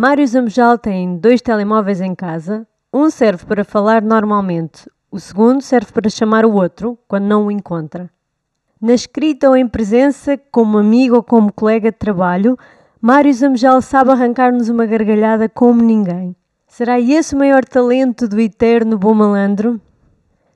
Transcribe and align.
Mário 0.00 0.24
Zambojal 0.24 0.78
tem 0.78 1.16
dois 1.16 1.42
telemóveis 1.42 2.00
em 2.00 2.14
casa. 2.14 2.64
Um 2.94 3.10
serve 3.10 3.44
para 3.44 3.64
falar 3.64 4.00
normalmente, 4.00 4.88
o 5.10 5.18
segundo 5.18 5.60
serve 5.60 5.90
para 5.90 6.08
chamar 6.08 6.44
o 6.46 6.52
outro 6.52 6.96
quando 7.08 7.24
não 7.24 7.46
o 7.46 7.50
encontra. 7.50 8.08
Na 8.80 8.94
escrita 8.94 9.48
ou 9.48 9.56
em 9.56 9.66
presença, 9.66 10.38
como 10.52 10.78
amigo 10.78 11.16
ou 11.16 11.22
como 11.24 11.52
colega 11.52 11.90
de 11.90 11.98
trabalho, 11.98 12.56
Mário 13.00 13.34
Zambojal 13.34 13.82
sabe 13.82 14.12
arrancar-nos 14.12 14.68
uma 14.68 14.86
gargalhada 14.86 15.48
como 15.48 15.82
ninguém. 15.82 16.36
Será 16.68 17.00
esse 17.00 17.34
o 17.34 17.38
maior 17.38 17.64
talento 17.64 18.28
do 18.28 18.38
eterno 18.38 18.96
bom 18.96 19.14
malandro? 19.14 19.80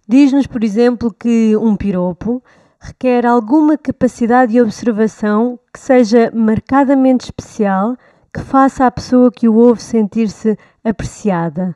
Diz-nos, 0.06 0.46
por 0.46 0.62
exemplo, 0.62 1.12
que 1.12 1.56
um 1.56 1.74
piropo 1.74 2.40
requer 2.78 3.26
alguma 3.26 3.76
capacidade 3.76 4.52
de 4.52 4.62
observação 4.62 5.58
que 5.74 5.80
seja 5.80 6.30
marcadamente 6.32 7.24
especial, 7.24 7.96
que 8.32 8.40
faça 8.40 8.86
à 8.86 8.90
pessoa 8.90 9.30
que 9.30 9.48
o 9.48 9.54
ouve 9.54 9.82
sentir-se 9.82 10.56
apreciada. 10.82 11.74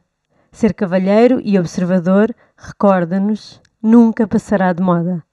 Ser 0.51 0.73
cavalheiro 0.73 1.41
e 1.45 1.59
observador, 1.59 2.34
recorda-nos, 2.56 3.60
nunca 3.83 4.27
passará 4.27 4.73
de 4.73 4.83
moda 4.83 5.27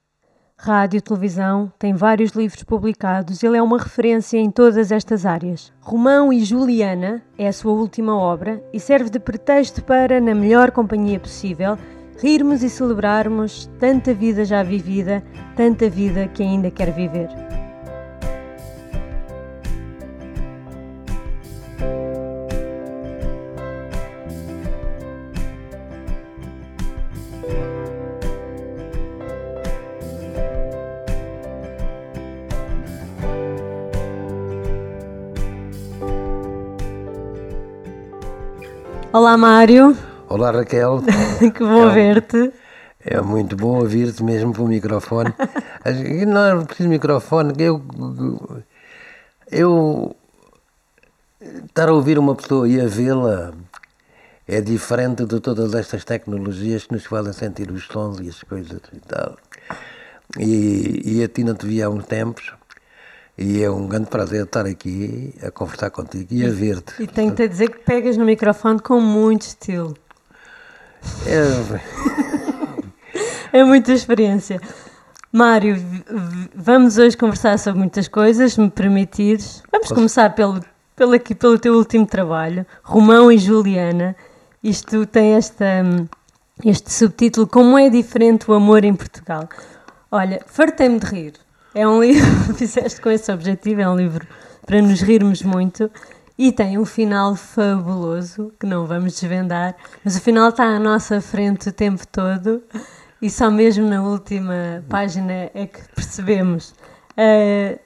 rádio, 0.64 1.02
televisão, 1.02 1.70
tem 1.78 1.92
vários 1.92 2.32
livros 2.32 2.62
publicados, 2.62 3.42
ele 3.42 3.58
é 3.58 3.62
uma 3.62 3.78
referência 3.78 4.38
em 4.38 4.50
todas 4.50 4.90
estas 4.90 5.26
áreas. 5.26 5.70
Romão 5.78 6.32
e 6.32 6.42
Juliana 6.42 7.22
é 7.36 7.46
a 7.48 7.52
sua 7.52 7.72
última 7.72 8.16
obra 8.16 8.64
e 8.72 8.80
serve 8.80 9.10
de 9.10 9.18
pretexto 9.18 9.84
para, 9.84 10.20
na 10.22 10.34
melhor 10.34 10.70
companhia 10.70 11.20
possível, 11.20 11.76
rirmos 12.18 12.62
e 12.62 12.70
celebrarmos 12.70 13.70
tanta 13.78 14.14
vida 14.14 14.42
já 14.44 14.62
vivida, 14.62 15.22
tanta 15.54 15.90
vida 15.90 16.28
que 16.28 16.42
ainda 16.42 16.70
quer 16.70 16.90
viver. 16.92 17.63
Olá, 39.14 39.36
Mário. 39.36 39.96
Olá, 40.28 40.50
Raquel. 40.50 41.00
que 41.54 41.60
bom 41.60 41.88
é, 41.88 41.94
ver-te. 41.94 42.52
É 42.98 43.20
muito 43.20 43.54
bom 43.54 43.78
ouvir-te 43.78 44.24
mesmo 44.24 44.52
pelo 44.52 44.66
microfone. 44.66 45.32
Não 46.26 46.44
é 46.44 46.64
preciso 46.64 46.88
microfone. 46.88 47.54
Eu, 47.56 47.80
eu 49.52 50.16
estar 51.64 51.90
a 51.90 51.92
ouvir 51.92 52.18
uma 52.18 52.34
pessoa 52.34 52.68
e 52.68 52.80
a 52.80 52.88
vê-la 52.88 53.52
é 54.48 54.60
diferente 54.60 55.24
de 55.24 55.38
todas 55.38 55.74
estas 55.74 56.04
tecnologias 56.04 56.86
que 56.86 56.94
nos 56.94 57.04
fazem 57.04 57.32
sentir 57.32 57.70
os 57.70 57.86
sons 57.86 58.18
e 58.18 58.28
as 58.28 58.42
coisas 58.42 58.80
e 58.92 58.98
tal. 58.98 59.36
E, 60.40 61.18
e 61.18 61.22
a 61.22 61.28
ti 61.28 61.44
não 61.44 61.54
te 61.54 61.66
via 61.66 61.86
há 61.86 61.88
uns 61.88 62.04
tempos 62.06 62.52
e 63.36 63.62
é 63.62 63.70
um 63.70 63.86
grande 63.88 64.06
prazer 64.06 64.44
estar 64.44 64.64
aqui 64.64 65.34
a 65.42 65.50
conversar 65.50 65.90
contigo 65.90 66.32
e 66.32 66.46
a 66.46 66.50
ver-te. 66.50 67.02
E 67.02 67.06
tenho-te 67.06 67.42
a 67.42 67.46
dizer 67.46 67.68
que 67.68 67.78
pegas 67.78 68.16
no 68.16 68.24
microfone 68.24 68.80
com 68.80 69.00
muito 69.00 69.42
estilo. 69.42 69.96
É, 71.26 71.88
é 73.58 73.64
muita 73.64 73.92
experiência. 73.92 74.60
Mário, 75.32 75.76
vamos 76.54 76.96
hoje 76.96 77.16
conversar 77.16 77.58
sobre 77.58 77.80
muitas 77.80 78.06
coisas, 78.06 78.52
se 78.52 78.60
me 78.60 78.70
permitires. 78.70 79.64
Vamos 79.72 79.88
Posso? 79.88 79.94
começar 79.96 80.32
pelo, 80.34 80.60
pelo, 80.94 81.12
aqui, 81.12 81.34
pelo 81.34 81.58
teu 81.58 81.74
último 81.74 82.06
trabalho, 82.06 82.64
Romão 82.84 83.32
e 83.32 83.36
Juliana. 83.36 84.14
Isto 84.62 85.04
tem 85.06 85.34
esta, 85.34 85.82
este 86.64 86.92
subtítulo, 86.92 87.48
Como 87.48 87.76
é 87.76 87.90
diferente 87.90 88.48
o 88.48 88.54
amor 88.54 88.84
em 88.84 88.94
Portugal. 88.94 89.48
Olha, 90.08 90.40
fartei-me 90.46 91.00
de 91.00 91.06
rir 91.06 91.43
é 91.74 91.86
um 91.86 92.00
livro, 92.00 92.24
fizeste 92.54 93.00
com 93.00 93.10
esse 93.10 93.30
objetivo, 93.32 93.80
é 93.80 93.88
um 93.88 93.96
livro 93.96 94.26
para 94.64 94.80
nos 94.80 95.00
rirmos 95.02 95.42
muito 95.42 95.90
e 96.38 96.52
tem 96.52 96.78
um 96.78 96.84
final 96.84 97.36
fabuloso 97.36 98.52
que 98.58 98.66
não 98.66 98.86
vamos 98.86 99.20
desvendar, 99.20 99.74
mas 100.04 100.16
o 100.16 100.20
final 100.20 100.48
está 100.48 100.64
à 100.64 100.78
nossa 100.78 101.20
frente 101.20 101.68
o 101.68 101.72
tempo 101.72 102.06
todo 102.06 102.62
e 103.20 103.30
só 103.30 103.50
mesmo 103.50 103.88
na 103.88 104.02
última 104.02 104.84
página 104.88 105.50
é 105.54 105.66
que 105.66 105.80
percebemos. 105.94 106.74
Uh, 107.12 107.78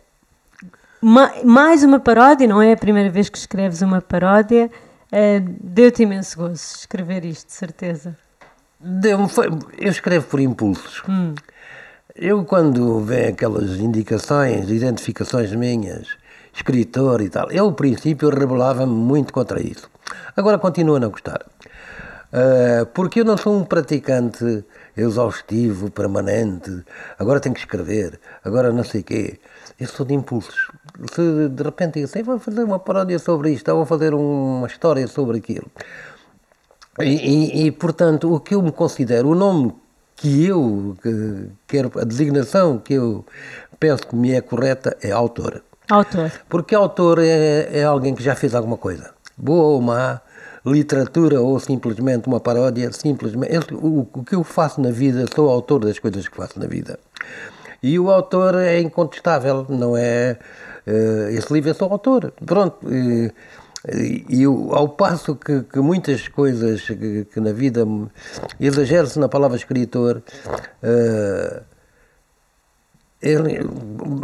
ma 1.00 1.32
mais 1.44 1.82
uma 1.82 2.00
paródia, 2.00 2.46
não 2.46 2.60
é 2.60 2.72
a 2.72 2.76
primeira 2.76 3.10
vez 3.10 3.28
que 3.28 3.38
escreves 3.38 3.82
uma 3.82 4.00
paródia. 4.00 4.70
Uh, 5.12 5.56
Deu-te 5.60 6.02
imenso 6.02 6.36
gozo 6.36 6.54
escrever 6.54 7.24
isto, 7.24 7.46
de 7.46 7.52
certeza. 7.52 8.16
Deu 8.80 9.18
eu 9.76 9.90
escrevo 9.90 10.26
por 10.26 10.40
impulsos. 10.40 11.02
Hum. 11.08 11.34
Eu, 12.20 12.44
quando 12.44 12.98
vem 12.98 13.28
aquelas 13.28 13.78
indicações, 13.78 14.68
identificações 14.68 15.52
minhas, 15.52 16.08
escritor 16.52 17.20
e 17.20 17.28
tal, 17.28 17.48
eu, 17.52 17.66
ao 17.66 17.72
princípio, 17.72 18.28
rebelava-me 18.28 18.92
muito 18.92 19.32
contra 19.32 19.62
isso. 19.62 19.88
Agora 20.36 20.58
continuo 20.58 20.96
a 20.96 20.98
não 20.98 21.10
gostar. 21.10 21.46
Uh, 22.32 22.84
porque 22.86 23.20
eu 23.20 23.24
não 23.24 23.36
sou 23.36 23.56
um 23.56 23.64
praticante 23.64 24.64
exaustivo, 24.96 25.92
permanente, 25.92 26.82
agora 27.20 27.38
tenho 27.38 27.54
que 27.54 27.60
escrever, 27.60 28.18
agora 28.44 28.72
não 28.72 28.82
sei 28.82 29.02
o 29.02 29.04
quê. 29.04 29.38
Eu 29.78 29.86
sou 29.86 30.04
de 30.04 30.12
impulsos. 30.12 30.72
Se 31.12 31.48
de 31.48 31.62
repente 31.62 31.94
digo 31.94 32.06
assim, 32.06 32.24
vou 32.24 32.40
fazer 32.40 32.64
uma 32.64 32.80
paródia 32.80 33.20
sobre 33.20 33.52
isto, 33.52 33.68
ou 33.68 33.76
vou 33.76 33.86
fazer 33.86 34.12
uma 34.12 34.66
história 34.66 35.06
sobre 35.06 35.38
aquilo. 35.38 35.70
E, 36.98 37.04
e, 37.04 37.66
e, 37.66 37.70
portanto, 37.70 38.34
o 38.34 38.40
que 38.40 38.56
eu 38.56 38.60
me 38.60 38.72
considero, 38.72 39.28
o 39.28 39.36
nome 39.36 39.72
que 40.18 40.44
eu 40.44 40.96
que 41.02 41.48
quero, 41.66 41.92
a 41.98 42.04
designação 42.04 42.78
que 42.78 42.94
eu 42.94 43.24
penso 43.78 44.06
que 44.06 44.16
me 44.16 44.32
é 44.32 44.40
correta 44.40 44.96
é 45.00 45.10
autor. 45.10 45.62
Autor. 45.88 46.30
Porque 46.48 46.74
autor 46.74 47.18
é, 47.20 47.68
é 47.72 47.84
alguém 47.84 48.14
que 48.14 48.22
já 48.22 48.34
fez 48.34 48.54
alguma 48.54 48.76
coisa, 48.76 49.10
boa 49.36 49.74
ou 49.74 49.80
má, 49.80 50.20
literatura 50.66 51.40
ou 51.40 51.58
simplesmente 51.60 52.26
uma 52.26 52.40
paródia, 52.40 52.92
simplesmente 52.92 53.72
o, 53.72 54.06
o 54.12 54.24
que 54.24 54.34
eu 54.34 54.44
faço 54.44 54.80
na 54.80 54.90
vida, 54.90 55.24
sou 55.34 55.48
autor 55.48 55.84
das 55.84 55.98
coisas 55.98 56.28
que 56.28 56.36
faço 56.36 56.58
na 56.58 56.66
vida. 56.66 56.98
E 57.82 57.98
o 57.98 58.10
autor 58.10 58.56
é 58.56 58.80
incontestável, 58.80 59.64
não 59.68 59.96
é? 59.96 60.36
Uh, 60.84 61.28
esse 61.30 61.52
livro 61.52 61.70
é 61.70 61.74
só 61.74 61.84
autor. 61.84 62.32
Pronto. 62.44 62.78
E, 63.86 64.24
e 64.28 64.44
ao 64.44 64.88
passo 64.88 65.36
que, 65.36 65.62
que 65.62 65.78
muitas 65.78 66.26
coisas 66.26 66.82
que, 66.82 67.26
que 67.26 67.40
na 67.40 67.52
vida 67.52 67.86
exagera-se 68.58 69.18
na 69.18 69.28
palavra 69.28 69.56
escritor, 69.56 70.22
uh, 70.82 71.62
ele, 73.22 73.60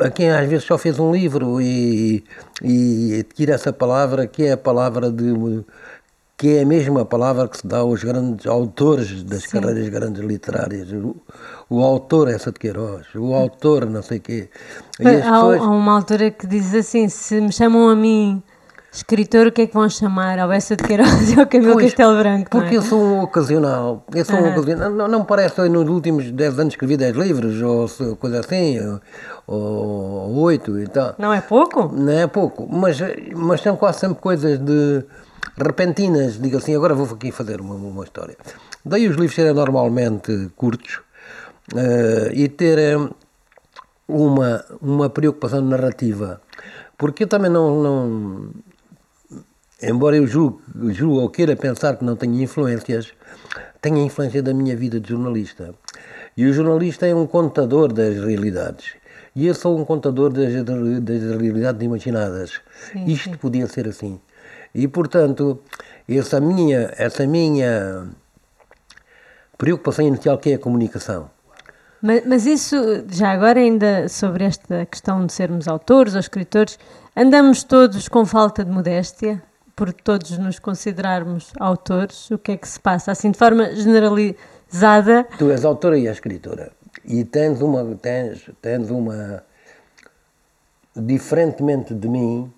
a 0.04 0.10
quem 0.10 0.30
às 0.30 0.48
vezes 0.48 0.64
só 0.64 0.76
fez 0.76 0.98
um 0.98 1.12
livro 1.12 1.60
e, 1.60 2.24
e 2.62 3.24
tira 3.34 3.54
essa 3.54 3.72
palavra 3.72 4.26
que 4.26 4.44
é 4.44 4.52
a 4.52 4.56
palavra 4.56 5.10
de 5.10 5.64
que 6.36 6.56
é 6.56 6.62
a 6.62 6.66
mesma 6.66 7.04
palavra 7.04 7.48
que 7.48 7.58
se 7.58 7.66
dá 7.66 7.78
aos 7.78 8.02
grandes 8.02 8.44
autores 8.46 9.22
das 9.22 9.44
Sim. 9.44 9.60
carreiras 9.60 9.88
grandes 9.88 10.22
literárias. 10.22 10.92
O, 10.92 11.16
o, 11.70 11.80
autor 11.80 12.28
essa 12.28 12.50
de 12.50 12.58
Queiroz, 12.58 13.06
o 13.14 13.32
autor 13.34 13.86
não 13.86 14.02
sei 14.02 14.18
quê. 14.18 14.48
há, 15.00 15.04
pessoas... 15.04 15.60
há 15.60 15.64
uma 15.64 15.96
altura 15.96 16.30
que 16.32 16.46
diz 16.46 16.74
assim, 16.74 17.08
se 17.08 17.40
me 17.40 17.52
chamam 17.52 17.88
a 17.88 17.94
mim 17.94 18.42
Escritor, 18.94 19.48
o 19.48 19.52
que 19.52 19.62
é 19.62 19.66
que 19.66 19.74
vão 19.74 19.90
chamar? 19.90 20.38
Ao 20.38 20.48
Bessa 20.48 20.76
de 20.76 20.84
Queiroz 20.84 21.32
e 21.32 21.40
ao 21.40 21.48
Camilo 21.48 21.72
pois, 21.72 21.86
Castelo 21.86 22.16
Branco? 22.16 22.48
Porque 22.48 22.76
é? 22.76 22.78
eu 22.78 22.82
sou 22.82 23.02
um 23.02 23.22
ocasional. 23.22 24.04
Eu 24.14 24.24
sou 24.24 24.36
um 24.36 24.52
ocasional. 24.52 24.88
Não, 24.88 25.08
não 25.08 25.24
parece 25.24 25.56
que 25.56 25.68
nos 25.68 25.88
últimos 25.88 26.30
10 26.30 26.60
anos 26.60 26.74
escrevi 26.74 26.96
10 26.96 27.16
livros, 27.16 27.60
ou 27.60 28.16
coisa 28.16 28.38
assim, 28.38 28.78
ou, 29.48 29.60
ou 30.30 30.42
8 30.42 30.78
e 30.78 30.86
tal. 30.86 31.16
Não 31.18 31.32
é 31.32 31.40
pouco? 31.40 31.90
Não 31.92 32.12
é 32.12 32.28
pouco, 32.28 32.68
mas, 32.70 32.98
mas 33.34 33.62
são 33.62 33.76
quase 33.76 33.98
sempre 33.98 34.20
coisas 34.20 34.60
de 34.60 35.04
repentinas. 35.56 36.40
Digo 36.40 36.58
assim, 36.58 36.76
agora 36.76 36.94
vou 36.94 37.12
aqui 37.12 37.32
fazer 37.32 37.60
uma, 37.60 37.74
uma 37.74 38.04
história. 38.04 38.36
Daí 38.84 39.08
os 39.08 39.16
livros 39.16 39.34
serem 39.34 39.54
normalmente 39.54 40.52
curtos 40.54 41.00
uh, 41.72 42.32
e 42.32 42.48
terem 42.48 43.10
uma, 44.06 44.64
uma 44.80 45.10
preocupação 45.10 45.62
narrativa. 45.62 46.40
Porque 46.96 47.24
eu 47.24 47.26
também 47.26 47.50
não, 47.50 47.82
não 47.82 48.50
embora 49.88 50.16
eu 50.16 50.26
julgue, 50.26 50.60
ou 51.04 51.28
queira 51.28 51.56
pensar 51.56 51.96
que 51.96 52.04
não 52.04 52.16
tenho 52.16 52.40
influências, 52.40 53.12
tenho 53.80 53.96
a 53.96 54.00
influência 54.00 54.42
da 54.42 54.54
minha 54.54 54.76
vida 54.76 54.98
de 55.00 55.08
jornalista. 55.08 55.74
E 56.36 56.46
o 56.46 56.52
jornalista 56.52 57.06
é 57.06 57.14
um 57.14 57.26
contador 57.26 57.92
das 57.92 58.16
realidades. 58.16 58.94
E 59.36 59.46
eu 59.46 59.54
sou 59.54 59.78
um 59.78 59.84
contador 59.84 60.32
das, 60.32 60.52
das 60.64 61.40
realidades 61.40 61.82
imaginadas. 61.82 62.60
Sim, 62.92 63.04
Isto 63.06 63.30
sim. 63.30 63.36
podia 63.36 63.66
ser 63.66 63.88
assim. 63.88 64.20
E, 64.74 64.88
portanto, 64.88 65.60
essa 66.08 66.40
minha, 66.40 66.92
essa 66.96 67.26
minha 67.26 68.08
preocupação 69.56 70.06
inicial 70.06 70.38
que 70.38 70.50
é 70.50 70.54
a 70.54 70.58
comunicação. 70.58 71.30
Mas, 72.02 72.26
mas, 72.26 72.46
isso, 72.46 72.76
já 73.10 73.30
agora 73.30 73.60
ainda 73.60 74.08
sobre 74.08 74.44
esta 74.44 74.84
questão 74.84 75.24
de 75.24 75.32
sermos 75.32 75.66
autores 75.66 76.14
ou 76.14 76.20
escritores, 76.20 76.78
andamos 77.16 77.64
todos 77.64 78.08
com 78.08 78.26
falta 78.26 78.64
de 78.64 78.70
modéstia? 78.70 79.42
Por 79.74 79.92
todos 79.92 80.38
nos 80.38 80.58
considerarmos 80.58 81.52
autores, 81.58 82.30
o 82.30 82.38
que 82.38 82.52
é 82.52 82.56
que 82.56 82.68
se 82.68 82.78
passa? 82.78 83.12
Assim, 83.12 83.30
de 83.30 83.38
forma 83.38 83.74
generalizada. 83.74 85.26
Tu 85.38 85.50
és 85.50 85.64
autora 85.64 85.98
e 85.98 86.06
és 86.06 86.16
escritora. 86.16 86.72
E 87.04 87.24
tens 87.24 87.60
uma. 87.60 87.84
Tens, 87.96 88.50
tens 88.62 88.90
uma. 88.90 89.42
Diferentemente 90.96 91.92
de 91.92 92.08
mim, 92.08 92.52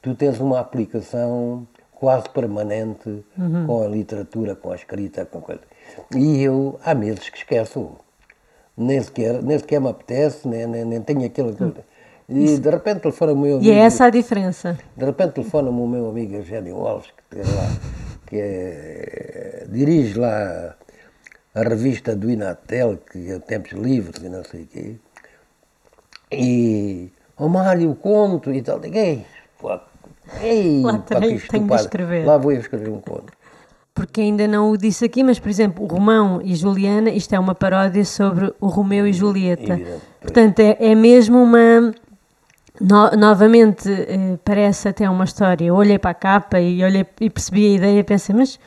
tu 0.00 0.14
tens 0.14 0.38
uma 0.38 0.60
aplicação 0.60 1.66
quase 1.92 2.28
permanente 2.28 3.24
uhum. 3.36 3.66
com 3.66 3.82
a 3.82 3.88
literatura, 3.88 4.54
com 4.54 4.70
a 4.70 4.76
escrita, 4.76 5.24
com 5.24 5.40
coisa. 5.40 5.62
E 6.14 6.42
eu, 6.42 6.78
há 6.84 6.94
meses 6.94 7.28
que 7.28 7.38
esqueço. 7.38 7.96
Nem 8.76 9.00
sequer, 9.00 9.40
nem 9.42 9.56
sequer 9.58 9.80
me 9.80 9.88
apetece, 9.88 10.48
nem, 10.48 10.66
nem, 10.66 10.84
nem 10.84 11.00
tenho 11.00 11.24
aquilo. 11.24 11.54
Uhum. 11.60 11.74
E 12.28 12.44
Isso. 12.44 12.60
de 12.60 12.70
repente 12.70 13.00
telefona 13.00 13.32
o 13.32 13.36
meu 13.36 13.56
amigo. 13.56 13.70
E 13.70 13.70
é 13.70 13.80
essa 13.80 14.06
a 14.06 14.10
diferença. 14.10 14.78
De 14.96 15.04
repente 15.04 15.32
telefona-me 15.32 15.80
o 15.80 15.86
meu 15.86 16.08
amigo 16.08 16.34
Eugênio 16.34 16.86
Alves, 16.86 17.10
que, 17.30 17.38
lá, 17.38 17.76
que 18.26 18.36
é, 18.40 19.66
dirige 19.68 20.18
lá 20.18 20.74
a 21.54 21.62
revista 21.62 22.16
do 22.16 22.30
Inatel, 22.30 22.98
que 23.10 23.30
é 23.30 23.38
Tempos 23.38 23.72
Livres 23.72 24.22
e 24.22 24.28
não 24.28 24.42
sei 24.42 24.62
o 24.62 24.66
quê. 24.66 24.96
E, 26.32 27.10
o 27.38 27.48
Mário, 27.48 27.94
conto 27.94 28.50
e 28.52 28.62
tal. 28.62 28.80
Ei, 28.82 29.26
ei 30.42 30.82
lá 30.82 30.98
pá, 30.98 31.20
tenho, 31.20 31.40
tenho 31.40 31.66
de 31.66 31.74
escrever. 31.74 32.26
Lá 32.26 32.38
vou 32.38 32.52
eu 32.52 32.58
escrever 32.58 32.88
um 32.88 33.00
conto. 33.00 33.32
Porque 33.94 34.22
ainda 34.22 34.48
não 34.48 34.70
o 34.70 34.76
disse 34.76 35.04
aqui, 35.04 35.22
mas, 35.22 35.38
por 35.38 35.48
exemplo, 35.48 35.84
o 35.84 35.86
Romão 35.86 36.40
e 36.42 36.56
Juliana, 36.56 37.10
isto 37.10 37.32
é 37.32 37.38
uma 37.38 37.54
paródia 37.54 38.04
sobre 38.04 38.52
o 38.60 38.66
Romeu 38.66 39.06
e 39.06 39.12
Julieta. 39.12 39.74
Evidente, 39.74 40.00
Portanto, 40.20 40.58
é, 40.58 40.76
é 40.80 40.94
mesmo 40.96 41.40
uma 41.40 41.94
no, 42.80 43.10
novamente, 43.12 43.88
eh, 43.88 44.38
parece 44.44 44.88
até 44.88 45.08
uma 45.08 45.24
história. 45.24 45.66
Eu 45.66 45.76
olhei 45.76 45.98
para 45.98 46.10
a 46.10 46.14
capa 46.14 46.60
e, 46.60 46.82
olhei, 46.82 47.06
e 47.20 47.30
percebi 47.30 47.66
a 47.66 47.76
ideia 47.76 47.98
e 48.00 48.04
pensei, 48.04 48.34
mas 48.34 48.58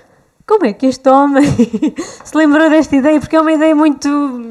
como 0.48 0.66
é 0.66 0.72
que 0.72 0.86
este 0.86 1.10
homem 1.10 1.44
se 2.24 2.38
lembrou 2.38 2.70
desta 2.70 2.96
ideia? 2.96 3.20
Porque 3.20 3.36
é 3.36 3.42
uma 3.42 3.52
ideia 3.52 3.76
muito. 3.76 4.08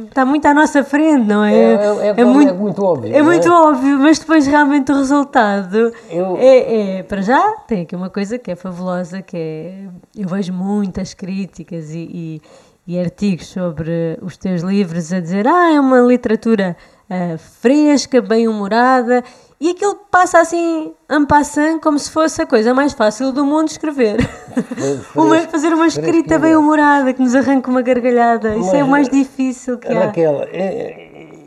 está 0.09 0.27
muito 0.27 0.45
à 0.45 0.53
nossa 0.53 0.85
frente, 0.85 1.27
não 1.27 1.43
é? 1.43 1.55
É, 1.55 1.75
é, 1.75 2.07
é, 2.09 2.15
é 2.19 2.25
muito, 2.25 2.55
muito, 2.55 2.85
óbvio. 2.85 3.17
É, 3.17 3.23
muito 3.23 3.51
óbvio, 3.51 3.99
mas 3.99 4.19
depois 4.19 4.47
realmente 4.47 4.93
o 4.93 4.95
resultado 4.95 5.91
eu... 6.11 6.37
é, 6.37 6.99
é. 6.99 7.03
Para 7.03 7.23
já, 7.23 7.53
tem 7.67 7.83
aqui 7.83 7.97
uma 7.97 8.11
coisa 8.11 8.39
que 8.39 8.51
é 8.51 8.57
fabulosa, 8.57 9.23
que 9.23 9.39
é. 9.39 9.89
Eu 10.15 10.29
vejo 10.29 10.53
muitas 10.53 11.15
críticas 11.15 11.91
e, 11.93 12.43
e, 12.87 12.95
e 12.95 13.01
artigos 13.01 13.47
sobre 13.47 14.19
os 14.21 14.37
teus 14.37 14.61
livros 14.61 15.15
a 15.15 15.21
dizer, 15.21 15.49
ah, 15.49 15.73
é 15.73 15.81
uma 15.81 16.01
literatura. 16.01 16.77
Uh, 17.09 17.39
fresca, 17.39 18.21
bem-humorada 18.21 19.23
e 19.59 19.71
aquilo 19.71 19.95
passa 20.11 20.39
assim, 20.39 20.93
ampassando, 21.09 21.81
como 21.81 21.99
se 21.99 22.11
fosse 22.11 22.43
a 22.43 22.47
coisa 22.47 22.75
mais 22.75 22.93
fácil 22.93 23.33
do 23.33 23.45
mundo 23.45 23.69
escrever. 23.69 24.19
uma, 25.17 25.41
fazer 25.49 25.73
uma 25.73 25.87
escrita 25.87 26.39
bem 26.39 26.55
humorada 26.55 27.13
que 27.15 27.23
nos 27.23 27.35
arranca 27.35 27.71
uma 27.71 27.81
gargalhada. 27.81 28.55
Mas, 28.55 28.67
Isso 28.67 28.77
é 28.77 28.85
o 28.85 28.89
mais 28.89 29.09
difícil 29.09 29.79
que 29.79 29.89
Raquel, 29.89 30.41
há. 30.41 30.45
É, 30.45 30.59
é, 30.59 31.47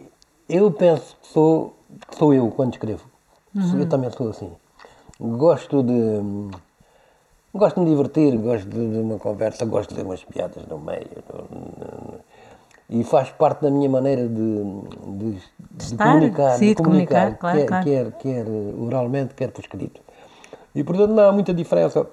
eu 0.50 0.72
penso 0.72 1.16
que 1.22 1.28
sou, 1.28 1.76
sou 2.18 2.34
eu 2.34 2.50
quando 2.50 2.74
escrevo. 2.74 3.04
Uhum. 3.54 3.80
Eu 3.80 3.88
também 3.88 4.10
sou 4.12 4.30
assim. 4.30 4.52
Gosto 5.20 5.84
de. 5.84 6.50
Gosto 7.54 7.76
de 7.76 7.82
me 7.82 7.90
divertir, 7.90 8.38
gosto 8.38 8.70
de 8.70 8.78
uma 8.78 9.18
conversa, 9.18 9.66
gosto 9.66 9.94
de 9.94 10.02
umas 10.02 10.24
piadas 10.24 10.66
no 10.68 10.78
meio 10.80 11.08
e 12.90 13.04
faz 13.04 13.30
parte 13.30 13.62
da 13.62 13.70
minha 13.70 13.88
maneira 13.88 14.28
de, 14.28 14.64
de, 15.06 15.38
de 15.72 15.96
comunicar, 15.96 16.58
Sim, 16.58 16.68
de 16.68 16.76
comunicar, 16.76 17.38
comunicar 17.38 17.38
claro, 17.38 17.58
quer, 17.58 17.66
claro. 17.68 17.86
Quer, 17.86 18.12
quer 18.14 18.46
oralmente, 18.80 19.34
quer 19.36 19.52
por 19.52 19.62
escrito. 19.62 20.02
E 20.74 20.84
portanto 20.84 21.12
não 21.12 21.30
há 21.30 21.32
muita 21.32 21.54
diferença 21.54 22.08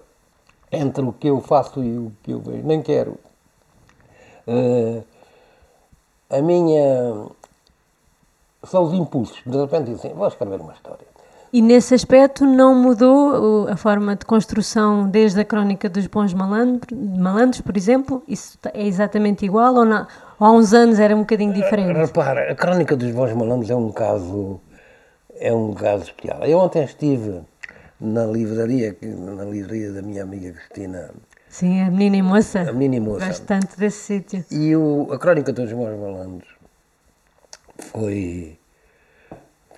entre 0.70 1.02
o 1.02 1.12
que 1.12 1.28
eu 1.28 1.40
faço 1.40 1.82
e 1.82 1.96
o 1.96 2.12
que 2.22 2.32
eu 2.32 2.40
vejo, 2.40 2.66
nem 2.66 2.82
quero. 2.82 3.16
Uh, 4.46 5.02
a 6.28 6.42
minha. 6.42 7.26
São 8.64 8.82
os 8.82 8.92
impulsos, 8.92 9.40
de 9.46 9.56
repente 9.56 9.92
dizem, 9.92 10.12
vou 10.12 10.26
escrever 10.26 10.60
uma 10.60 10.72
história. 10.72 11.06
E 11.52 11.62
nesse 11.62 11.94
aspecto 11.94 12.44
não 12.44 12.74
mudou 12.74 13.68
a 13.68 13.76
forma 13.76 14.16
de 14.16 14.26
construção 14.26 15.08
desde 15.08 15.40
a 15.40 15.44
Crónica 15.44 15.88
dos 15.88 16.06
Bons 16.08 16.34
Malandros, 16.34 17.60
por 17.60 17.76
exemplo? 17.76 18.22
Isso 18.26 18.58
é 18.74 18.84
exatamente 18.84 19.44
igual 19.44 19.74
ou, 19.76 19.84
não, 19.84 20.06
ou 20.38 20.46
há 20.46 20.52
uns 20.52 20.72
anos 20.72 20.98
era 20.98 21.14
um 21.14 21.20
bocadinho 21.20 21.52
diferente? 21.52 21.96
Repara, 21.96 22.50
a 22.52 22.54
Crónica 22.54 22.96
dos 22.96 23.10
Bons 23.12 23.32
Malandros 23.32 23.70
é 23.70 23.76
um 23.76 23.90
caso, 23.90 24.60
é 25.34 25.52
um 25.52 25.72
caso 25.74 26.04
especial. 26.04 26.44
Eu 26.44 26.58
ontem 26.58 26.84
estive 26.84 27.42
na 28.00 28.24
livraria, 28.26 28.96
na 29.02 29.44
livraria 29.44 29.92
da 29.92 30.02
minha 30.02 30.22
amiga 30.22 30.52
Cristina. 30.52 31.10
Sim, 31.48 31.80
a 31.80 31.90
menina 31.90 32.16
e 32.16 32.22
moça. 32.22 32.60
A 32.60 32.72
menina 32.72 32.96
e 32.96 33.00
moça. 33.00 33.26
Gosto 33.26 33.46
tanto 33.46 33.78
desse 33.78 33.98
sítio. 33.98 34.44
E 34.50 34.76
o, 34.76 35.08
a 35.10 35.18
Crónica 35.18 35.52
dos 35.52 35.72
Bons 35.72 35.98
Malandros 35.98 36.48
foi 37.78 38.58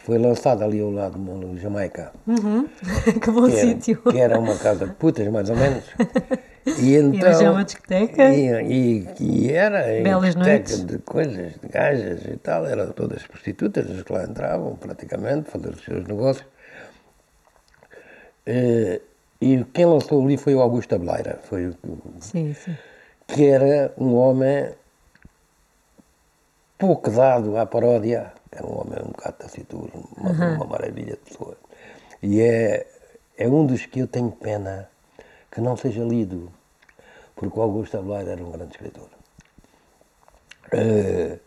foi 0.09 0.17
lançada 0.17 0.65
ali 0.65 0.81
ao 0.81 0.91
lado, 0.91 1.19
no 1.19 1.59
Jamaica. 1.59 2.13
Uhum. 2.27 2.67
que 3.21 3.31
bom 3.31 3.45
que 3.45 3.57
sítio. 3.57 4.03
que 4.03 4.19
era 4.19 4.39
uma 4.39 4.57
casa 4.57 4.87
de 4.87 4.95
putas, 4.95 5.29
mais 5.29 5.51
ou 5.51 5.57
menos. 5.57 5.85
E 6.79 6.97
então. 6.99 7.41
E 7.41 7.45
é 7.45 7.51
uma 7.51 7.65
discoteca. 7.65 8.35
E, 8.35 8.47
e, 8.47 9.07
e 9.21 9.53
era 9.53 10.03
Belas 10.03 10.35
discoteca 10.35 10.77
noites. 10.77 10.85
de 10.85 10.99
coisas, 10.99 11.53
de 11.61 11.69
gajas 11.69 12.25
e 12.25 12.37
tal, 12.37 12.67
eram 12.67 12.93
todas 12.93 13.27
prostitutas, 13.27 13.91
as 13.91 14.03
que 14.03 14.13
lá 14.13 14.25
entravam 14.25 14.77
praticamente, 14.77 15.51
fazer 15.51 15.71
os 15.71 15.85
seus 15.85 16.07
negócios. 16.07 16.47
E, 18.47 19.01
e 19.41 19.65
quem 19.73 19.87
lançou 19.87 20.25
ali 20.25 20.37
foi 20.37 20.55
o 20.55 20.61
Augusto 20.61 20.95
Ableira, 20.95 21.39
foi 21.45 21.69
o, 21.69 21.77
sim, 22.21 22.55
sim. 22.55 22.77
que 23.27 23.47
era 23.47 23.93
um 23.97 24.15
homem 24.15 24.71
pouco 26.79 27.11
dado 27.11 27.57
à 27.57 27.67
paródia, 27.67 28.33
era 28.51 28.67
um 28.67 28.81
homem 28.81 28.99
um 29.03 29.09
bocado 29.09 29.37
taciturno, 29.39 30.09
uma, 30.17 30.31
uhum. 30.31 30.55
uma 30.55 30.65
maravilha 30.65 31.13
de 31.13 31.31
pessoa. 31.31 31.57
E 32.23 32.41
é, 32.41 32.87
é 33.37 33.49
um 33.49 33.67
dos 33.67 33.85
que 33.87 34.01
eu 34.01 34.07
tenho 34.07 34.31
pena 34.31 34.89
que 35.51 35.61
não 35.61 35.77
seja 35.77 36.03
lido, 36.03 36.51
porque 37.39 37.59
o 37.59 37.63
Augusto 37.63 37.97
Ablair 37.97 38.29
era 38.29 38.43
um 38.43 38.51
grande 38.51 38.73
escritor. 38.73 39.09
Uh, 40.73 41.39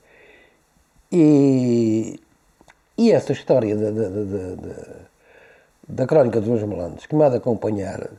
e, 1.11 2.19
e 2.97 3.11
essa 3.11 3.33
história 3.33 3.75
da, 3.75 3.91
da, 3.91 4.09
da, 4.09 4.85
da, 5.87 6.07
Crónica 6.07 6.39
dos 6.39 6.63
Malandros, 6.63 7.05
que 7.05 7.13
me 7.13 7.23
há 7.23 7.29
de 7.29 7.35
acompanhar 7.35 8.09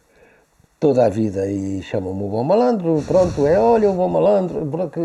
toda 0.78 1.06
a 1.06 1.08
vida 1.08 1.50
e 1.50 1.82
chamam-me 1.82 2.24
o 2.24 2.28
Bom 2.28 2.44
Malandro, 2.44 3.02
pronto, 3.06 3.46
é 3.46 3.58
olha 3.58 3.90
o 3.90 3.94
Bom 3.94 4.08
Malandro, 4.08 4.66
porque. 4.66 5.00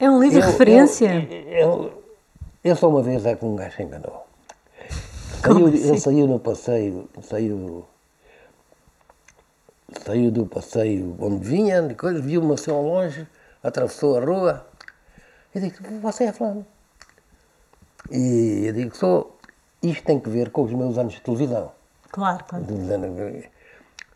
É 0.00 0.10
um 0.10 0.22
livro 0.22 0.40
de 0.40 0.46
referência? 0.46 1.28
Eu, 1.30 1.50
eu, 1.50 2.02
eu, 2.64 2.76
só 2.76 2.88
uma 2.88 3.02
vez 3.02 3.26
é 3.26 3.36
que 3.36 3.44
um 3.44 3.54
gajo 3.54 3.82
enganou. 3.82 4.24
Saiu, 5.42 5.66
assim? 5.66 5.88
Ele 5.88 6.00
saiu 6.00 6.26
no 6.26 6.38
passeio, 6.40 7.08
saiu 7.22 7.84
saiu 10.04 10.30
do 10.30 10.46
passeio 10.46 11.16
onde 11.18 11.46
vinha, 11.46 11.82
depois 11.82 12.20
viu 12.20 12.42
uma 12.42 12.56
senhora 12.56 12.82
longe, 12.82 13.26
atravessou 13.62 14.18
a 14.18 14.24
rua. 14.24 14.66
Eu 15.54 15.60
digo, 15.62 15.76
você 16.00 16.24
é 16.24 16.32
fulano. 16.32 16.66
E 18.10 18.64
eu 18.66 18.72
digo, 18.72 18.96
sou, 18.96 19.38
isto 19.82 20.04
tem 20.04 20.20
que 20.20 20.28
ver 20.28 20.50
com 20.50 20.62
os 20.62 20.72
meus 20.72 20.98
anos 20.98 21.14
de 21.14 21.20
televisão. 21.20 21.72
Claro, 22.10 22.44
claro. 22.44 22.64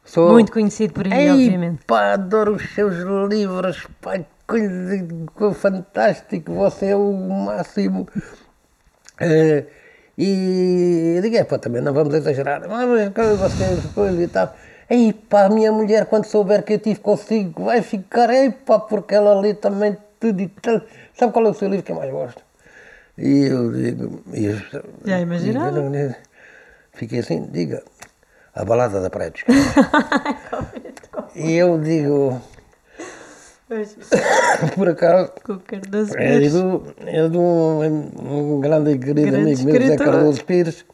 Sou, 0.04 0.32
Muito 0.32 0.52
conhecido 0.52 0.94
por 0.94 1.06
aí, 1.06 1.30
obviamente. 1.30 1.84
Pá, 1.86 2.14
adoro 2.14 2.56
os 2.56 2.74
seus 2.74 2.96
livros, 3.30 3.86
pá, 4.00 4.18
coisa 4.46 5.54
fantástico, 5.54 6.52
você 6.52 6.86
é 6.86 6.96
o 6.96 7.12
máximo. 7.12 8.08
Uh, 9.20 9.66
e 10.18 11.14
eu 11.16 11.22
digo, 11.22 11.36
é 11.36 11.44
pá, 11.44 11.58
também 11.58 11.80
não 11.80 11.92
vamos 11.92 12.12
exagerar, 12.14 12.68
mas 12.68 13.12
você, 13.38 13.88
coisa 13.94 14.22
e 14.22 14.28
tal. 14.28 14.54
Ei 14.88 15.12
pá, 15.12 15.44
a 15.44 15.48
minha 15.48 15.72
mulher 15.72 16.06
quando 16.06 16.24
souber 16.24 16.62
que 16.62 16.74
eu 16.74 16.78
tive 16.78 17.00
consigo 17.00 17.64
vai 17.64 17.82
ficar, 17.82 18.30
ei 18.30 18.50
pá, 18.50 18.78
porque 18.78 19.14
ela 19.14 19.38
lê 19.40 19.54
também 19.54 19.96
tudo 20.20 20.40
e 20.40 20.48
tal. 20.48 20.80
Sabe 21.14 21.32
qual 21.32 21.46
é 21.46 21.50
o 21.50 21.54
seu 21.54 21.68
livro 21.68 21.84
que 21.84 21.92
eu 21.92 21.96
mais 21.96 22.10
gosto? 22.10 22.42
E 23.18 23.44
eu 23.44 23.72
digo... 23.72 24.22
Eu, 24.32 24.56
Já 25.04 25.20
imaginava? 25.20 25.90
Fiquei 26.92 27.20
assim, 27.20 27.48
diga, 27.50 27.82
a 28.54 28.64
balada 28.64 29.00
da 29.00 29.10
Praia 29.10 29.30
dos 29.30 29.42
E 31.34 31.52
eu 31.52 31.78
digo... 31.80 32.40
Por 34.76 34.88
acaso, 34.88 35.32
é 36.18 36.40
do, 36.50 36.94
é 37.06 37.28
de 37.28 37.38
um, 37.38 38.10
um 38.56 38.60
grande 38.60 38.90
e 38.92 38.98
querido 38.98 39.30
grande 39.30 39.52
amigo 39.52 39.64
meu, 39.64 39.86
Zé 39.86 39.96
Cardoso 39.96 40.44
Pires, 40.44 40.84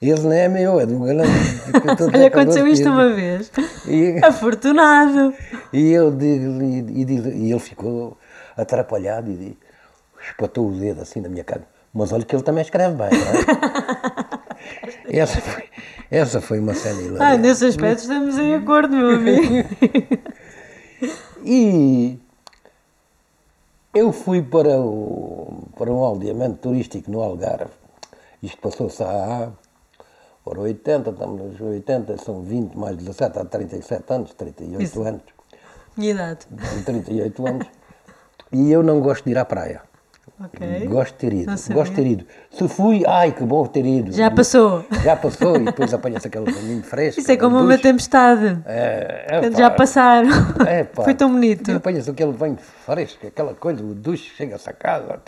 ele 0.00 0.20
não 0.20 0.32
é 0.32 0.48
meu, 0.48 0.80
é 0.80 0.86
do 0.86 0.98
galão. 0.98 1.24
Olha, 2.14 2.26
aconteceu 2.26 2.66
isto 2.66 2.88
uma 2.88 3.12
vez. 3.14 3.50
E, 3.86 4.18
Afortunado. 4.24 5.34
E 5.72 5.92
eu 5.92 6.10
digo, 6.10 6.62
e, 6.62 6.80
e, 6.80 7.46
e, 7.46 7.50
ele 7.50 7.58
ficou 7.60 8.16
atrapalhado 8.56 9.30
e 9.30 9.56
espatou 10.28 10.68
o 10.68 10.72
dedo 10.72 11.02
assim 11.02 11.20
na 11.20 11.28
minha 11.28 11.44
cara. 11.44 11.66
Mas 11.92 12.12
olha 12.12 12.24
que 12.24 12.34
ele 12.34 12.42
também 12.42 12.62
escreve 12.62 12.96
bem, 12.96 13.08
não 13.10 13.26
é? 15.08 15.16
essa, 15.20 15.40
foi, 15.40 15.64
Essa 16.10 16.40
foi 16.40 16.58
uma 16.58 16.74
cena 16.74 16.98
Ah, 16.98 17.02
hilária. 17.02 17.38
nesse 17.38 17.66
aspecto 17.66 18.00
estamos 18.00 18.36
em 18.36 18.54
acordo, 18.54 18.96
meu 18.96 19.10
amigo. 19.10 19.68
E 21.44 22.18
eu 23.94 24.12
fui 24.12 24.42
para, 24.42 24.80
o, 24.80 25.68
para 25.76 25.92
um 25.92 26.02
aldeamento 26.02 26.56
turístico 26.56 27.10
no 27.10 27.20
Algarve. 27.20 27.70
Isto 28.42 28.58
passou-se 28.58 29.02
há 29.02 29.50
ora 30.44 30.60
80, 30.60 31.10
estamos 31.10 31.40
nos 31.40 31.60
80, 31.60 32.18
são 32.18 32.42
20 32.42 32.74
mais 32.74 32.96
17, 32.96 33.38
há 33.38 33.44
37 33.44 34.12
anos, 34.12 34.34
38 34.34 34.82
Isso. 34.82 35.02
anos. 35.02 35.22
Minha 35.96 36.10
idade. 36.10 36.46
Tenho 36.84 36.84
38 36.84 37.46
anos. 37.46 37.66
E 38.52 38.70
eu 38.70 38.82
não 38.82 39.00
gosto 39.00 39.24
de 39.24 39.30
ir 39.30 39.38
à 39.38 39.44
praia. 39.44 39.82
Ok. 40.40 40.86
Gosto 40.88 41.12
de 41.12 41.18
ter 41.18 41.32
ido. 41.32 41.52
Gosto 41.72 41.90
de 41.90 41.96
ter 41.96 42.06
ido. 42.06 42.26
Se 42.50 42.68
fui, 42.68 43.04
ai 43.06 43.30
que 43.30 43.44
bom 43.44 43.64
ter 43.66 43.86
ido. 43.86 44.12
Já 44.12 44.30
passou. 44.32 44.84
Já 45.04 45.14
passou 45.14 45.56
e 45.56 45.64
depois 45.64 45.94
apanha-se 45.94 46.26
aquele 46.26 46.50
banhinho 46.50 46.82
fresco. 46.82 47.20
Isso 47.20 47.30
é 47.30 47.36
como 47.36 47.60
uma 47.60 47.78
tempestade. 47.78 48.60
É, 48.66 49.26
é, 49.28 49.50
Já 49.52 49.70
pá. 49.70 49.76
passaram. 49.76 50.28
É, 50.66 50.82
pá. 50.84 51.04
Foi 51.04 51.14
tão 51.14 51.30
bonito. 51.30 51.70
E 51.70 51.74
apanhas 51.74 52.08
aquele 52.08 52.32
banho 52.32 52.56
fresco, 52.56 53.26
aquela 53.26 53.54
coisa, 53.54 53.84
o 53.84 53.94
duche, 53.94 54.34
chega-se 54.34 54.68
a 54.68 54.72
casa, 54.72 55.20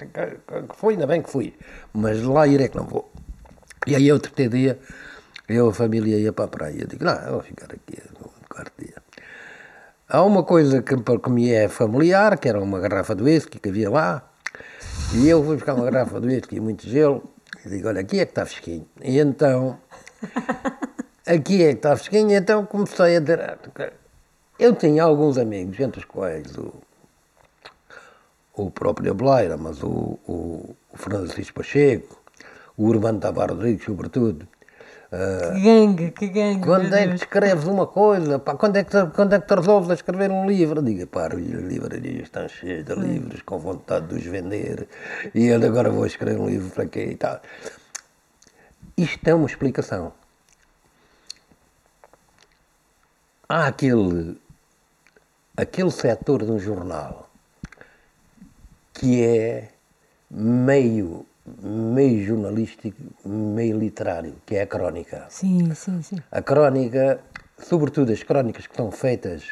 foi, 0.74 0.94
ainda 0.94 1.06
bem 1.06 1.22
que 1.22 1.30
fui, 1.30 1.54
mas 1.92 2.20
lá 2.22 2.46
ir 2.46 2.60
é 2.60 2.66
que 2.68 2.76
não 2.76 2.84
vou. 2.84 3.08
E 3.86 3.94
aí 3.94 4.10
outro 4.10 4.32
dia, 4.48 4.76
eu, 5.48 5.68
a 5.68 5.74
família 5.74 6.18
ia 6.18 6.32
para 6.32 6.46
a 6.46 6.48
praia, 6.48 6.82
eu 6.82 6.86
digo, 6.86 7.04
não, 7.04 7.14
eu 7.14 7.32
vou 7.32 7.42
ficar 7.42 7.66
aqui 7.66 8.02
no 8.20 8.30
quarto 8.48 8.72
dia. 8.78 8.96
Há 10.08 10.22
uma 10.22 10.42
coisa 10.42 10.82
que, 10.82 10.96
que 10.96 11.30
me 11.30 11.52
é 11.52 11.68
familiar, 11.68 12.38
que 12.38 12.48
era 12.48 12.60
uma 12.60 12.80
garrafa 12.80 13.14
de 13.14 13.22
whisky 13.22 13.58
que 13.58 13.68
havia 13.68 13.90
lá, 13.90 14.28
e 15.14 15.28
eu 15.28 15.44
fui 15.44 15.56
buscar 15.56 15.74
uma 15.74 15.88
garrafa 15.90 16.20
de 16.20 16.26
whisky 16.26 16.56
e 16.56 16.60
muito 16.60 16.88
gelo, 16.88 17.22
e 17.64 17.68
digo, 17.68 17.88
olha, 17.88 18.00
aqui 18.00 18.18
é 18.20 18.24
que 18.24 18.32
está 18.32 18.44
fresquinho. 18.44 18.86
E 19.02 19.18
então, 19.18 19.78
aqui 21.26 21.62
é 21.62 21.68
que 21.68 21.76
está 21.78 21.96
fresquinho, 21.96 22.32
então 22.36 22.66
comecei 22.66 23.16
a 23.16 23.20
dizer, 23.20 23.58
eu 24.58 24.74
tinha 24.74 25.04
alguns 25.04 25.38
amigos, 25.38 25.78
entre 25.78 26.00
os 26.00 26.06
quais 26.06 26.56
o, 26.56 26.74
o 28.52 28.70
próprio 28.70 29.12
Ableira, 29.12 29.56
mas 29.56 29.82
o, 29.82 30.18
o, 30.26 30.74
o 30.92 30.96
Francisco 30.96 31.58
Pacheco, 31.58 32.20
o 32.76 32.84
Urbano 32.86 33.20
Tavares 33.20 33.54
Rodrigues, 33.54 33.84
sobretudo. 33.84 34.48
Ah, 35.12 35.52
Que 35.54 35.60
gangue, 35.60 36.10
que 36.10 36.28
gangue. 36.28 36.62
quando 36.64 36.92
é 36.94 37.06
que 37.06 37.14
escreves 37.14 37.64
uma 37.64 37.86
coisa? 37.86 38.38
Pá, 38.40 38.56
quando, 38.56 38.76
é 38.76 38.82
que, 38.84 38.90
te- 38.90 39.10
quando 39.14 39.32
é 39.34 39.40
que 39.40 39.46
te 39.46 39.54
resolves 39.54 39.88
a 39.90 39.94
escrever 39.94 40.30
um 40.32 40.46
livro? 40.48 40.82
Diga, 40.82 41.06
pá, 41.06 41.26
as 41.28 41.34
livrarias 41.34 42.22
estão 42.24 42.48
cheias 42.48 42.84
de 42.84 42.94
livros, 42.94 43.40
com 43.42 43.58
vontade 43.58 44.08
de 44.08 44.14
os 44.16 44.24
vender, 44.24 44.88
e 45.34 45.46
eu 45.46 45.64
agora 45.64 45.90
vou 45.90 46.06
escrever 46.06 46.40
um 46.40 46.48
livro 46.48 46.70
para 46.70 46.86
quê 46.86 47.04
e 47.12 47.16
tal. 47.16 47.40
Isto 48.96 49.28
é 49.28 49.34
uma 49.34 49.46
explicação. 49.46 50.12
Há 53.48 53.66
aquele, 53.68 54.40
aquele 55.56 55.90
setor 55.92 56.44
de 56.44 56.50
um 56.50 56.58
jornal 56.58 57.30
que 58.92 59.22
é 59.22 59.68
meio, 60.30 61.24
meio 61.62 62.24
jornalístico, 62.24 62.96
meio 63.24 63.78
literário, 63.78 64.34
que 64.44 64.56
é 64.56 64.62
a 64.62 64.66
crónica. 64.66 65.26
Sim, 65.28 65.72
sim, 65.74 66.02
sim. 66.02 66.16
A 66.30 66.42
crónica, 66.42 67.20
sobretudo 67.58 68.12
as 68.12 68.22
crónicas 68.22 68.66
que 68.66 68.72
estão 68.72 68.90
feitas 68.90 69.44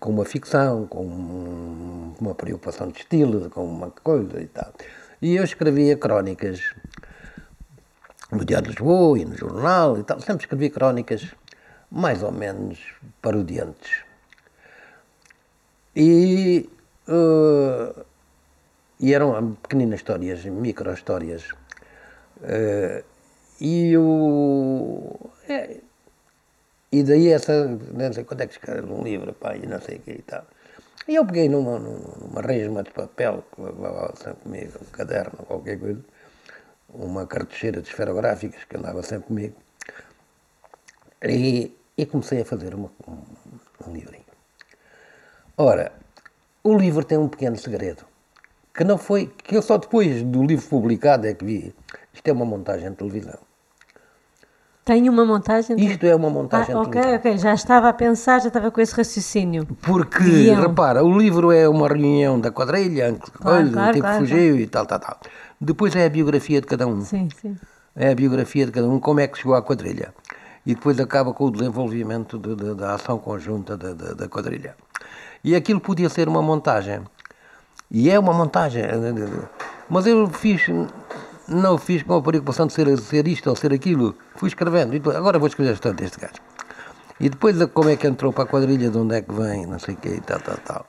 com 0.00 0.10
uma 0.10 0.24
ficção, 0.24 0.86
com 0.86 1.04
um- 1.06 2.14
uma 2.20 2.34
preocupação 2.34 2.88
de 2.88 2.98
estilo, 2.98 3.48
com 3.50 3.64
uma 3.64 3.90
coisa 3.90 4.40
e 4.40 4.46
tal. 4.46 4.72
E 5.22 5.34
eu 5.36 5.44
escrevia 5.44 5.96
crónicas 5.96 6.60
no 8.30 8.44
Diário 8.44 8.66
de 8.68 8.72
Lisboa 8.74 9.18
e 9.18 9.24
no 9.24 9.36
jornal 9.36 9.98
e 9.98 10.02
tal. 10.02 10.20
Sempre 10.20 10.44
escrevi 10.44 10.70
crónicas 10.70 11.26
mais 11.90 12.22
ou 12.22 12.30
menos 12.30 12.78
parodiantes. 13.22 14.02
E, 15.96 16.68
eh, 17.08 18.04
e 19.00 19.14
eram 19.14 19.54
pequeninas 19.54 20.00
histórias, 20.00 20.44
micro-histórias. 20.44 21.48
Eh, 22.42 23.04
e 23.60 23.96
o. 23.96 25.30
é, 25.48 25.80
e 26.90 27.02
daí 27.02 27.28
essa, 27.28 27.66
não 27.66 28.12
sei 28.12 28.24
quando 28.24 28.42
é 28.42 28.46
que 28.46 28.54
escreve 28.54 28.90
um 28.90 29.02
livro, 29.02 29.32
pá, 29.34 29.56
e 29.56 29.66
não 29.66 29.80
sei 29.80 29.96
o 29.96 30.00
que 30.00 30.12
e 30.12 30.22
tal. 30.22 30.46
E 31.06 31.14
eu 31.16 31.24
peguei 31.24 31.48
numa, 31.48 31.78
numa 31.78 32.42
resma 32.42 32.82
de 32.82 32.90
papel 32.90 33.44
que 33.54 33.60
levava 33.62 34.14
sempre 34.16 34.42
comigo, 34.42 34.78
um 34.80 34.90
caderno, 34.90 35.44
qualquer 35.46 35.78
coisa, 35.78 36.04
uma 36.88 37.26
cartucheira 37.26 37.80
de 37.82 37.88
esferográficas 37.88 38.64
que 38.64 38.76
andava 38.76 39.02
sempre 39.02 39.28
comigo, 39.28 39.56
e, 41.22 41.76
e 41.96 42.06
comecei 42.06 42.42
a 42.42 42.44
fazer 42.44 42.74
uma, 42.74 42.90
um, 43.06 43.88
um 43.88 43.92
livrinho. 43.92 44.24
Ora, 45.56 45.92
o 46.62 46.76
livro 46.76 47.04
tem 47.04 47.18
um 47.18 47.28
pequeno 47.28 47.56
segredo, 47.56 48.04
que 48.78 48.84
não 48.84 48.96
foi, 48.96 49.26
que 49.42 49.56
eu 49.56 49.60
só 49.60 49.76
depois 49.76 50.22
do 50.22 50.40
livro 50.44 50.64
publicado 50.68 51.26
é 51.26 51.34
que 51.34 51.44
vi. 51.44 51.74
Isto 52.14 52.28
é 52.28 52.32
uma 52.32 52.44
montagem 52.44 52.88
de 52.90 52.96
televisão. 52.96 53.36
Tenho 54.84 55.12
uma 55.12 55.24
montagem. 55.26 55.74
de- 55.74 55.84
Isto 55.84 56.06
é 56.06 56.14
uma 56.14 56.28
Ah, 56.28 56.30
montagem 56.30 56.74
de 56.76 56.80
ok, 56.80 56.92
televisão. 56.92 57.16
ok. 57.18 57.38
Já 57.38 57.54
estava 57.54 57.88
a 57.88 57.92
pensar, 57.92 58.40
já 58.40 58.46
estava 58.46 58.70
com 58.70 58.80
esse 58.80 58.94
raciocínio. 58.94 59.66
Porque, 59.82 60.22
Guião. 60.22 60.62
repara, 60.62 61.04
o 61.04 61.18
livro 61.18 61.50
é 61.50 61.68
uma 61.68 61.88
reunião 61.88 62.40
da 62.40 62.52
quadrilha, 62.52 63.18
coisa, 63.42 63.70
claro, 63.72 63.92
tipo 63.92 64.06
claro, 64.06 64.18
fugiu 64.20 64.56
e 64.60 64.66
tal, 64.68 64.86
tal, 64.86 65.00
tal. 65.00 65.18
Depois 65.60 65.96
é 65.96 66.06
a 66.06 66.08
biografia 66.08 66.60
de 66.60 66.66
cada 66.68 66.86
um. 66.86 67.00
Sim, 67.00 67.28
sim. 67.42 67.56
É 67.96 68.12
a 68.12 68.14
biografia 68.14 68.64
de 68.64 68.70
cada 68.70 68.88
um, 68.88 69.00
como 69.00 69.18
é 69.18 69.26
que 69.26 69.38
chegou 69.38 69.54
à 69.56 69.60
quadrilha. 69.62 70.14
E 70.64 70.74
depois 70.76 71.00
acaba 71.00 71.34
com 71.34 71.46
o 71.46 71.50
desenvolvimento 71.50 72.38
de- 72.38 72.54
de- 72.54 72.74
da 72.76 72.94
ação 72.94 73.18
conjunta 73.18 73.76
da, 73.76 73.92
da, 73.92 74.12
da 74.14 74.28
quadrilha. 74.28 74.76
E 75.42 75.56
aquilo 75.56 75.80
podia 75.80 76.08
ser 76.08 76.28
uma 76.28 76.40
montagem. 76.40 77.02
E 77.90 78.10
é 78.10 78.18
uma 78.18 78.32
montagem. 78.32 78.82
Mas 79.88 80.06
eu 80.06 80.28
fiz, 80.28 80.66
não 81.48 81.78
fiz 81.78 82.02
com 82.02 82.14
a 82.14 82.22
preocupação 82.22 82.66
de 82.66 82.72
ser, 82.74 82.96
ser 82.98 83.26
isto 83.26 83.48
ou 83.48 83.56
ser 83.56 83.72
aquilo. 83.72 84.14
Fui 84.36 84.48
escrevendo. 84.48 84.94
E 84.94 85.16
agora 85.16 85.38
vou 85.38 85.48
escrever 85.48 85.72
história 85.72 85.96
deste 85.96 86.20
gajo. 86.20 86.34
E 87.20 87.28
depois 87.28 87.56
como 87.72 87.88
é 87.88 87.96
que 87.96 88.06
entrou 88.06 88.32
para 88.32 88.44
a 88.44 88.46
quadrilha, 88.46 88.90
de 88.90 88.98
onde 88.98 89.16
é 89.16 89.22
que 89.22 89.32
vem, 89.32 89.66
não 89.66 89.78
sei 89.78 89.94
o 89.94 89.96
quê, 89.96 90.14
e 90.16 90.20
tal, 90.20 90.38
tal, 90.40 90.56
tal. 90.58 90.86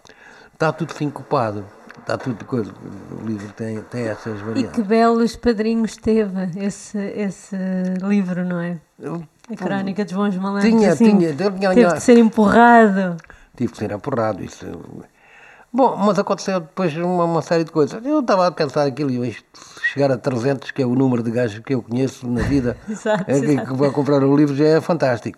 Está 0.53 0.71
tudo 0.71 0.93
sincopado. 0.93 1.65
Está 1.97 2.17
tudo 2.17 2.43
coisa. 2.45 2.71
O 3.21 3.25
livro 3.25 3.51
tem, 3.53 3.81
tem 3.83 4.07
essas 4.07 4.39
E 4.39 4.43
variantes. 4.43 4.71
que 4.71 4.81
belos 4.83 5.35
padrinhos 5.35 5.95
teve 5.97 6.49
esse, 6.57 6.97
esse 6.97 7.55
livro, 8.03 8.43
não 8.45 8.59
é? 8.59 8.77
A 9.51 9.55
Crónica 9.55 10.05
dos 10.05 10.13
Bons 10.13 10.35
Malandros. 10.37 10.69
Tinha, 10.69 10.93
assim, 10.93 11.17
tinha, 11.17 11.33
Teve 11.35 11.93
de 11.93 12.01
ser 12.01 12.17
empurrado. 12.17 13.17
tive 13.55 13.71
que 13.71 13.77
ser 13.77 13.93
apurrado. 13.93 14.43
Isso. 14.43 14.65
Bom, 15.71 15.95
mas 15.97 16.17
aconteceu 16.17 16.59
depois 16.59 16.95
uma, 16.97 17.25
uma 17.25 17.41
série 17.43 17.63
de 17.63 17.71
coisas. 17.71 18.03
Eu 18.03 18.19
estava 18.21 18.47
a 18.47 18.51
pensar 18.51 18.85
aquilo 18.87 19.11
e 19.11 19.29
isto 19.29 19.45
chegar 19.93 20.11
a 20.11 20.17
300, 20.17 20.71
que 20.71 20.81
é 20.81 20.85
o 20.85 20.95
número 20.95 21.21
de 21.21 21.29
gajos 21.31 21.59
que 21.59 21.73
eu 21.75 21.81
conheço 21.83 22.27
na 22.27 22.41
vida, 22.41 22.75
Exato, 22.89 23.23
é 23.27 23.39
que, 23.39 23.57
que 23.65 23.73
vai 23.75 23.91
comprar 23.91 24.23
o 24.23 24.35
livro 24.35 24.55
já 24.55 24.65
é 24.65 24.81
fantástico. 24.81 25.37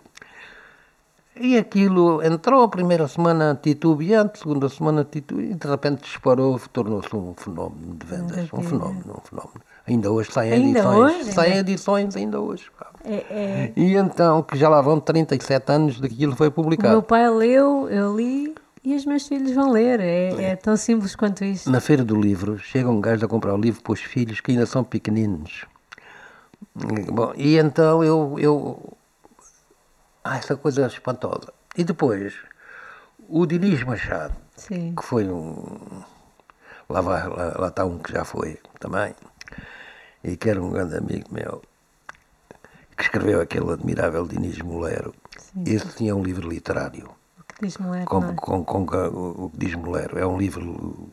E 1.34 1.56
aquilo 1.56 2.22
entrou 2.22 2.62
a 2.62 2.68
primeira 2.68 3.08
semana 3.08 3.58
titubeante, 3.60 4.38
segunda 4.38 4.68
semana 4.68 5.02
titubeante, 5.04 5.52
e 5.52 5.54
de 5.54 5.66
repente 5.66 6.02
disparou, 6.02 6.60
tornou-se 6.72 7.14
um 7.16 7.34
fenómeno 7.36 7.96
de 7.98 8.06
vendas. 8.06 8.48
Um 8.52 8.62
fenómeno, 8.62 9.14
um 9.18 9.20
fenómeno. 9.28 9.60
Ainda 9.86 10.10
hoje 10.10 10.30
saem 10.30 10.52
Ainda 10.52 10.78
edições. 10.78 11.14
hoje? 11.16 11.32
Saem 11.32 11.52
Ainda- 11.54 11.70
edições 11.70 12.16
ainda 12.16 12.40
hoje. 12.40 12.66
É, 13.04 13.14
é- 13.30 13.72
E 13.74 13.96
então, 13.96 14.42
que 14.42 14.56
já 14.56 14.68
lá 14.68 14.80
vão 14.80 15.00
37 15.00 15.72
anos 15.72 15.94
de 16.00 16.08
que 16.08 16.14
aquilo 16.14 16.36
foi 16.36 16.48
O 16.48 16.52
publicado. 16.52 16.92
meu 16.92 17.02
pai 17.02 17.28
leu, 17.30 17.88
eu 17.88 18.14
li 18.16 18.54
e 18.84 18.94
os 18.94 19.04
meus 19.04 19.26
filhos 19.28 19.52
vão 19.52 19.70
ler. 19.70 20.00
É, 20.00 20.44
é 20.44 20.56
tão 20.56 20.76
simples 20.76 21.14
quanto 21.14 21.44
isso. 21.44 21.70
Na 21.70 21.80
feira 21.80 22.04
do 22.04 22.20
livro, 22.20 22.58
chega 22.58 22.88
um 22.88 23.00
gajo 23.00 23.24
a 23.24 23.28
comprar 23.28 23.54
o 23.54 23.60
livro 23.60 23.82
para 23.82 23.92
os 23.92 24.00
filhos 24.00 24.40
que 24.40 24.50
ainda 24.50 24.66
são 24.66 24.82
pequeninos. 24.82 25.64
Bom, 26.74 27.32
e 27.36 27.56
então 27.56 28.02
eu, 28.02 28.36
eu. 28.38 28.96
Ah, 30.24 30.36
essa 30.36 30.56
coisa 30.56 30.86
espantosa. 30.86 31.52
E 31.76 31.84
depois, 31.84 32.34
o 33.28 33.46
Dinis 33.46 33.82
Machado, 33.82 34.34
Sim. 34.56 34.94
que 34.94 35.04
foi 35.04 35.28
um. 35.28 36.02
Lá, 36.88 37.00
vai, 37.00 37.28
lá, 37.28 37.54
lá 37.58 37.68
está 37.68 37.84
um 37.84 37.98
que 37.98 38.12
já 38.12 38.24
foi 38.24 38.58
também, 38.78 39.14
e 40.22 40.36
que 40.36 40.50
era 40.50 40.62
um 40.62 40.70
grande 40.70 40.96
amigo 40.96 41.32
meu, 41.32 41.62
que 42.96 43.02
escreveu 43.02 43.40
aquele 43.40 43.70
admirável 43.72 44.26
Dinis 44.26 44.58
Molero. 44.58 45.14
Sim. 45.38 45.64
Esse 45.66 45.88
tinha 45.96 46.14
um 46.14 46.22
livro 46.22 46.48
literário. 46.48 47.10
Diz 47.62 47.78
mulher, 47.78 48.04
Com, 48.04 48.24
é? 48.24 48.32
com, 48.34 48.64
com, 48.64 48.78
o 48.82 49.44
o 49.44 49.50
que 49.50 49.58
diz 49.66 49.74
Molero. 49.76 50.18
É 50.18 50.26
um 50.26 50.36
livro 50.36 51.08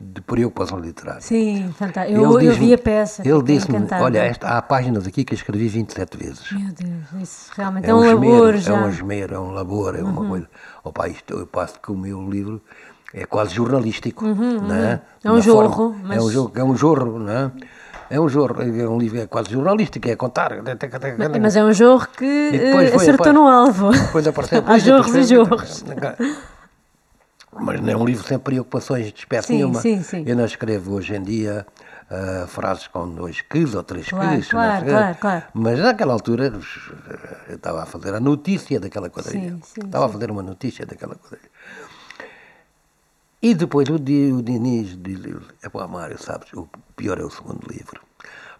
de 0.00 0.20
preocupação 0.22 0.78
literária. 0.78 1.20
Sim, 1.20 1.72
fantástico. 1.76 2.18
Eu, 2.18 2.40
eu 2.40 2.52
vi 2.54 2.72
a 2.72 2.78
peça. 2.78 3.22
Ele 3.26 3.42
disse-me. 3.42 3.86
Olha, 4.00 4.20
esta, 4.20 4.48
há 4.48 4.62
páginas 4.62 5.06
aqui 5.06 5.24
que 5.24 5.34
eu 5.34 5.36
escrevi 5.36 5.68
27 5.68 6.16
vezes. 6.16 6.50
Meu 6.52 6.72
Deus, 6.72 7.22
isso 7.22 7.52
realmente 7.54 7.86
é, 7.86 7.90
É 7.90 7.94
um, 7.94 7.98
um 7.98 8.06
labor 8.06 8.54
esmero, 8.54 8.58
já. 8.58 8.72
Uhum. 8.74 8.80
é 8.80 8.86
um 8.86 8.88
esmero, 8.90 9.34
é 9.34 9.38
um 9.38 9.50
labor, 9.50 9.94
é 9.94 10.02
uma 10.02 10.26
coisa. 10.26 10.48
Opa, 10.82 11.06
isto 11.08 11.34
eu 11.38 11.46
passo 11.46 11.78
que 11.78 11.92
o 11.92 11.96
meu 11.96 12.28
livro 12.30 12.62
é 13.12 13.26
quase 13.26 13.54
jornalístico, 13.54 14.24
não 14.26 14.74
é? 14.74 15.02
É 15.22 15.30
um 15.30 15.40
jorro, 15.40 15.70
forma- 15.72 15.96
mas- 16.02 16.16
É 16.16 16.20
um 16.22 16.30
jorro, 16.30 16.52
é 16.54 16.64
um 16.64 16.76
jorro, 16.76 17.18
não 17.18 17.30
é? 17.32 17.52
É 18.10 18.20
um, 18.20 18.28
jorro, 18.28 18.62
é 18.62 18.88
um 18.88 18.98
livro 18.98 19.18
é 19.20 19.26
quase 19.26 19.50
jornalístico, 19.50 20.08
é 20.08 20.16
contar. 20.16 20.52
Mas 21.40 21.56
é 21.56 21.64
um 21.64 21.72
jorro 21.72 22.06
que 22.16 22.24
eh, 22.24 22.94
acertou 22.94 23.32
no 23.32 23.46
alvo. 23.46 23.90
Depois 23.90 24.26
apareceu. 24.26 24.62
Há 24.66 24.78
jorros 24.78 25.14
e 25.14 25.24
jorros. 25.24 25.84
Mas 27.56 27.80
não 27.80 27.88
é 27.88 27.96
um 27.96 28.04
livro 28.04 28.26
sem 28.26 28.38
preocupações 28.38 29.12
de 29.12 29.18
espécie 29.20 29.48
Sim, 29.48 29.54
nenhuma. 29.54 29.80
sim, 29.80 30.02
sim. 30.02 30.24
Eu 30.26 30.36
não 30.36 30.44
escrevo 30.44 30.94
hoje 30.94 31.14
em 31.14 31.22
dia 31.22 31.64
ah, 32.10 32.46
frases 32.46 32.86
com 32.86 33.08
dois 33.08 33.40
quilos 33.40 33.74
ou 33.74 33.82
três 33.82 34.08
Claro, 34.08 34.28
quilos. 34.28 34.48
claro, 34.48 34.86
claro, 34.86 35.16
claro. 35.20 35.44
Mas 35.54 35.78
naquela 35.78 36.12
altura 36.12 36.52
eu 37.48 37.54
estava 37.56 37.82
a 37.82 37.86
fazer 37.86 38.14
a 38.14 38.20
notícia 38.20 38.78
daquela 38.78 39.08
quadrilha. 39.08 39.50
Sim, 39.50 39.60
sim, 39.62 39.86
estava 39.86 40.06
a 40.06 40.08
fazer 40.08 40.30
uma 40.30 40.42
notícia 40.42 40.84
daquela 40.84 41.14
quadrilha. 41.14 41.50
E 43.44 43.52
depois 43.52 43.86
o, 43.90 43.96
o 43.96 43.98
Diniz 44.42 44.96
diz 44.96 45.20
é 45.62 45.68
pá, 45.68 45.86
Mário, 45.86 46.16
sabes, 46.18 46.50
o 46.54 46.66
pior 46.96 47.20
é 47.20 47.24
o 47.24 47.28
segundo 47.28 47.60
livro. 47.70 48.00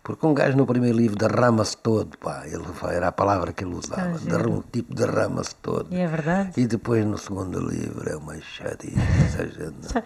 Porque 0.02 0.26
um 0.26 0.34
gajo 0.34 0.58
no 0.58 0.66
primeiro 0.66 0.98
livro 0.98 1.16
derrama-se 1.16 1.74
todo, 1.78 2.18
pá, 2.18 2.42
ele, 2.44 2.62
era 2.90 3.08
a 3.08 3.12
palavra 3.12 3.50
que 3.54 3.64
ele 3.64 3.74
usava, 3.74 4.18
derrama, 4.18 4.62
tipo 4.70 4.94
derrama-se 4.94 5.54
todo. 5.56 5.86
E 5.90 5.96
é 5.96 6.06
verdade. 6.06 6.60
E 6.60 6.66
depois 6.66 7.02
no 7.06 7.16
segundo 7.16 7.60
livro 7.60 8.06
é 8.10 8.14
uma 8.14 8.38
chatice. 8.42 8.98
essa 9.24 9.46
gente. 9.48 9.88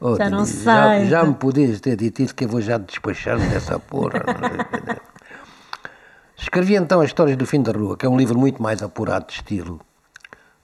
Oh, 0.00 0.16
já 0.16 0.28
não 0.28 0.42
Diniz, 0.42 0.64
Já, 0.64 1.04
já 1.04 1.24
me 1.24 1.34
podias 1.34 1.80
ter 1.80 1.96
dito 1.96 2.20
isso 2.20 2.34
que 2.34 2.44
eu 2.44 2.48
vou 2.48 2.60
já 2.60 2.76
despachar-me 2.76 3.46
dessa 3.46 3.78
porra. 3.78 4.24
Escrevi 6.36 6.74
então 6.74 7.00
as 7.00 7.06
histórias 7.06 7.36
do 7.36 7.46
fim 7.46 7.62
da 7.62 7.72
rua, 7.72 7.96
que 7.96 8.04
é 8.04 8.08
um 8.08 8.18
livro 8.18 8.36
muito 8.36 8.60
mais 8.60 8.82
apurado 8.82 9.28
de 9.28 9.34
estilo. 9.34 9.80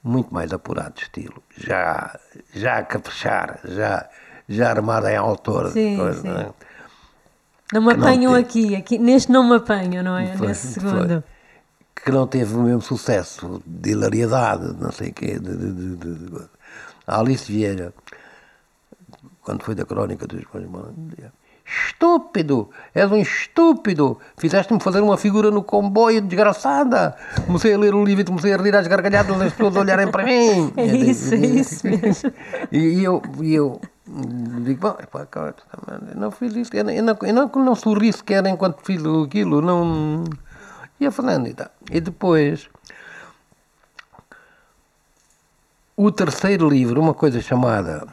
Muito 0.02 0.32
mais 0.32 0.52
apurado 0.52 0.94
estilo. 1.00 1.42
Já, 1.56 2.18
já 2.54 2.78
a 2.78 2.84
caprichar, 2.84 3.60
já, 3.64 4.08
já 4.48 4.70
armado 4.70 5.06
em 5.08 5.16
autor. 5.16 5.70
Sim, 5.70 5.96
coisa, 5.96 6.22
sim. 6.22 6.28
não 6.28 6.40
é? 6.40 6.52
Não 7.72 7.82
me 7.82 7.94
Que 7.94 7.96
não 7.96 8.08
apanham 8.08 8.32
tem. 8.32 8.42
aqui, 8.42 8.76
aqui. 8.76 8.98
Neste 8.98 9.30
não 9.30 9.48
me 9.48 9.56
apanham, 9.56 10.02
não 10.02 10.16
é? 10.16 10.36
Foi, 10.36 10.48
Nesse 10.48 10.80
foi. 10.80 10.90
segundo. 10.90 11.24
que 11.94 12.10
não 12.10 12.26
teve 12.26 12.54
o 12.54 12.62
mesmo 12.62 12.80
sucesso 12.80 13.62
de 13.66 13.90
hilariedade, 13.90 14.74
não 14.80 14.90
sei 14.90 15.10
o 15.10 15.14
quê. 15.14 15.38
De, 15.38 15.56
de, 15.56 15.96
de, 15.96 16.42
A 17.06 17.20
Alice 17.20 17.50
Vieira, 17.52 17.92
quando 19.42 19.62
foi 19.62 19.74
da 19.74 19.84
crónica 19.84 20.26
dos 20.26 20.42
Bons 20.44 20.94
dizia, 20.96 21.32
Estúpido, 21.70 22.68
és 22.92 23.10
um 23.12 23.16
estúpido, 23.16 24.18
fizeste-me 24.36 24.80
fazer 24.80 25.00
uma 25.00 25.16
figura 25.16 25.52
no 25.52 25.62
comboio 25.62 26.20
desgraçada. 26.20 27.16
Comecei 27.46 27.74
a 27.74 27.78
ler 27.78 27.94
o 27.94 28.04
livro 28.04 28.22
e 28.22 28.24
comecei 28.24 28.52
a 28.52 28.56
rir 28.56 28.74
às 28.74 28.88
gargalhadas, 28.88 29.40
as 29.40 29.52
pessoas 29.52 29.76
olharem 29.76 30.10
para 30.10 30.24
mim. 30.24 30.72
É 30.76 30.84
isso, 30.84 31.32
é 31.34 31.38
isso 31.38 31.86
mesmo. 31.86 32.32
E, 32.72 32.78
e 32.78 33.04
eu, 33.04 33.22
e 33.40 33.54
eu 33.54 33.80
digo, 34.64 34.80
bom, 34.80 34.96
eu 34.98 36.16
não 36.20 36.30
fiz 36.32 36.56
isso, 36.56 36.74
eu, 36.74 36.82
não- 36.82 36.92
eu, 36.92 37.02
não, 37.04 37.16
eu 37.22 37.34
não, 37.34 37.46
não 37.48 37.74
sorri 37.76 38.12
sequer 38.12 38.44
enquanto 38.46 38.84
fiz 38.84 39.00
aquilo, 39.04 39.62
não... 39.62 40.24
Ia 40.98 41.10
falando 41.12 41.46
e 41.46 41.54
tal. 41.54 41.68
E 41.90 42.00
depois, 42.00 42.68
o 45.96 46.10
terceiro 46.10 46.68
livro, 46.68 47.00
uma 47.00 47.14
coisa 47.14 47.40
chamada, 47.40 48.06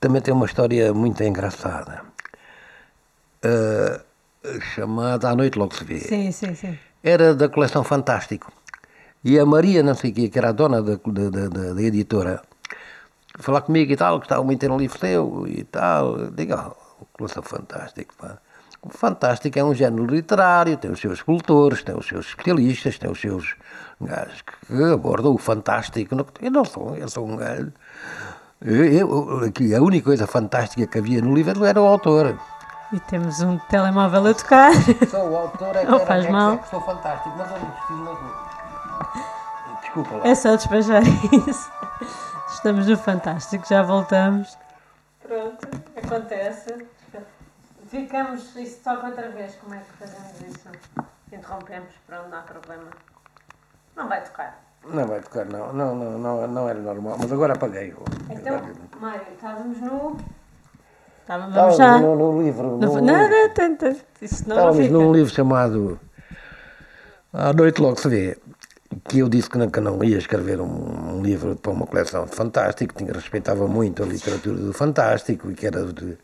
também 0.00 0.20
tem 0.20 0.34
uma 0.34 0.46
história 0.46 0.92
muito 0.92 1.22
engraçada, 1.22 2.02
eh, 3.44 4.00
chamada 4.74 5.28
A 5.30 5.36
Noite 5.36 5.58
Logo 5.58 5.74
Se 5.74 5.84
Vê 5.84 5.98
Sim, 6.00 6.32
sim, 6.32 6.54
sim. 6.54 6.78
era 7.02 7.34
da 7.34 7.48
coleção 7.48 7.84
Fantástico. 7.84 8.50
E 9.22 9.38
a 9.38 9.46
Maria, 9.46 9.82
não 9.82 9.94
sei 9.94 10.10
o 10.10 10.14
quê, 10.14 10.28
que 10.28 10.38
era 10.38 10.50
a 10.50 10.52
dona 10.52 10.82
da, 10.82 10.96
da, 10.96 11.48
da- 11.48 11.72
da- 11.74 11.82
editora, 11.82 12.42
falar 13.38 13.62
comigo 13.62 13.90
e 13.92 13.96
tal, 13.96 14.20
que 14.20 14.26
estava 14.26 14.42
muito 14.44 14.68
no 14.68 14.76
livro 14.76 14.98
seu 14.98 15.44
e 15.46 15.64
tal. 15.64 16.18
Eu 16.18 16.30
Digo, 16.30 16.54
oh, 16.54 17.04
coleção 17.12 17.42
Fantástico, 17.42 18.14
pá. 18.18 18.38
O 18.82 18.90
Fantástico 18.90 19.58
é 19.58 19.64
um 19.64 19.74
género 19.74 20.04
literário, 20.04 20.76
tem 20.76 20.90
os 20.90 21.00
seus 21.00 21.14
escultores, 21.14 21.82
tem 21.82 21.96
os 21.96 22.06
seus 22.06 22.26
especialistas, 22.26 22.98
tem 22.98 23.10
os 23.10 23.18
seus 23.18 23.54
gajos 23.98 24.42
que 24.42 24.82
abordam 24.92 25.32
o 25.32 25.38
fantástico. 25.38 26.14
Eu 26.42 26.50
não 26.50 26.66
sou, 26.66 26.94
eu 26.94 27.08
sou 27.08 27.26
um 27.26 27.34
gajo. 27.36 27.72
Eu, 28.60 28.84
eu- 28.84 29.76
a 29.78 29.80
única 29.80 30.04
coisa 30.04 30.26
fantástica 30.26 30.86
que 30.86 30.98
havia 30.98 31.22
no 31.22 31.34
livro 31.34 31.64
era 31.64 31.80
o 31.80 31.86
autor. 31.86 32.38
E 32.94 33.00
temos 33.00 33.40
um 33.40 33.58
telemóvel 33.58 34.28
a 34.28 34.34
tocar. 34.34 34.70
Só 35.10 35.26
o 35.26 35.36
autor 35.36 35.74
é 35.74 35.84
que, 35.84 35.90
Não 35.90 35.98
faz 36.06 36.22
é 36.22 36.26
que- 36.26 36.32
mal. 36.32 36.52
é 36.54 36.56
que 36.58 36.68
sou 36.68 36.80
fantástico, 36.80 37.34
mas 37.36 37.50
eu 37.50 37.58
não 37.58 37.70
preciso 37.72 38.04
rua. 38.04 38.48
Desculpa 39.80 40.16
lá. 40.16 40.28
É 40.28 40.34
só 40.36 40.54
despachar 40.56 41.02
isso. 41.48 41.72
Estamos 42.50 42.86
no 42.86 42.96
Fantástico, 42.96 43.66
já 43.68 43.82
voltamos. 43.82 44.56
Pronto, 45.20 45.66
acontece. 45.96 46.86
Ficamos, 47.88 48.54
isso 48.56 48.78
toca 48.84 49.06
outra 49.08 49.28
vez, 49.30 49.56
como 49.56 49.74
é 49.74 49.78
que 49.78 49.92
fazemos 49.98 50.40
isso? 50.40 50.68
Interrompemos, 51.32 51.90
pronto, 52.06 52.28
não 52.28 52.38
há 52.38 52.42
problema. 52.42 52.84
Não 53.96 54.08
vai 54.08 54.22
tocar. 54.22 54.60
Não 54.86 55.06
vai 55.06 55.20
tocar, 55.20 55.44
não. 55.46 55.72
Não, 55.72 55.94
não, 55.94 56.18
não, 56.18 56.46
não 56.46 56.68
era 56.68 56.78
normal, 56.78 57.16
mas 57.18 57.32
agora 57.32 57.54
apaguei. 57.54 57.94
Então, 58.30 58.60
Mário, 59.00 59.22
estávamos 59.34 59.80
no. 59.80 60.16
Estávamos 61.24 61.50
Estávamos 61.54 61.76
já. 61.78 61.98
no, 61.98 62.16
no 62.16 62.42
livro. 62.42 62.76
No- 62.76 62.78
no- 62.78 63.00
Nada, 63.00 63.48
tanta. 63.54 63.96
Isso 64.20 64.46
não, 64.46 64.56
não 64.56 64.62
Estávamos 64.70 64.76
fica. 64.86 64.92
num 64.98 65.12
livro 65.12 65.34
chamado 65.34 66.00
À 67.32 67.52
Noite 67.52 67.80
Logo 67.80 67.98
Se 67.98 68.08
Vê, 68.08 68.36
que 69.08 69.20
eu 69.20 69.28
disse 69.28 69.48
que 69.48 69.56
não, 69.56 69.70
que 69.70 69.80
não 69.80 70.04
ia 70.04 70.18
escrever 70.18 70.60
um, 70.60 71.16
um 71.16 71.22
livro 71.22 71.56
para 71.56 71.72
uma 71.72 71.86
coleção 71.86 72.26
de 72.26 72.34
fantástico, 72.36 72.94
tinha, 72.94 73.12
respeitava 73.12 73.66
muito 73.66 74.02
a 74.02 74.06
literatura 74.06 74.56
do 74.56 74.72
fantástico, 74.74 75.50
e 75.50 75.54
que 75.54 75.66
era 75.66 75.84
de, 75.86 76.16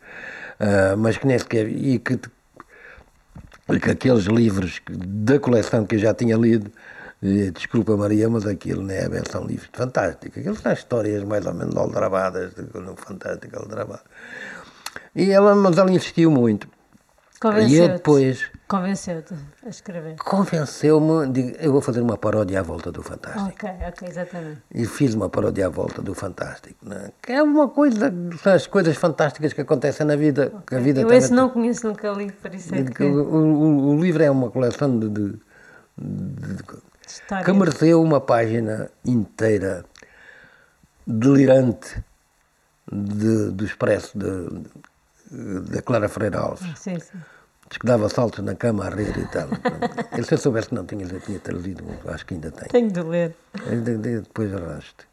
ah, 0.59 0.95
mas 0.97 1.17
que 1.17 1.25
nem 1.25 1.37
sequer, 1.39 1.67
e 1.67 1.97
que, 1.97 2.19
e 3.69 3.79
que 3.79 3.89
aqueles 3.91 4.25
livros 4.25 4.79
que- 4.79 4.93
da 4.95 5.39
coleção 5.39 5.83
que 5.85 5.95
eu 5.95 5.99
já 5.99 6.13
tinha 6.13 6.37
lido, 6.37 6.71
eh, 7.23 7.51
desculpa 7.51 7.97
Maria, 7.97 8.29
mas 8.29 8.45
aquilo 8.45 8.83
não 8.83 8.93
é 8.93 9.09
bem, 9.09 9.21
são 9.29 9.43
livros 9.45 9.67
de 9.71 9.77
fantástico, 9.77 10.39
aquilo 10.39 10.55
são 10.55 10.71
histórias 10.71 11.23
mais 11.23 11.45
ou 11.45 11.53
menos 11.53 11.75
aldrabadas, 11.75 12.53
de- 12.53 12.79
no 12.79 12.95
fantástico 12.95 13.57
aldrabado. 13.59 14.01
E 15.15 15.31
ela, 15.31 15.55
mas 15.55 15.77
ela 15.77 15.91
insistiu 15.91 16.31
muito. 16.31 16.67
E 17.67 17.75
eu 17.75 17.89
depois 17.89 18.51
Convenceu-te 18.67 19.33
a 19.65 19.69
escrever. 19.69 20.15
convenceu-me, 20.17 21.27
de 21.29 21.55
eu 21.59 21.71
vou 21.73 21.81
fazer 21.81 21.99
uma 21.99 22.15
paródia 22.17 22.59
à 22.59 22.63
volta 22.63 22.91
do 22.91 23.01
Fantástico. 23.03 23.49
Ok, 23.49 23.69
ok, 23.87 24.07
exatamente. 24.07 24.61
E 24.73 24.85
fiz 24.85 25.13
uma 25.15 25.27
paródia 25.27 25.65
à 25.65 25.69
volta 25.69 26.01
do 26.03 26.13
Fantástico, 26.13 26.87
né? 26.87 27.11
que 27.21 27.31
é 27.33 27.41
uma 27.43 27.67
coisa, 27.67 28.13
são 28.41 28.53
as 28.53 28.67
coisas 28.67 28.95
fantásticas 28.95 29.51
que 29.53 29.59
acontecem 29.61 30.05
na 30.05 30.15
vida. 30.15 30.53
Que 30.67 30.75
a 30.75 30.79
vida 30.79 30.99
Eu 31.01 31.05
também 31.07 31.17
esse 31.17 31.33
não 31.33 31.49
conheço, 31.49 31.85
nunca 31.87 32.09
li, 32.11 32.31
por 32.31 32.53
isso 32.55 32.73
é 32.73 32.83
que. 32.83 33.03
o, 33.03 33.23
o- 33.23 33.95
o 33.95 33.99
livro 34.01 34.21
é 34.23 34.29
uma 34.31 34.49
coleção 34.51 34.97
de, 34.99 35.09
de- 35.09 35.39
de- 35.97 36.55
de- 36.55 37.43
que 37.43 37.51
mereceu 37.51 38.01
uma 38.01 38.21
página 38.21 38.89
inteira 39.03 39.83
delirante 41.05 42.01
de- 42.91 43.51
do 43.51 43.65
expresso 43.65 44.17
de- 44.17 44.63
da 45.31 45.81
Clara 45.81 46.09
Freire 46.09 46.35
Alves. 46.35 46.61
Sim, 46.77 46.99
sim. 46.99 47.17
Diz 47.69 47.77
que 47.77 47.87
dava 47.87 48.09
saltos 48.09 48.43
na 48.43 48.53
cama 48.53 48.85
a 48.85 48.89
rir 48.89 49.17
e 49.17 49.25
tal. 49.27 49.47
Ele 50.11 50.23
se 50.23 50.33
eu 50.33 50.37
soubesse 50.37 50.69
que 50.69 50.75
não 50.75 50.85
tinha, 50.85 51.05
eu 51.05 51.21
tinha 51.21 51.39
traduzido, 51.39 51.83
acho 52.07 52.25
que 52.25 52.33
ainda 52.33 52.51
tem. 52.51 52.67
Tenho 52.67 52.91
de 52.91 53.01
ler. 53.01 53.35
Depois 54.23 54.53
arrasto. 54.53 55.05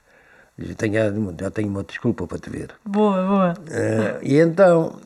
Já 0.58 0.74
tenho, 0.74 1.34
já 1.40 1.50
tenho 1.52 1.68
uma 1.68 1.84
desculpa 1.84 2.26
para 2.26 2.38
te 2.38 2.50
ver. 2.50 2.70
Boa, 2.84 3.24
boa. 3.24 3.54
Eh, 3.70 4.18
e 4.22 4.38
então, 4.38 4.98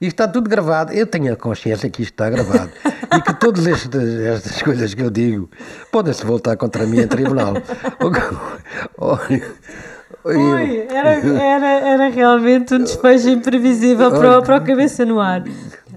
isto 0.00 0.14
está 0.14 0.28
tudo 0.28 0.48
gravado. 0.48 0.92
Eu 0.92 1.04
tenho 1.04 1.32
a 1.32 1.36
consciência 1.36 1.90
que 1.90 2.02
isto 2.02 2.12
está 2.12 2.30
gravado. 2.30 2.70
e 3.16 3.20
que 3.20 3.34
todas 3.34 3.66
estas, 3.66 4.08
estas 4.20 4.62
coisas 4.62 4.94
que 4.94 5.02
eu 5.02 5.10
digo 5.10 5.50
podem-se 5.90 6.24
voltar 6.24 6.56
contra 6.56 6.86
mim 6.86 7.00
em 7.00 7.08
tribunal. 7.08 7.54
Ui, 10.24 10.86
era, 10.88 11.10
era, 11.10 11.66
era 11.66 12.08
realmente 12.08 12.74
um 12.74 12.78
despejo 12.78 13.28
imprevisível 13.28 14.10
para, 14.10 14.42
para 14.42 14.56
o 14.58 14.64
cabeça 14.64 15.04
no 15.04 15.20
ar. 15.20 15.42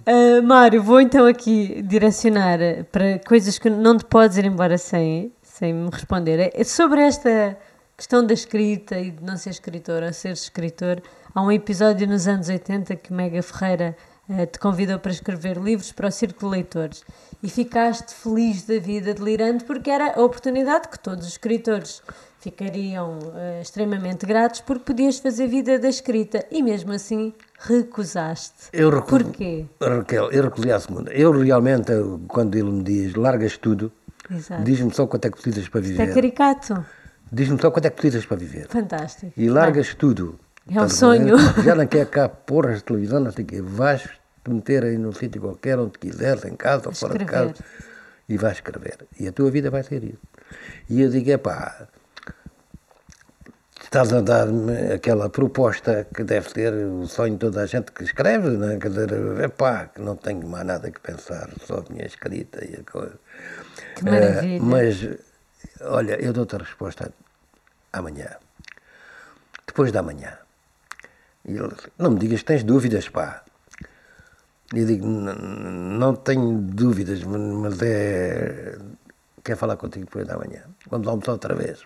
Ah, 0.05 0.41
Mário, 0.43 0.81
vou 0.83 1.01
então 1.01 1.25
aqui 1.25 1.81
direcionar 1.81 2.59
para 2.91 3.19
coisas 3.19 3.57
que 3.57 3.69
não 3.69 3.97
te 3.97 4.05
podes 4.05 4.37
ir 4.37 4.45
embora 4.45 4.77
sem, 4.77 5.31
sem 5.41 5.73
me 5.73 5.89
responder. 5.91 6.51
É 6.53 6.63
sobre 6.63 7.01
esta 7.01 7.57
questão 7.97 8.25
da 8.25 8.33
escrita 8.33 8.99
e 8.99 9.11
de 9.11 9.23
não 9.23 9.37
ser 9.37 9.51
escritora, 9.51 10.11
ser 10.11 10.33
escritor. 10.33 11.01
Há 11.33 11.41
um 11.41 11.51
episódio 11.51 12.07
nos 12.07 12.27
anos 12.27 12.49
80 12.49 12.95
que 12.97 13.13
Mega 13.13 13.41
Ferreira 13.41 13.95
eh, 14.29 14.45
te 14.45 14.59
convidou 14.59 14.99
para 14.99 15.11
escrever 15.11 15.57
livros 15.57 15.91
para 15.91 16.07
o 16.07 16.11
Círculo 16.11 16.51
de 16.51 16.57
Leitores 16.57 17.03
e 17.41 17.49
ficaste 17.49 18.13
feliz 18.13 18.63
da 18.63 18.79
vida, 18.79 19.13
delirante, 19.13 19.63
porque 19.63 19.89
era 19.89 20.19
a 20.19 20.21
oportunidade 20.21 20.87
que 20.87 20.99
todos 20.99 21.25
os 21.25 21.31
escritores 21.33 22.01
ficariam 22.49 23.17
eh, 23.35 23.59
extremamente 23.61 24.23
gratos 24.25 24.61
porque 24.61 24.83
podias 24.85 25.17
fazer 25.17 25.47
vida 25.47 25.79
da 25.79 25.89
escrita 25.89 26.45
e 26.51 26.61
mesmo 26.61 26.91
assim 26.91 27.33
recusaste. 27.59 28.69
Eu 28.71 28.91
recu- 28.91 29.07
Porquê? 29.23 29.65
Raquel, 29.81 30.29
eu 30.31 30.43
recolhi 30.43 30.71
a 30.71 30.79
segunda. 30.79 31.11
Eu 31.11 31.31
realmente, 31.31 31.91
quando 32.27 32.55
ele 32.55 32.69
me 32.71 32.83
diz 32.83 33.15
largas 33.15 33.57
tudo, 33.57 33.91
diz-me 34.63 34.93
só 34.93 35.07
quanto 35.07 35.25
é 35.25 35.31
que 35.31 35.41
precisas 35.41 35.67
para 35.67 35.79
é 35.79 35.83
viver. 35.83 36.13
caricato. 36.13 36.85
Diz-me 37.31 37.59
só 37.59 37.71
quanto 37.71 37.85
é 37.85 37.89
que 37.89 37.95
precisas 37.95 38.25
para 38.27 38.37
viver. 38.37 38.67
Fantástico. 38.67 39.33
E 39.35 39.49
largas 39.49 39.95
tudo. 39.95 40.39
É 40.69 40.79
um 40.81 40.87
sonho. 40.89 41.35
Já 41.63 41.73
não 41.73 41.87
quer 41.87 42.05
cá 42.07 42.29
porras 42.29 42.77
de 42.77 42.83
televisão, 42.83 43.19
não 43.19 43.31
sei 43.31 43.43
o 43.43 43.47
quê. 43.47 43.59
Vais 43.61 44.01
te 44.03 44.51
meter 44.51 44.83
aí 44.83 44.97
num 44.99 45.11
sítio 45.11 45.41
qualquer, 45.41 45.79
onde 45.79 45.97
quiseres, 45.97 46.45
em 46.45 46.55
casa 46.55 46.89
ou 46.89 46.93
fora 46.93 47.17
de 47.17 47.25
casa, 47.25 47.55
e 48.29 48.37
vais 48.37 48.57
escrever. 48.57 48.97
E 49.19 49.27
a 49.27 49.31
tua 49.31 49.49
vida 49.49 49.71
vai 49.71 49.81
ser 49.81 50.03
isso. 50.03 50.21
E 50.87 51.01
eu 51.01 51.09
digo, 51.09 51.31
é 51.31 51.37
pá, 51.37 51.87
estás 53.95 54.11
a 54.11 54.19
dar-me 54.19 54.91
aquela 54.93 55.29
proposta 55.29 56.05
que 56.13 56.25
deve 56.25 56.49
ser 56.49 56.73
o 56.73 57.07
sonho 57.07 57.35
de 57.35 57.39
toda 57.39 57.61
a 57.61 57.65
gente 57.65 57.93
que 57.93 58.03
escreve, 58.03 58.49
né? 58.49 58.77
quer 58.77 58.89
dizer, 58.89 59.09
é 59.39 59.47
pá, 59.47 59.85
que 59.85 60.01
não 60.01 60.17
tenho 60.17 60.45
mais 60.45 60.65
nada 60.65 60.91
que 60.91 60.99
pensar, 60.99 61.49
só 61.65 61.75
a 61.77 61.85
minha 61.89 62.05
escrita 62.05 62.59
e 62.65 62.75
a 62.75 62.91
coisa. 62.91 63.17
Que 63.95 64.03
maravilha. 64.03 64.61
Uh, 64.61 64.65
mas, 64.65 65.09
olha, 65.79 66.21
eu 66.21 66.33
dou-te 66.33 66.57
a 66.57 66.59
resposta 66.59 67.09
amanhã. 67.93 68.35
Depois 69.65 69.93
da 69.93 70.03
manhã. 70.03 70.39
E 71.45 71.53
ele 71.53 71.73
não 71.97 72.11
me 72.11 72.19
digas 72.19 72.41
que 72.41 72.47
tens 72.47 72.65
dúvidas, 72.65 73.07
pá. 73.07 73.45
Eu 74.73 74.85
digo, 74.85 75.07
não 75.07 76.15
tenho 76.15 76.57
dúvidas, 76.57 77.23
mas 77.23 77.81
é. 77.81 78.77
Quer 79.41 79.55
falar 79.55 79.77
contigo 79.77 80.03
depois 80.03 80.27
da 80.27 80.37
manhã. 80.37 80.63
Vamos 80.89 81.07
almoçar 81.07 81.31
outra 81.31 81.55
vez. 81.55 81.85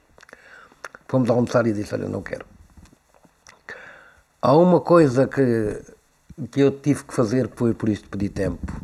Fomos 1.09 1.27
almoçar 1.31 1.65
e 1.65 1.73
disse, 1.73 1.95
olha, 1.95 2.07
não 2.07 2.21
quero. 2.21 2.45
Há 4.39 4.55
uma 4.55 4.79
coisa 4.79 5.27
que, 5.27 5.81
que 6.51 6.61
eu 6.61 6.71
tive 6.71 7.03
que 7.03 7.13
fazer, 7.15 7.49
foi 7.55 7.73
por 7.73 7.89
isto 7.89 8.07
pedir 8.07 8.29
tempo, 8.29 8.79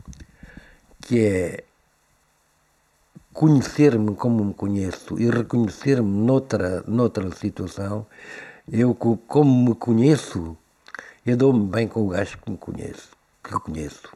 que 1.01 1.23
é 1.23 1.63
conhecer-me 3.31 4.15
como 4.15 4.43
me 4.43 4.55
conheço 4.55 5.21
e 5.21 5.29
reconhecer-me 5.29 6.09
noutra, 6.09 6.83
noutra 6.87 7.29
situação. 7.29 8.07
Eu, 8.71 8.95
como 8.95 9.69
me 9.69 9.75
conheço, 9.75 10.57
eu 11.23 11.37
dou-me 11.37 11.67
bem 11.67 11.87
com 11.87 12.07
o 12.07 12.09
gajo 12.09 12.39
que 12.39 12.49
me 12.49 12.57
conheço, 12.57 13.09
que 13.43 13.51
conheço. 13.59 14.09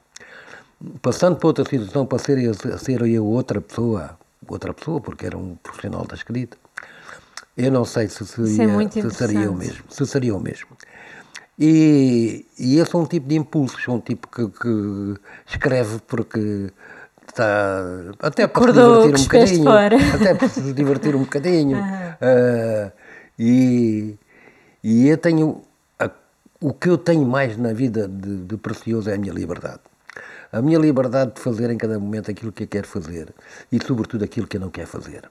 Passando 0.99 1.35
para 1.35 1.47
outra 1.47 1.63
situação, 1.63 2.07
para 2.07 2.17
ser, 2.17 2.39
ser 2.79 3.01
eu 3.03 3.23
outra 3.23 3.61
pessoa, 3.61 4.17
outra 4.47 4.73
pessoa, 4.73 4.99
porque 4.99 5.27
era 5.27 5.37
um 5.37 5.55
profissional 5.57 6.05
da 6.05 6.15
escrita, 6.15 6.57
eu 7.65 7.71
não 7.71 7.85
sei 7.85 8.07
se 8.07 8.25
seria, 8.25 8.63
é 8.63 8.89
se 8.89 9.11
seria 9.11 9.51
o 9.51 9.55
mesmo. 9.55 9.83
Se 9.89 10.05
seria 10.05 10.35
o 10.35 10.39
mesmo. 10.39 10.69
E, 11.57 12.45
e 12.57 12.79
esse 12.79 12.95
é 12.95 12.97
um 12.97 13.05
tipo 13.05 13.27
de 13.27 13.35
impulsos, 13.35 13.87
um 13.87 13.99
tipo 13.99 14.27
que, 14.27 14.47
que 14.47 15.15
escreve 15.45 15.99
porque 16.07 16.71
está 17.27 17.83
até 18.19 18.47
para 18.47 18.73
se 18.73 18.79
divertir 18.79 19.19
um 19.19 19.23
bocadinho, 19.23 19.69
até 20.15 20.33
para 20.33 20.49
se 20.49 20.73
divertir 20.73 21.15
um 21.15 21.19
bocadinho. 21.19 21.77
Uh, 21.79 22.91
e, 23.37 24.15
e 24.83 25.07
eu 25.09 25.17
tenho 25.17 25.61
o 26.61 26.73
que 26.73 26.89
eu 26.89 26.97
tenho 26.97 27.25
mais 27.25 27.57
na 27.57 27.71
vida 27.71 28.07
de, 28.07 28.43
de, 28.43 28.57
precioso 28.57 29.09
é 29.09 29.15
a 29.15 29.17
minha 29.17 29.33
liberdade. 29.33 29.79
A 30.51 30.61
minha 30.61 30.77
liberdade 30.77 31.35
de 31.35 31.41
fazer 31.41 31.69
em 31.69 31.77
cada 31.77 31.97
momento 31.97 32.29
aquilo 32.29 32.51
que 32.51 32.63
eu 32.63 32.67
quero 32.67 32.87
fazer 32.87 33.33
e, 33.71 33.79
sobretudo, 33.81 34.25
aquilo 34.25 34.47
que 34.47 34.57
eu 34.57 34.61
não 34.61 34.69
quero 34.69 34.87
fazer. 34.87 35.29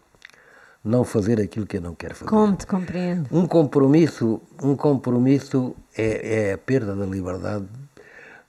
Não 0.84 1.04
fazer 1.04 1.40
aquilo 1.40 1.66
que 1.66 1.76
eu 1.76 1.80
não 1.80 1.94
quero 1.94 2.14
fazer. 2.14 2.30
Como 2.30 2.56
te 2.56 2.66
compreendo? 2.66 3.28
Um 3.32 3.46
compromisso, 3.46 4.40
um 4.62 4.76
compromisso 4.76 5.74
é, 5.96 6.50
é 6.50 6.52
a 6.52 6.58
perda 6.58 6.94
da 6.94 7.04
liberdade, 7.04 7.66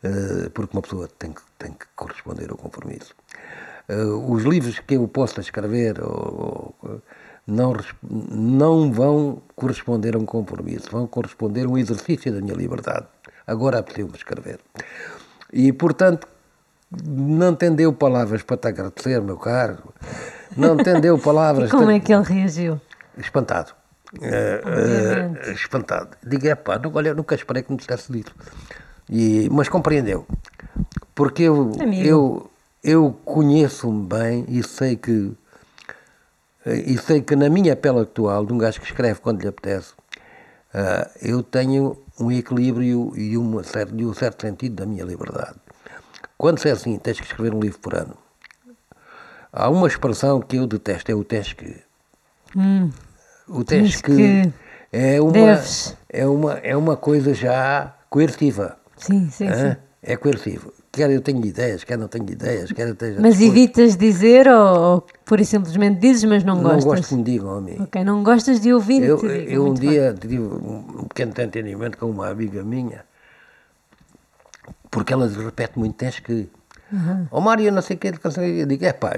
uh, 0.03 0.49
porque 0.51 0.75
uma 0.75 0.81
pessoa 0.81 1.09
tem 1.17 1.33
que, 1.33 1.41
tem 1.57 1.71
que 1.71 1.85
corresponder 1.95 2.51
ao 2.51 2.57
compromisso. 2.57 3.15
Uh, 3.89 4.31
os 4.31 4.43
livros 4.43 4.79
que 4.79 4.95
eu 4.95 5.07
possa 5.07 5.41
escrever 5.41 6.01
ou, 6.03 6.75
ou, 6.81 7.01
não, 7.49 7.75
não 8.03 8.91
vão 8.91 9.41
corresponder 9.55 10.15
a 10.15 10.19
um 10.19 10.25
compromisso, 10.25 10.89
vão 10.91 11.07
corresponder 11.07 11.65
a 11.65 11.69
um 11.69 11.77
exercício 11.77 12.31
da 12.31 12.39
minha 12.39 12.53
liberdade. 12.53 13.07
Agora 13.45 13.79
apeteceu-me 13.79 14.15
escrever. 14.15 14.59
E, 15.51 15.73
portanto, 15.73 16.27
não 17.03 17.51
entendeu 17.51 17.91
palavras 17.91 18.43
para 18.43 18.57
te 18.57 18.67
agradecer, 18.67 19.21
meu 19.21 19.37
caro. 19.37 19.93
Não 20.55 20.75
entendeu 20.75 21.17
palavras. 21.17 21.71
Como 21.71 21.89
é 21.89 21.99
que 21.99 22.13
ele 22.13 22.23
reagiu? 22.23 22.79
Espantado. 23.17 23.73
Uh, 24.17 25.47
uh, 25.47 25.51
espantado. 25.51 26.17
Digo, 26.25 26.47
é 26.47 26.55
pá, 26.55 26.81
olha, 26.93 27.13
nunca 27.13 27.35
esperei 27.35 27.61
que 27.61 27.71
me 27.71 27.77
dissesse 27.77 28.11
disso. 28.11 28.33
E, 29.09 29.47
mas 29.51 29.69
compreendeu. 29.69 30.25
Porque 31.13 31.43
eu, 31.43 31.71
eu, 32.03 32.51
eu 32.83 33.19
conheço-me 33.25 34.05
bem 34.05 34.45
e 34.47 34.63
sei 34.63 34.95
que 34.95 35.35
e 36.65 36.97
sei 36.97 37.21
que 37.21 37.35
na 37.35 37.49
minha 37.49 37.75
pele 37.75 38.01
atual, 38.01 38.45
de 38.45 38.53
um 38.53 38.57
gajo 38.57 38.79
que 38.79 38.85
escreve 38.85 39.19
quando 39.21 39.41
lhe 39.41 39.47
apetece, 39.47 39.93
uh, 40.73 41.09
eu 41.21 41.41
tenho 41.41 41.97
um 42.19 42.31
equilíbrio 42.31 43.13
e, 43.15 43.37
uma 43.37 43.61
e 43.93 44.05
um 44.05 44.13
certo 44.13 44.41
sentido 44.41 44.75
da 44.75 44.85
minha 44.85 45.05
liberdade. 45.05 45.55
Quando 46.37 46.59
se 46.59 46.69
é 46.69 46.71
assim, 46.71 46.97
tens 46.99 47.19
que 47.19 47.25
escrever 47.25 47.53
um 47.53 47.59
livro 47.59 47.79
por 47.79 47.95
ano. 47.95 48.15
Há 49.51 49.69
uma 49.69 49.87
expressão 49.87 50.41
que 50.41 50.57
eu 50.57 50.67
detesto, 50.67 51.11
é 51.11 51.15
o 51.15 51.23
tens 51.23 51.53
que. 51.53 51.75
Hum, 52.55 52.91
o 53.47 53.63
tens 53.63 54.01
que, 54.01 54.15
que, 54.15 54.53
é 54.91 55.21
uma, 55.21 55.61
é, 56.09 56.25
uma, 56.25 56.53
é 56.59 56.75
uma 56.75 56.97
coisa 56.97 57.33
já 57.33 57.95
coercitiva. 58.09 58.77
Sim, 58.97 59.29
sim, 59.29 59.53
sim. 59.53 59.75
É 60.01 60.15
coercivo 60.15 60.73
quer 60.91 61.11
eu 61.11 61.21
tenho 61.21 61.45
ideias, 61.45 61.83
quer 61.83 61.97
não 61.97 62.07
tenho 62.07 62.29
ideias, 62.29 62.71
quer 62.71 62.87
eu 62.87 62.93
esteja. 62.93 63.21
Mas 63.21 63.39
evitas 63.41 63.95
dizer 63.95 64.47
ou, 64.47 65.05
ou 65.29 65.37
e 65.39 65.45
simplesmente 65.45 65.99
dizes, 65.99 66.23
mas 66.23 66.43
não, 66.43 66.55
não 66.55 66.63
gostas? 66.63 66.83
Não 66.83 66.91
gosto 66.91 67.07
que 67.07 67.15
me 67.15 67.23
digam 67.23 67.55
a 67.55 67.61
mim. 67.61 67.77
Ok, 67.79 68.03
não 68.03 68.23
gostas 68.23 68.59
de 68.59 68.73
ouvir 68.73 69.03
Eu, 69.03 69.19
eu 69.25 69.65
um 69.65 69.73
dia 69.73 70.11
bem. 70.11 70.19
tive 70.19 70.39
um 70.39 71.05
pequeno 71.07 71.31
entendimento 71.37 71.97
com 71.97 72.07
uma 72.07 72.29
amiga 72.29 72.63
minha, 72.63 73.05
porque 74.89 75.13
ela 75.13 75.27
repete 75.27 75.77
muito, 75.77 75.95
tens 75.95 76.19
que. 76.19 76.49
Uhum. 76.91 77.27
Oh 77.31 77.41
Mário, 77.41 77.71
não 77.71 77.81
sei 77.81 77.95
o 77.95 77.99
que, 77.99 78.07
eu 78.07 78.65
digo, 78.65 78.85
é 78.85 78.93
pá, 78.93 79.13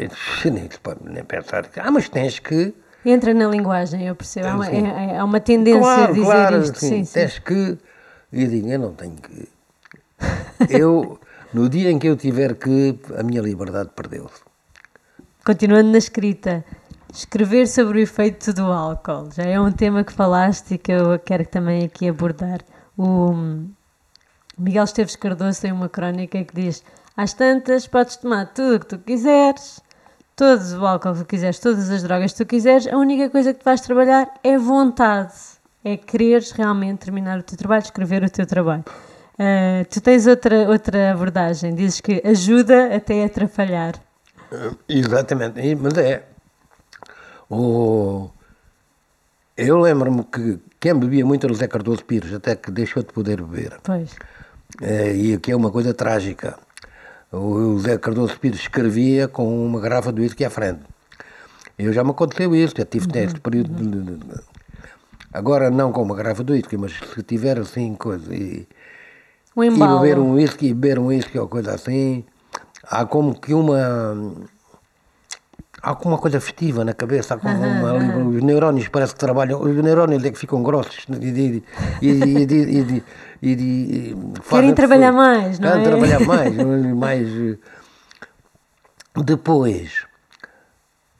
nem, 0.45 1.23
pensar, 1.23 1.65
ah, 1.77 1.91
mas 1.91 2.10
tens 2.10 2.39
que. 2.39 2.73
Entra 3.05 3.34
na 3.34 3.47
linguagem, 3.47 4.07
eu 4.07 4.15
percebo. 4.15 4.47
Há 4.47 4.55
uma, 4.55 4.69
é, 4.69 5.15
é, 5.15 5.23
uma 5.23 5.39
tendência 5.39 5.79
claro, 5.81 6.03
a 6.03 6.07
dizer 6.07 6.25
claro, 6.25 6.62
isto. 6.62 6.79
Sim, 6.79 7.03
sim, 7.05 7.13
tens 7.13 7.39
que. 7.39 7.77
E 8.31 8.43
eu 8.43 8.49
digo, 8.49 8.67
eu 8.67 8.79
não 8.79 8.93
tenho 8.93 9.15
que. 9.15 9.49
Eu. 10.69 11.19
No 11.53 11.67
dia 11.67 11.91
em 11.91 11.99
que 11.99 12.07
eu 12.07 12.15
tiver 12.15 12.55
que, 12.55 12.97
a 13.17 13.23
minha 13.23 13.41
liberdade 13.41 13.89
perdeu-se. 13.93 14.41
Continuando 15.43 15.91
na 15.91 15.97
escrita, 15.97 16.63
escrever 17.13 17.67
sobre 17.67 17.99
o 17.99 18.01
efeito 18.01 18.53
do 18.53 18.63
álcool 18.63 19.29
já 19.36 19.43
é 19.43 19.60
um 19.60 19.71
tema 19.71 20.03
que 20.03 20.13
falaste 20.13 20.75
e 20.75 20.77
que 20.77 20.93
eu 20.93 21.19
quero 21.19 21.45
também 21.45 21.84
aqui 21.84 22.07
abordar. 22.07 22.62
O 22.97 23.34
Miguel 24.57 24.84
Esteves 24.84 25.15
Cardoso 25.15 25.62
tem 25.62 25.71
uma 25.71 25.89
crónica 25.89 26.41
que 26.43 26.53
diz: 26.53 26.84
Às 27.21 27.34
tantas, 27.34 27.86
podes 27.86 28.17
tomar 28.17 28.47
tudo 28.47 28.77
o 28.77 28.79
que 28.79 28.88
tu 28.88 28.97
quiseres, 28.97 29.79
todo 30.36 30.60
o 30.79 30.88
álcool 30.88 31.13
que 31.13 31.19
tu 31.19 31.25
quiseres, 31.25 31.60
todas 31.60 31.88
as 31.91 32.01
drogas 32.01 32.31
que 32.31 32.38
tu 32.39 32.47
quiseres, 32.47 32.88
a 32.88 32.97
única 32.97 33.29
coisa 33.29 33.53
que 33.53 33.60
tu 33.60 33.63
vais 33.63 33.79
trabalhar 33.79 34.27
é 34.43 34.57
vontade. 34.57 35.31
É 35.84 35.97
quereres 35.97 36.49
realmente 36.49 37.05
terminar 37.05 37.38
o 37.38 37.43
teu 37.43 37.55
trabalho, 37.55 37.84
escrever 37.84 38.23
o 38.23 38.29
teu 38.31 38.47
trabalho. 38.47 38.84
Uh, 39.34 39.86
tu 39.88 40.01
tens 40.01 40.25
outra, 40.25 40.67
outra 40.67 41.12
abordagem, 41.12 41.75
dizes 41.75 42.01
que 42.01 42.23
ajuda 42.25 42.95
até 42.95 43.21
a 43.21 43.27
atrapalhar. 43.27 44.01
Uh, 44.51 44.75
exatamente, 44.89 45.75
mas 45.75 45.95
é. 45.99 46.23
O... 47.47 48.31
Eu 49.55 49.77
lembro-me 49.77 50.23
que 50.23 50.57
quem 50.79 50.95
bebia 50.95 51.23
muito 51.23 51.45
era 51.45 51.53
o 51.53 51.55
Zé 51.55 51.67
Cardoso 51.67 52.03
Pires, 52.03 52.34
até 52.34 52.55
que 52.55 52.71
deixou 52.71 53.03
de 53.03 53.13
poder 53.13 53.43
beber. 53.43 53.77
Pois. 53.84 54.13
Uh, 54.81 55.15
e 55.15 55.34
aqui 55.36 55.51
é 55.51 55.55
uma 55.55 55.69
coisa 55.69 55.93
trágica. 55.93 56.57
O 57.32 57.80
Zé 57.80 57.98
Cardoso 57.98 58.38
Pires 58.38 58.60
escrevia 58.60 59.28
com 59.28 59.65
uma 59.65 59.80
garrafa 59.80 60.12
de 60.12 60.22
whisky 60.22 60.44
à 60.44 60.50
frente. 60.50 60.82
Eu 61.80 61.94
já 61.94 62.04
me 62.04 62.12
aconteceu 62.12 62.54
isso, 62.54 62.76
já 62.78 62.86
tive 62.86 63.06
uhum, 63.06 63.32
período. 63.41 63.72
Uhum. 63.72 64.04
De, 64.04 64.17
de, 64.17 64.41
agora 65.32 65.72
não 65.72 65.94
com 65.94 66.02
uma 66.04 66.15
garrafa 66.15 66.44
de 66.44 66.52
whisky, 66.52 66.76
mas 66.76 66.91
se 66.91 67.24
tiver 67.24 67.58
assim 67.58 67.96
coisa. 67.96 68.36
E, 68.36 68.67
um. 69.56 69.63
E 69.63 69.70
beber 69.70 70.20
um 70.20 70.34
whisky, 70.34 70.74
beber 70.74 71.00
um 71.00 71.08
whisky 71.08 71.39
ou 71.39 71.48
coisa 71.48 71.74
assim. 71.74 72.26
Há 72.84 73.06
como 73.06 73.39
que 73.39 73.54
uma. 73.54 74.46
Há 75.82 75.89
alguma 75.89 76.17
coisa 76.17 76.39
festiva 76.39 76.86
na 76.86 76.94
cabeça, 76.94 77.34
há 77.34 77.38
uma, 77.38 78.28
os 78.28 78.44
neurónios 78.44 78.88
parece 78.89 79.13
que 79.13 79.20
trabalham, 79.20 79.60
os 79.60 79.76
neurónios 79.78 80.24
é 80.24 80.30
que 80.30 80.38
ficam 80.38 80.62
grossos 80.62 81.08
e, 81.10 81.63
e, 82.06 82.08
e, 82.08 83.04
querem 84.49 84.73
trabalhar 84.73 85.12
mais, 85.12 85.60
não 85.60 85.69
querem 85.69 85.84
é? 85.84 85.89
trabalhar 85.89 86.19
mais, 86.25 86.56
mais. 86.95 87.30
Depois, 89.25 90.06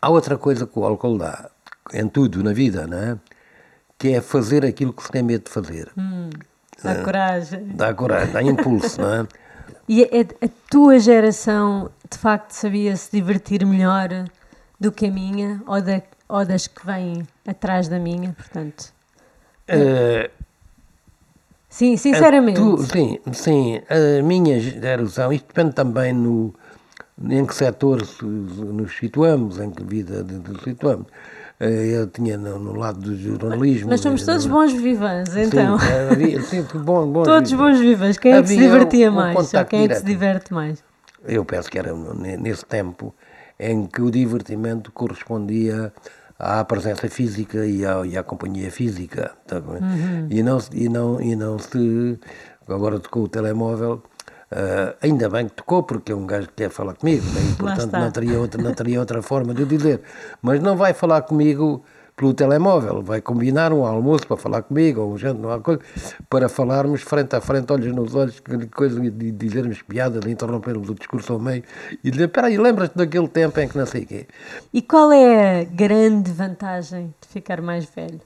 há 0.02 0.10
outra 0.10 0.38
coisa 0.38 0.68
que 0.68 0.78
o 0.78 0.86
álcool 0.86 1.18
dá, 1.18 1.50
em 1.92 2.08
tudo 2.08 2.44
na 2.44 2.54
vida, 2.54 2.86
não 2.86 2.98
é? 2.98 3.18
Que 3.98 4.14
é 4.14 4.22
fazer 4.22 4.66
aquilo 4.66 4.94
que 4.94 5.04
se 5.04 5.12
tem 5.12 5.24
medo 5.24 5.46
de 5.46 5.52
fazer. 5.52 5.92
Hum. 5.98 6.30
Dá 6.84 6.92
é, 6.92 7.04
coragem. 7.04 7.68
Dá 7.76 7.94
coragem, 7.94 8.32
dá 8.32 8.42
impulso, 8.42 9.02
não 9.02 9.14
é? 9.14 9.28
E 9.90 10.04
a, 10.04 10.46
a, 10.46 10.50
tua 10.70 11.00
geração, 11.00 11.92
de 12.10 12.18
facto, 12.18 12.52
sabia 12.52 12.96
se 12.96 13.12
divertir 13.12 13.66
melhor 13.66 14.08
do 14.80 14.90
que 14.90 15.08
a 15.08 15.12
minha 15.12 15.62
ou, 15.68 15.82
da, 15.82 16.02
ou 16.30 16.46
das 16.46 16.66
que 16.66 16.86
vêm 16.86 17.28
atrás 17.46 17.90
da 17.90 18.00
minha, 18.00 18.32
portanto? 18.32 18.94
Uh, 19.68 20.32
Sim, 21.72 21.96
sinceramente. 21.96 22.60
Tu, 22.60 22.78
sim, 22.84 23.20
sim, 23.32 23.82
a 23.90 24.22
minha 24.22 24.60
geração, 24.60 25.32
isto 25.32 25.48
depende 25.48 25.74
também 25.74 26.12
no, 26.12 26.54
em 27.30 27.46
que 27.46 27.56
setor 27.56 28.06
nos 28.22 28.98
situamos, 28.98 29.58
em 29.58 29.72
que 29.72 29.82
vida 29.82 30.22
nos 30.22 30.62
situamos. 30.64 31.08
Eh, 31.62 31.92
eu 31.96 32.08
tinha 32.08 32.38
no, 32.38 32.60
no, 32.60 32.74
lado 32.74 33.00
do 33.00 33.16
jornalismo. 33.16 33.90
Nós 33.90 34.02
somos 34.02 34.26
todos 34.26 34.46
bons 34.48 34.74
vivãs, 34.74 35.34
então. 35.38 35.80
Sim, 35.80 35.88
havia, 36.12 36.42
sim, 36.42 36.68
bom, 36.78 37.08
bons 37.08 37.24
todos 37.24 37.54
bons 37.54 37.80
vivãs. 37.80 38.18
Quem 38.18 38.34
é 38.34 38.42
que 38.42 38.50
se 38.50 38.58
divertia 38.58 39.10
um, 39.10 39.16
mais? 39.16 39.52
Quem 39.70 39.86
é 39.86 39.88
que 39.88 39.96
se 39.96 40.04
diverte 40.04 40.54
mais? 40.54 40.84
Eu 41.26 41.46
penso 41.46 41.72
que 41.72 41.80
era 41.80 41.94
nesse 41.94 42.66
tempo 42.66 43.16
em 43.58 43.86
que 43.86 44.02
o 44.02 44.12
divertimento 44.12 44.92
correspondia 44.92 45.94
à 46.42 46.66
presença 46.66 47.08
física 47.08 47.66
e 47.66 47.86
à, 47.86 48.04
e 48.04 48.18
à 48.18 48.24
companhia 48.24 48.72
física. 48.72 49.32
Tá 49.46 49.58
uhum. 49.58 50.28
e, 50.30 50.42
não, 50.42 50.58
e, 50.74 50.90
não, 50.90 51.22
e 51.22 51.36
não 51.36 51.60
se. 51.60 52.20
Agora 52.68 53.00
tocou 53.00 53.24
o 53.24 53.28
telemóvel. 53.28 54.02
Uh, 54.52 54.94
ainda 55.02 55.30
bem 55.30 55.48
que 55.48 55.54
tocou, 55.54 55.84
porque 55.84 56.12
é 56.12 56.16
um 56.16 56.26
gajo 56.26 56.48
que 56.48 56.56
quer 56.56 56.70
falar 56.70 56.96
comigo, 56.96 57.24
né? 57.28 57.40
e 57.54 57.56
portanto 57.56 57.94
não 57.94 58.12
teria, 58.12 58.38
outra, 58.38 58.62
não 58.62 58.74
teria 58.74 59.00
outra 59.00 59.22
forma 59.22 59.54
de 59.54 59.64
o 59.64 59.66
dizer. 59.66 60.02
Mas 60.42 60.60
não 60.60 60.76
vai 60.76 60.94
falar 60.94 61.22
comigo 61.22 61.86
pelo 62.22 62.36
telemóvel, 62.36 63.02
vai 63.02 63.20
combinar 63.20 63.74
um 63.74 63.84
almoço 63.84 64.28
para 64.28 64.38
falar 64.38 64.62
comigo, 64.62 65.02
ou 65.02 65.14
um 65.14 65.18
jantar, 65.18 65.48
uma 65.48 65.60
coisa, 65.60 65.82
para 66.30 66.48
falarmos 66.48 67.02
frente 67.02 67.36
a 67.36 67.42
frente, 67.42 67.74
olhos 67.74 67.92
nos 67.96 68.14
olhos, 68.14 68.40
coisa, 68.76 69.00
de 69.00 69.32
dizermos 69.32 69.82
piadas, 69.82 70.22
de 70.22 70.30
interrompermos 70.30 70.88
o 70.88 70.94
discurso 70.94 71.34
ao 71.34 71.40
meio 71.40 71.64
e 72.04 72.12
dizer, 72.12 72.26
espera 72.26 72.46
aí, 72.46 72.60
lembras-te 72.60 72.96
daquele 72.96 73.28
tempo 73.28 73.60
em 73.60 73.68
que 73.68 73.76
não 73.76 73.88
sei 73.88 74.04
o 74.04 74.06
quê. 74.06 74.28
E 74.72 74.84
qual 74.84 75.12
é 75.12 75.62
a 75.62 75.64
grande 75.64 76.32
vantagem 76.32 77.12
de 77.20 77.28
ficar 77.28 77.60
mais 77.60 77.86
velho? 77.86 78.22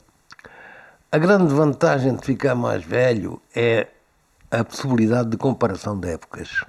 A 1.10 1.17
grande 1.17 1.53
vantagem 1.53 2.17
de 2.17 2.25
ficar 2.25 2.53
mais 2.53 2.84
velho 2.84 3.41
é 3.55 3.88
a 4.51 4.62
possibilidade 4.65 5.29
de 5.29 5.38
comparação 5.38 5.97
de 5.97 6.10
épocas 6.10 6.65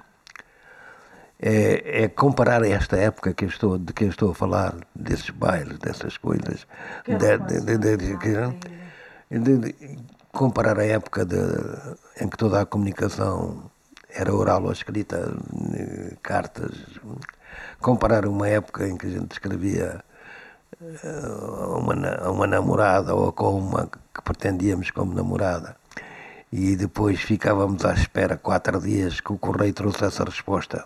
é, 1.39 2.03
é, 2.03 2.07
comparar 2.07 2.63
esta 2.63 2.97
época 2.97 3.33
que 3.33 3.45
estou, 3.45 3.77
de 3.77 3.93
que 3.93 4.05
eu 4.05 4.09
estou 4.09 4.31
a 4.31 4.35
falar, 4.35 4.75
desses 4.95 5.29
bailes, 5.29 5.77
dessas 5.79 6.17
coisas, 6.17 6.67
de, 7.05 7.77
de, 7.77 9.49
de, 9.59 9.75
comparar 10.31 10.79
a 10.79 10.85
época 10.85 11.27
em 12.19 12.27
que 12.27 12.37
toda 12.37 12.61
a 12.61 12.65
comunicação 12.65 13.69
era 14.09 14.33
oral 14.33 14.63
ou 14.63 14.71
escrita, 14.71 15.31
cartas, 16.23 16.71
comparar 17.79 18.25
uma 18.25 18.47
época 18.47 18.87
em 18.87 18.97
que 18.97 19.07
a 19.07 19.09
gente 19.09 19.31
escrevia 19.31 20.03
eh, 20.81 21.27
uma, 21.75 22.29
uma 22.29 22.47
namorada 22.47 23.13
ou 23.13 23.31
com 23.31 23.57
uma 23.57 23.87
que 23.87 24.21
pretendíamos 24.23 24.91
como 24.91 25.13
namorada 25.13 25.75
e 26.51 26.75
depois 26.75 27.21
ficávamos 27.21 27.83
à 27.83 27.93
espera 27.93 28.37
quatro 28.37 28.79
dias 28.79 29.19
que 29.19 29.33
o 29.33 29.37
correio 29.37 29.73
trouxesse 29.73 30.21
a 30.21 30.25
resposta 30.25 30.85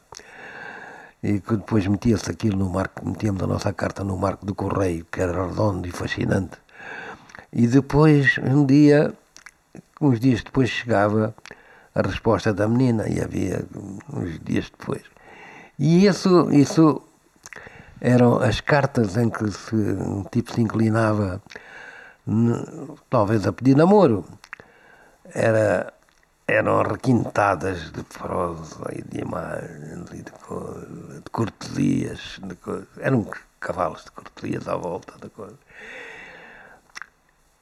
e 1.24 1.40
que 1.40 1.56
depois 1.56 1.86
metia-se 1.86 2.32
aquilo 2.32 2.58
no 2.58 2.70
marco, 2.70 3.08
metíamos 3.08 3.44
a 3.44 3.48
nossa 3.48 3.72
carta 3.74 4.04
no 4.04 4.18
marco 4.18 4.46
do 4.46 4.56
correio, 4.56 5.06
que 5.12 5.22
era 5.22 5.48
redondo 5.48 5.88
e 5.88 5.92
fascinante. 5.92 6.58
E 7.54 7.68
depois, 7.68 8.38
um 8.44 8.66
dia, 8.66 9.14
uns 10.00 10.20
dias 10.20 10.44
depois, 10.44 10.70
chegava 10.70 11.36
a 11.94 12.02
resposta 12.02 12.54
da 12.54 12.68
menina, 12.68 13.08
e 13.08 13.22
havia 13.22 13.64
uns 14.12 14.40
dias 14.40 14.72
depois. 14.72 15.04
E 15.78 16.06
isso, 16.06 16.52
isso 16.52 17.02
eram 18.00 18.38
as 18.38 18.62
cartas 18.62 19.16
em 19.16 19.30
que 19.30 19.52
se, 19.52 19.76
um 19.76 20.24
tipo 20.24 20.52
se 20.54 20.62
inclinava, 20.62 21.42
talvez 23.10 23.46
a 23.46 23.54
pedir 23.54 23.76
namoro. 23.76 24.26
Era 25.34 25.94
eram 26.52 26.82
requintadas 26.84 27.92
de 27.92 28.04
prosa 28.04 28.84
e 28.94 29.02
de 29.02 29.22
imagens 29.22 30.10
e 30.12 30.18
de, 30.18 30.24
de 30.24 31.30
cortesias, 31.32 32.40
de 32.44 32.58
eram 33.00 33.26
cavalos 33.60 34.04
de 34.04 34.12
cortesias 34.12 34.68
à 34.68 34.76
volta 34.76 35.18
da 35.18 35.30
coisa. 35.30 35.58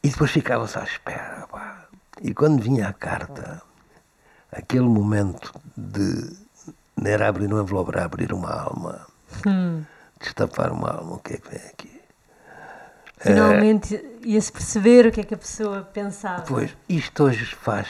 E 0.02 0.10
depois 0.10 0.32
ficava-se 0.32 0.78
à 0.80 0.84
espera. 0.84 1.48
Pá. 1.48 1.86
E 2.22 2.34
quando 2.34 2.62
vinha 2.62 2.88
a 2.88 2.94
carta, 2.94 3.62
aquele 4.52 4.88
momento 4.88 5.54
de 5.78 6.38
não 6.98 7.10
era 7.10 7.28
abrir 7.28 7.54
um 7.54 7.62
envelope, 7.62 7.92
era 7.92 8.06
abrir 8.06 8.34
uma 8.34 8.52
alma, 8.52 9.08
hum. 9.48 9.84
destapar 10.20 10.72
uma 10.72 10.90
alma, 10.90 11.16
o 11.16 11.20
que 11.20 11.36
é 11.36 11.38
que 11.38 11.50
vem 11.50 11.70
aqui? 11.70 12.02
Finalmente 13.18 13.96
é, 13.96 14.28
ia-se 14.28 14.52
perceber 14.52 15.06
o 15.06 15.12
que 15.12 15.22
é 15.22 15.24
que 15.24 15.34
a 15.34 15.38
pessoa 15.38 15.82
pensava. 15.82 16.44
Pois, 16.44 16.76
isto 16.88 17.24
hoje 17.24 17.46
faz 17.56 17.88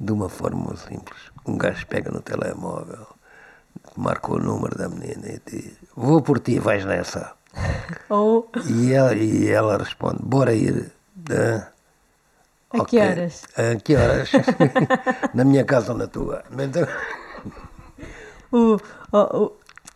de 0.00 0.12
uma 0.12 0.28
forma 0.28 0.74
simples. 0.76 1.30
Um 1.46 1.58
gajo 1.58 1.86
pega 1.86 2.10
no 2.10 2.20
telemóvel, 2.20 3.06
marca 3.96 4.32
o 4.32 4.38
número 4.38 4.76
da 4.76 4.88
menina 4.88 5.28
e 5.28 5.40
diz: 5.44 5.72
Vou 5.94 6.22
por 6.22 6.40
ti, 6.40 6.58
vais 6.58 6.84
nessa. 6.84 7.32
Ou... 8.08 8.50
E, 8.66 8.92
ela, 8.92 9.14
e 9.14 9.48
ela 9.48 9.76
responde: 9.76 10.18
Bora 10.22 10.54
ir. 10.54 10.90
Ah, 11.30 11.68
a 12.72 12.82
okay. 12.82 13.00
que 13.00 13.06
horas? 13.06 13.44
A 13.56 13.76
que 13.76 13.96
horas? 13.96 14.30
na 15.34 15.44
minha 15.44 15.64
casa 15.64 15.92
ou 15.92 15.98
na 15.98 16.06
tua? 16.06 16.42
Então... 16.52 16.86
O, 18.52 18.76
o, 19.12 19.52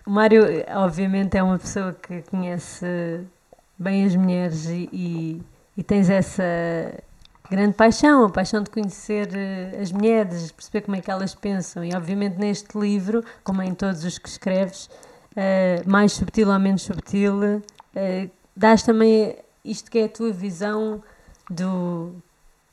o 0.07 0.11
Mário, 0.11 0.45
obviamente, 0.69 1.37
é 1.37 1.43
uma 1.43 1.59
pessoa 1.59 1.93
que 1.93 2.23
conhece 2.23 3.25
bem 3.79 4.05
as 4.05 4.15
mulheres 4.15 4.67
e, 4.67 4.89
e, 4.93 5.43
e 5.77 5.83
tens 5.83 6.11
essa 6.11 6.45
grande 7.51 7.75
paixão, 7.75 8.25
a 8.25 8.31
paixão 8.31 8.63
de 8.63 8.71
conhecer 8.71 9.29
uh, 9.29 9.83
as 9.83 9.93
mulheres, 9.93 10.51
perceber 10.51 10.83
como 10.83 10.97
é 10.97 11.01
que 11.01 11.11
elas 11.11 11.35
pensam. 11.35 11.85
E, 11.85 11.95
obviamente, 11.95 12.39
neste 12.39 12.79
livro, 12.79 13.23
como 13.43 13.63
em 13.63 13.75
todos 13.75 14.05
os 14.05 14.19
que 14.19 14.29
escreves, 14.29 14.87
uh, 15.33 15.89
mais 15.89 16.13
subtil 16.13 16.49
ou 16.49 16.59
menos 16.59 16.83
subtil, 16.83 17.35
uh, 17.37 18.31
dás 18.57 18.83
também 18.83 19.37
isto 19.65 19.91
que 19.91 19.99
é 19.99 20.05
a 20.05 20.09
tua 20.09 20.33
visão 20.33 21.03
do, 21.51 22.13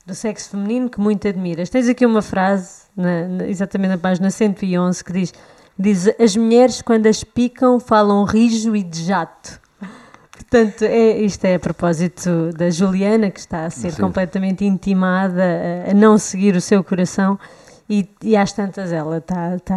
do 0.06 0.14
sexo 0.14 0.50
feminino 0.50 0.88
que 0.88 1.00
muito 1.00 1.26
admiras. 1.28 1.70
Tens 1.70 1.88
aqui 1.88 2.04
uma 2.04 2.22
frase, 2.22 2.84
na, 2.96 3.28
na, 3.28 3.46
exatamente 3.46 3.90
na 3.90 3.98
página 3.98 4.30
111, 4.30 5.04
que 5.04 5.12
diz, 5.12 5.34
diz: 5.78 6.08
As 6.18 6.36
mulheres, 6.36 6.82
quando 6.82 7.06
as 7.06 7.22
picam, 7.22 7.78
falam 7.78 8.24
rijo 8.24 8.74
e 8.74 8.82
de 8.82 9.04
jato. 9.04 9.61
Portanto, 10.52 10.82
é, 10.82 11.18
isto 11.22 11.46
é 11.46 11.54
a 11.54 11.58
propósito 11.58 12.52
da 12.52 12.68
Juliana, 12.68 13.30
que 13.30 13.40
está 13.40 13.64
a 13.64 13.70
ser 13.70 13.90
Sim. 13.90 14.02
completamente 14.02 14.66
intimada 14.66 15.42
a, 15.90 15.94
não 15.94 16.18
seguir 16.18 16.54
o 16.54 16.60
seu 16.60 16.84
coração. 16.84 17.38
E, 17.88 18.06
e 18.22 18.36
às 18.36 18.52
tantas 18.52 18.92
ela 18.92 19.16
está, 19.16 19.56
está 19.56 19.74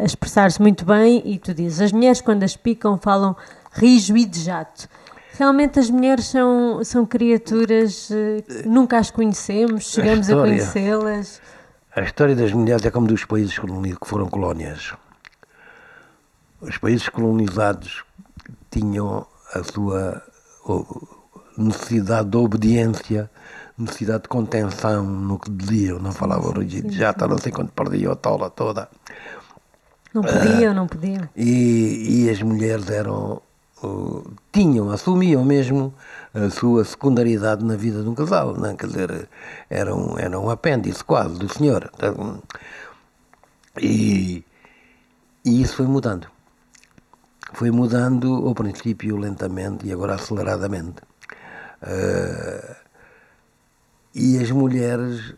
a 0.00 0.04
expressar-se 0.04 0.58
muito 0.58 0.86
bem 0.86 1.20
e 1.22 1.38
tu 1.38 1.52
dizes, 1.52 1.82
as 1.82 1.92
mulheres 1.92 2.22
quando 2.22 2.44
as 2.44 2.56
picam 2.56 2.96
falam 2.96 3.36
rijo 3.72 4.16
e 4.16 4.24
de 4.24 4.40
jato. 4.40 4.88
Realmente 5.34 5.78
as 5.78 5.90
mulheres 5.90 6.24
são, 6.24 6.82
são 6.82 7.04
criaturas 7.04 8.10
eh, 8.10 8.40
que 8.40 8.66
nunca 8.66 8.96
as 8.96 9.10
conhecemos, 9.10 9.92
chegamos 9.92 10.30
a, 10.30 10.34
a 10.34 10.40
conhecê-las. 10.40 11.42
A 11.94 12.00
história 12.00 12.34
das 12.34 12.54
mulheres 12.54 12.86
é 12.86 12.90
como 12.90 13.06
dos 13.06 13.26
países 13.26 13.58
que 13.58 14.08
foram 14.08 14.28
colónias. 14.28 14.94
Os 16.58 16.78
países 16.78 17.06
colonizados 17.10 18.02
tinham 18.70 19.26
a 19.54 19.62
sua 19.62 20.22
necessidade 21.56 22.28
de 22.28 22.36
obediência, 22.36 23.30
necessidade 23.78 24.24
de 24.24 24.28
contenção 24.28 25.04
no 25.04 25.38
que 25.38 25.50
diziam, 25.50 25.98
não 25.98 26.12
falavam 26.12 26.52
rígido, 26.52 26.92
já 26.92 27.10
está 27.10 27.26
não 27.26 27.38
sei 27.38 27.52
quando 27.52 27.70
perdia 27.70 28.12
a 28.12 28.16
tola 28.16 28.50
toda. 28.50 28.88
Não 30.12 30.22
podiam, 30.22 30.72
uh, 30.72 30.74
não 30.74 30.86
podiam. 30.86 31.28
E, 31.36 32.24
e 32.24 32.30
as 32.30 32.40
mulheres 32.40 32.88
eram, 32.90 33.42
uh, 33.82 34.30
tinham, 34.52 34.90
assumiam 34.90 35.44
mesmo 35.44 35.92
a 36.32 36.48
sua 36.50 36.84
secundaridade 36.84 37.64
na 37.64 37.76
vida 37.76 38.02
de 38.02 38.08
um 38.08 38.14
casal, 38.14 38.54
não? 38.54 38.70
É? 38.70 38.74
quer 38.74 38.86
dizer, 38.86 39.28
eram, 39.68 40.18
eram 40.18 40.46
um 40.46 40.50
apêndice 40.50 41.04
quase 41.04 41.38
do 41.38 41.48
senhor. 41.52 41.90
E, 43.78 44.42
e 45.44 45.62
isso 45.62 45.76
foi 45.76 45.86
mudando 45.86 46.28
foi 47.56 47.70
mudando 47.70 48.46
ao 48.46 48.54
princípio 48.54 49.16
lentamente 49.16 49.86
e 49.86 49.92
agora 49.92 50.16
aceleradamente. 50.16 51.00
Uh, 51.82 52.76
e 54.14 54.36
as 54.36 54.50
mulheres, 54.50 55.32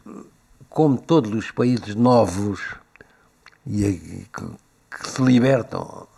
como 0.68 0.98
todos 0.98 1.32
os 1.32 1.52
países 1.52 1.94
novos 1.94 2.60
e, 3.64 4.26
que, 4.32 5.08
se 5.08 5.22
libertam 5.22 6.08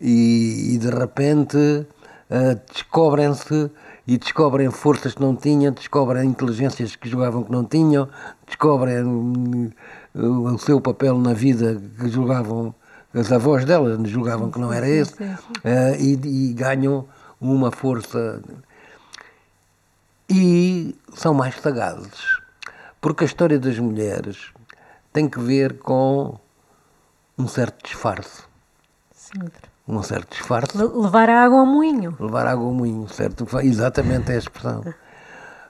e, 0.00 0.74
e 0.74 0.78
de 0.78 0.90
repente 0.90 1.56
uh, 1.56 2.60
descobrem-se 2.72 3.72
e 4.06 4.16
descobrem 4.16 4.70
forças 4.70 5.14
que 5.14 5.20
não 5.20 5.34
tinham, 5.34 5.72
descobrem 5.72 6.28
inteligências 6.28 6.94
que 6.94 7.08
jogavam 7.08 7.42
que 7.42 7.50
não 7.50 7.64
tinham, 7.64 8.08
descobrem 8.46 9.02
uh, 10.14 10.54
o 10.54 10.58
seu 10.60 10.80
papel 10.80 11.18
na 11.18 11.32
vida 11.32 11.82
que 11.98 12.08
jogavam 12.08 12.72
as 13.14 13.30
avós 13.32 13.64
delas 13.64 14.08
julgavam 14.08 14.50
que 14.50 14.58
não 14.58 14.72
era 14.72 14.88
esse, 14.88 15.14
uh, 15.22 15.36
e, 15.98 16.12
e, 16.50 16.52
ganham 16.54 17.06
uma 17.40 17.70
força. 17.70 18.42
E 20.28 20.96
são 21.14 21.34
mais 21.34 21.56
sagazes, 21.60 22.38
Porque 23.00 23.24
a 23.24 23.26
história 23.26 23.58
das 23.58 23.78
mulheres 23.78 24.52
tem 25.12 25.28
que 25.28 25.38
ver 25.40 25.78
com 25.80 26.38
um 27.36 27.46
certo 27.48 27.84
disfarce. 27.84 28.42
Sempre. 29.12 29.70
Um 29.86 30.02
certo 30.02 30.30
disfarce. 30.30 30.76
Le- 30.78 30.84
Levar 31.02 31.28
a 31.28 31.44
água 31.44 31.60
ao 31.60 31.66
moinho. 31.66 32.16
Levar 32.18 32.46
água 32.46 32.64
ao 32.64 32.72
moinho, 32.72 33.08
certo? 33.08 33.46
Exatamente 33.60 34.30
é 34.32 34.36
a 34.36 34.38
expressão. 34.38 34.82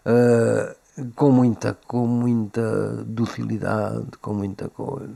Ah, 0.04 0.74
com 1.16 1.30
muita, 1.32 1.76
com 1.88 2.06
muita 2.06 3.02
docilidade, 3.04 4.06
com 4.20 4.34
muita 4.34 4.68
coisa. 4.68 5.14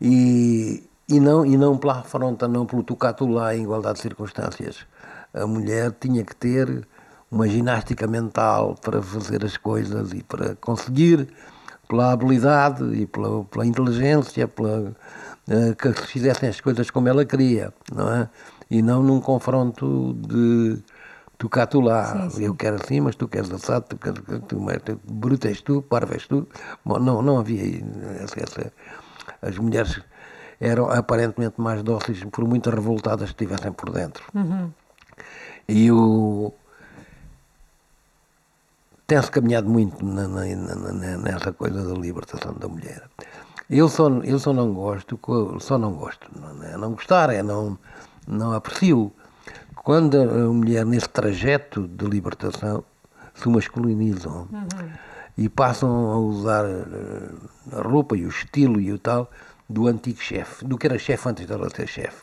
E, 0.00 0.82
e, 1.16 1.20
não, 1.20 1.44
e 1.46 1.56
não 1.56 1.76
pela 1.76 2.00
afronta, 2.00 2.48
não 2.48 2.66
pelo 2.66 2.82
tocato 2.82 3.26
lá 3.26 3.54
em 3.54 3.62
igualdade 3.64 3.96
de 3.96 4.02
circunstâncias. 4.02 4.86
A 5.34 5.46
mulher 5.46 5.92
tinha 6.00 6.24
que 6.24 6.34
ter 6.36 6.86
uma 7.30 7.48
ginástica 7.48 8.06
mental 8.06 8.74
para 8.80 9.00
fazer 9.02 9.44
as 9.44 9.56
coisas 9.56 10.12
e 10.12 10.22
para 10.22 10.54
conseguir, 10.56 11.28
pela 11.88 12.12
habilidade 12.12 12.84
e 12.94 13.06
pela, 13.06 13.44
pela 13.44 13.66
inteligência, 13.66 14.46
pela, 14.48 14.94
eh, 15.48 15.74
que 15.74 15.92
se 15.94 16.06
fizessem 16.06 16.48
as 16.48 16.60
coisas 16.60 16.90
como 16.90 17.08
ela 17.08 17.24
queria, 17.24 17.72
não 17.94 18.12
é? 18.12 18.28
E 18.70 18.82
não 18.82 19.02
num 19.02 19.20
confronto 19.20 20.14
de 20.14 20.82
tu 21.38 21.48
cá, 21.48 21.66
tu 21.66 21.80
lá, 21.80 22.28
eu 22.38 22.54
quero 22.54 22.76
assim, 22.82 23.00
mas 23.00 23.16
tu 23.16 23.28
queres 23.28 23.50
assado, 23.52 23.86
tu 23.88 23.96
queres, 23.96 24.20
tu, 24.48 24.60
mas 24.60 24.78
tu, 24.82 25.00
bruto 25.04 25.46
és 25.48 25.60
tu, 25.60 25.82
parvo 25.82 26.14
és 26.14 26.26
tu. 26.26 26.46
Bom, 26.84 26.98
não, 26.98 27.20
não 27.22 27.38
havia 27.38 27.62
essa, 28.22 28.40
essa- 28.42 28.72
as 29.42 29.58
mulheres 29.58 30.00
eram 30.62 30.88
aparentemente 30.90 31.60
mais 31.60 31.82
dóceis, 31.82 32.22
por 32.24 32.46
muito 32.46 32.70
revoltadas 32.70 33.32
que 33.32 33.42
estivessem 33.42 33.72
por 33.72 33.90
dentro. 33.90 34.22
E 35.68 35.90
o 35.90 36.52
tem-se 39.06 39.30
caminhado 39.30 39.68
muito 39.68 40.04
na- 40.04 40.28
na- 40.28 40.46
na- 40.92 41.18
nessa 41.18 41.52
coisa 41.52 41.84
da 41.86 41.94
libertação 41.98 42.54
da 42.54 42.68
mulher. 42.68 43.02
Eu 43.68 43.88
só, 43.88 44.08
eu 44.08 44.38
só 44.38 44.52
não 44.52 44.72
gosto, 44.72 45.18
só 45.60 45.76
não 45.78 45.92
gosto, 45.94 46.26
não 46.38 46.62
é 46.64 46.76
não 46.76 46.92
gostar, 46.92 47.30
é 47.30 47.42
não, 47.42 47.76
não 48.26 48.52
aprecio 48.52 49.12
quando 49.74 50.16
a 50.20 50.52
mulher 50.52 50.86
nesse 50.86 51.08
trajeto 51.08 51.88
de 51.88 52.04
libertação 52.06 52.84
se 53.34 53.48
masculinizam 53.48 54.46
e 55.36 55.48
passam 55.48 56.12
a 56.12 56.18
usar 56.18 56.64
eh, 56.66 57.30
a 57.72 57.80
roupa 57.82 58.16
e 58.16 58.24
o 58.26 58.28
estilo 58.28 58.78
e 58.80 58.92
o 58.92 58.98
tal 58.98 59.28
do 59.68 59.86
antigo 59.88 60.20
chefe, 60.20 60.64
do 60.64 60.76
que 60.76 60.86
era 60.86 60.98
chefe 60.98 61.28
antes 61.28 61.46
dela 61.46 61.68
ser 61.74 61.86
chefe. 61.88 62.22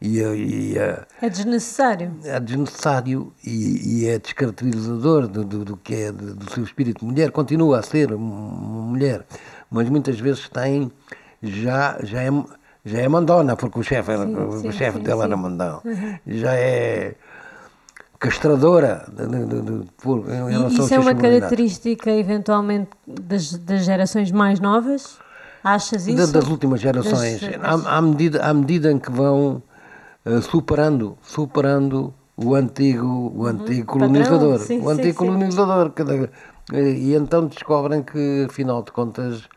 E, 0.00 0.22
a- 0.22 0.34
e 0.34 0.78
a- 0.78 1.06
É 1.22 1.28
desnecessário. 1.30 2.12
é 2.24 2.38
desnecessário 2.38 3.32
e, 3.44 4.02
e 4.02 4.06
é 4.08 4.18
descaracterizador 4.18 5.26
do, 5.26 5.42
do, 5.44 5.64
do 5.64 5.76
que 5.78 5.94
é 5.94 6.12
do, 6.12 6.50
seu 6.50 6.62
espírito 6.64 7.00
de 7.00 7.06
mulher. 7.06 7.30
Continua 7.30 7.78
a 7.78 7.82
ser 7.82 8.12
uma 8.12 8.82
mulher, 8.82 9.24
mas 9.70 9.88
muitas 9.88 10.20
vezes 10.20 10.48
tem 10.50 10.92
já 11.42 11.98
já 12.02 12.22
é 12.22 12.28
já 12.84 12.98
é 13.00 13.08
mandona 13.08 13.56
porque 13.56 13.78
o 13.80 13.82
chefe 13.82 14.10
era- 14.12 14.26
Sim, 14.26 14.60
sim, 14.60 14.68
o 14.68 14.72
chefe 14.72 14.98
dela 15.00 15.22
sim. 15.24 15.28
era 15.28 15.36
mandão. 15.36 15.80
Já 16.26 16.54
é 16.54 17.14
castradora 18.18 19.06
de, 19.12 19.26
de, 19.26 19.44
de, 19.46 19.62
de, 19.82 19.90
por, 19.98 20.18
em 20.30 20.48
E 20.48 20.50
relação 20.52 20.84
isso 20.84 20.94
é 20.94 20.98
uma 20.98 21.14
característica, 21.14 22.10
eventualmente, 22.10 22.90
das, 23.06 23.52
das 23.58 23.84
gerações 23.84 24.30
mais 24.30 24.60
novas? 24.60 25.18
Achas 25.66 26.06
isso? 26.06 26.32
das 26.32 26.46
últimas 26.48 26.80
gerações, 26.80 27.40
Das- 27.40 27.84
À, 27.86 27.98
à 27.98 28.00
medida, 28.02 28.40
à 28.44 28.54
medida 28.54 28.92
em 28.92 28.98
que 29.00 29.10
vão 29.10 29.60
eh, 30.24 30.40
superando, 30.40 31.18
superando 31.22 32.14
o 32.36 32.54
antigo, 32.54 33.32
o 33.34 33.46
antigo 33.46 33.80
Uhum. 33.80 33.86
Padrão, 33.86 33.86
colonizador, 34.14 34.58
sim, 34.60 34.78
o 34.78 34.84
sim, 34.84 34.90
antigo 34.92 35.18
sim. 35.18 35.26
colonizador, 35.26 35.90
cada- 35.90 36.30
eh, 36.72 36.90
e 37.06 37.14
então 37.14 37.46
descobrem 37.48 38.02
que, 38.04 38.46
afinal 38.48 38.82
de 38.84 38.92
contas, 38.92 39.48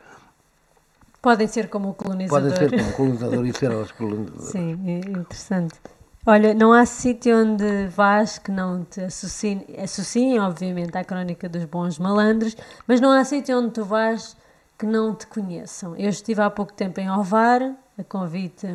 Podem 1.22 1.48
ser 1.48 1.67
como 1.69 1.89
o 1.89 1.93
colonizador. 1.93 2.50
podem 2.50 2.58
ser 2.58 2.72
como 2.72 2.91
colonizador 2.98 3.45
e 3.45 3.54
ser 3.54 3.72
os 3.72 3.91
colonizadores. 3.91 4.50
Sim, 4.52 4.80
é 4.88 5.00
interessante. 5.19 5.76
Olha, 6.26 6.54
não 6.54 6.72
há 6.74 6.86
sítio 6.86 7.36
onde 7.38 7.88
vás 7.88 8.38
que 8.39 8.52
não 8.52 8.84
te 8.84 9.02
associem, 9.02 9.65
associem, 9.84 10.39
obviamente, 10.39 10.98
à 10.98 11.04
crónica 11.04 11.48
dos 11.50 11.65
bons 11.65 12.00
malandros, 12.00 12.56
mas 12.88 13.00
não 13.02 13.12
há 13.12 13.24
sítio 13.24 13.60
onde 13.60 13.72
tu 13.72 13.84
vás 13.86 14.36
que 14.80 14.86
não 14.86 15.13
te 15.13 15.28
conheçam. 15.28 15.94
Eu 15.98 16.10
estive 16.10 16.42
há 16.42 16.50
pouco 16.50 16.72
tempo 16.72 17.02
em 17.02 17.12
Ovar, 17.12 17.62
a 17.98 18.04
convite 18.04 18.65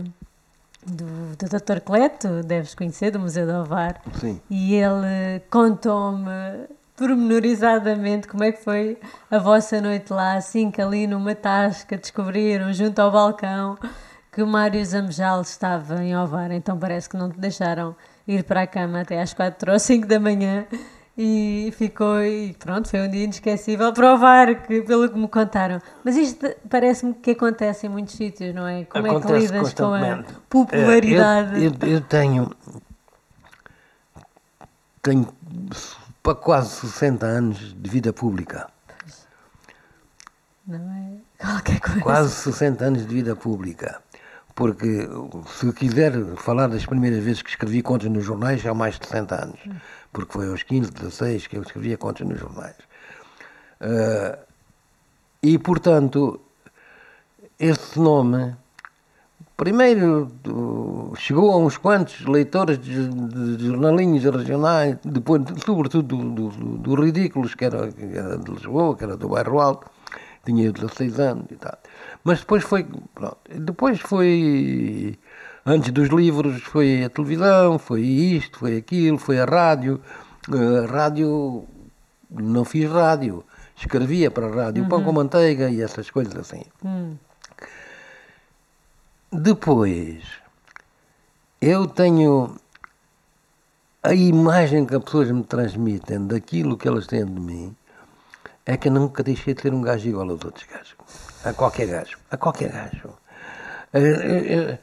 do, 0.87 1.35
do 1.35 1.49
Dr. 1.49 1.81
Cleto, 1.83 2.43
deves 2.45 2.75
conhecer, 2.75 3.11
do 3.11 3.19
Museu 3.19 3.47
de 3.47 3.53
Ovar, 3.53 4.03
Sim. 4.21 4.39
e 4.51 4.75
ele 4.75 5.41
contou-me 5.51 6.69
pormenorizadamente 6.95 8.29
como 8.29 8.45
é 8.45 8.53
que 8.53 8.63
foi 8.63 8.99
a 9.31 9.39
vossa 9.39 9.81
noite 9.81 10.13
lá, 10.13 10.35
assim 10.35 10.71
que 10.71 10.81
ali 10.81 11.07
numa 11.07 11.35
tasca 11.35 11.97
descobriram 11.97 12.71
junto 12.73 12.99
ao 12.99 13.11
balcão 13.11 13.79
que 14.31 14.43
o 14.43 14.47
Mário 14.47 14.85
Zamejal 14.85 15.41
estava 15.41 16.05
em 16.05 16.15
Ovar, 16.17 16.51
então 16.51 16.79
parece 16.79 17.09
que 17.09 17.17
não 17.17 17.31
te 17.31 17.41
deixaram 17.41 17.97
ir 18.29 18.45
para 18.45 18.63
a 18.63 18.67
cama 18.67 19.01
até 19.01 19.21
às 19.23 19.33
4 19.33 19.73
ou 19.73 19.79
5 19.79 20.07
da 20.07 20.21
manhã 20.21 20.67
e 21.17 21.73
ficou, 21.77 22.21
e 22.23 22.55
pronto, 22.55 22.89
foi 22.89 23.01
um 23.01 23.09
dia 23.09 23.25
inesquecível 23.25 23.93
para 23.93 24.15
Ovar, 24.15 24.63
que, 24.63 24.83
pelo 24.83 25.09
que 25.09 25.17
me 25.19 25.29
contaram. 25.29 25.81
Mas 26.03 26.17
isto 26.17 26.47
parece-me 26.69 27.15
que 27.15 27.31
acontece 27.33 27.87
em 27.87 27.91
muitos 27.91 28.15
sítios, 28.15 28.55
não 28.55 28.67
é? 28.67 28.85
Como 28.85 29.07
é 29.07 29.11
que 29.11 29.17
Acontece 29.17 29.47
lidas 29.53 29.75
com 29.75 29.95
a 29.95 30.25
popularidade? 30.49 31.57
Eh, 31.57 31.67
Eu, 31.67 31.73
eu- 31.89 31.95
eu 31.95 32.01
tenho, 32.01 32.51
tenho 35.03 35.29
para 36.23 36.35
quase 36.35 36.71
60 36.89 37.27
anos 37.27 37.75
de 37.75 37.91
vida 37.91 38.13
pública. 38.13 38.69
Não 40.67 40.79
é? 40.79 41.45
Qualquer 41.45 41.81
coisa. 41.81 42.01
Quase 42.01 42.31
60 42.35 42.85
anos 42.87 43.07
de 43.07 43.15
vida 43.15 43.37
pública. 43.37 44.01
Porque 44.55 45.09
se 45.49 45.73
quiser 45.73 46.13
falar 46.37 46.69
das 46.69 46.87
primeiras 46.87 47.23
vezes 47.23 47.43
que 47.43 47.51
escrevi 47.51 47.83
contos 47.83 48.09
nos 48.09 48.25
jornais, 48.25 48.65
há 48.65 48.73
mais 48.73 48.99
de 48.99 49.07
60 49.07 49.35
anos. 49.45 49.59
Porque 50.15 50.33
foi 50.33 50.49
aos 50.49 50.63
15, 50.63 50.91
16 50.91 51.47
que 51.49 51.59
eu 51.59 51.63
escrevia 51.63 51.99
contos 51.99 52.27
nos 52.27 52.41
jornais. 52.41 52.77
Ah, 53.81 54.39
e, 55.43 55.59
portanto, 55.59 56.41
esse 57.59 58.01
nome, 58.01 58.57
primeiro 59.59 60.33
chegou 61.19 61.51
a 61.53 61.59
uns 61.59 61.77
quantos 61.77 62.25
leitores 62.25 62.79
de, 62.79 63.09
de 63.57 63.67
jornalinhos 63.67 64.25
regionais, 64.25 64.97
depois, 65.05 65.43
sobretudo, 65.67 66.17
do, 66.17 66.49
do, 66.49 66.79
do 66.79 66.95
Ridículos, 66.95 67.55
que 67.55 67.67
era, 67.67 67.93
que 67.93 68.17
era 68.17 68.39
de 68.39 68.51
Lisboa, 68.51 68.97
que 68.97 69.05
era 69.05 69.19
do 69.19 69.29
Bairro 69.29 69.61
Alto, 69.61 69.91
tinha 70.47 70.65
eu 70.65 70.73
16 70.73 71.21
anos 71.21 71.47
e 71.51 71.57
tal. 71.57 71.77
Mas 72.25 72.41
depois 72.41 72.65
foi, 72.65 72.87
pronto, 73.15 73.37
depois 73.51 74.01
foi, 74.01 75.19
antes 75.65 75.91
dos 75.93 76.09
livros, 76.09 76.63
foi 76.63 77.05
a 77.05 77.11
televisão, 77.11 77.79
foi 77.79 78.03
isto, 78.03 78.59
foi 78.59 78.77
aquilo, 78.77 79.19
foi 79.19 79.39
a 79.39 79.45
rádio. 79.45 80.01
A 80.49 80.87
rádio, 80.91 81.65
não 82.31 82.65
fiz 82.65 82.91
rádio, 82.91 83.45
escrevia 83.77 84.31
para 84.31 84.47
a 84.47 84.65
rádio, 84.65 84.87
pão 84.89 85.03
com 85.03 85.13
manteiga 85.13 85.71
e 85.71 85.81
essas 85.81 86.11
coisas 86.11 86.37
assim. 86.37 86.63
Hum. 86.85 87.17
Depois, 89.33 90.23
eu 91.61 91.87
tenho 91.87 92.57
a 94.03 94.15
imagem 94.15 94.85
que 94.85 94.95
as 94.95 95.03
pessoas 95.03 95.31
me 95.31 95.43
transmitem 95.43 96.27
daquilo 96.27 96.77
que 96.77 96.87
elas 96.87 97.07
têm 97.07 97.25
de 97.25 97.41
mim, 97.41 97.75
é 98.67 98.77
que 98.77 98.89
eu 98.89 98.93
nunca 98.93 99.23
deixei 99.23 99.55
de 99.55 99.63
ser 99.63 99.73
um 99.73 99.81
gajo 99.81 100.09
igual 100.09 100.29
aos 100.29 100.45
outros 100.45 100.67
gajos. 100.67 100.95
A 101.43 101.53
qualquer 101.55 101.87
gajo. 101.87 102.19
A 102.31 102.37
qualquer 102.37 102.71
gajo. 102.71 103.09
Eh, 103.93 104.01
eh, 104.01 104.79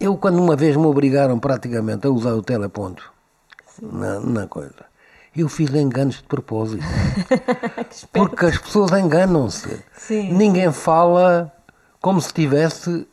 Eu, 0.00 0.16
quando 0.16 0.42
uma 0.42 0.56
vez 0.56 0.76
me 0.76 0.86
obrigaram 0.86 1.38
praticamente 1.38 2.06
a 2.06 2.10
usar 2.10 2.34
o 2.34 2.42
teleponto 2.42 3.12
na, 3.80 4.20
na 4.20 4.46
coisa, 4.46 4.84
eu 5.36 5.48
fiz 5.48 5.72
enganos 5.74 6.16
de 6.16 6.24
propósito. 6.24 6.84
Porque 8.12 8.46
as 8.46 8.58
pessoas 8.58 8.92
enganam-se. 8.92 9.82
Ninguém 10.32 10.70
fala 10.72 11.52
como 12.00 12.20
se 12.20 12.28
estivesse 12.28 13.06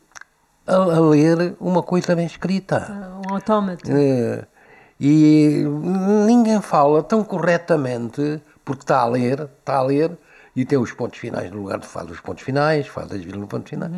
a, 0.66 0.74
a 0.74 1.00
ler 1.00 1.56
uma 1.60 1.82
coisa 1.82 2.14
bem 2.14 2.26
escrita. 2.26 3.20
Um 3.26 3.34
autómato. 3.34 3.90
Eh, 3.90 4.44
e 5.00 5.64
ninguém 6.26 6.60
fala 6.60 7.02
tão 7.02 7.24
corretamente, 7.24 8.40
porque 8.64 8.82
está 8.82 9.00
a 9.00 9.06
ler, 9.06 9.48
está 9.58 9.76
a 9.76 9.82
ler, 9.82 10.16
e 10.54 10.64
tem 10.64 10.78
os 10.78 10.92
pontos 10.92 11.18
finais 11.18 11.50
no 11.50 11.58
lugar 11.58 11.78
de 11.78 11.86
faz 11.86 12.08
os 12.10 12.20
pontos 12.20 12.44
finais, 12.44 12.86
faz 12.86 13.10
as 13.10 13.18
vírgulas 13.18 13.40
no 13.40 13.46
ponto 13.48 13.68
final. 13.68 13.90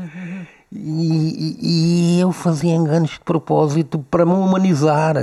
E, 0.74 0.78
e- 0.80 2.16
e 2.16 2.20
eu 2.20 2.32
fazia 2.32 2.74
enganos 2.74 3.10
de 3.10 3.20
propósito 3.20 3.98
para 4.10 4.26
me 4.26 4.32
humanizar, 4.32 5.14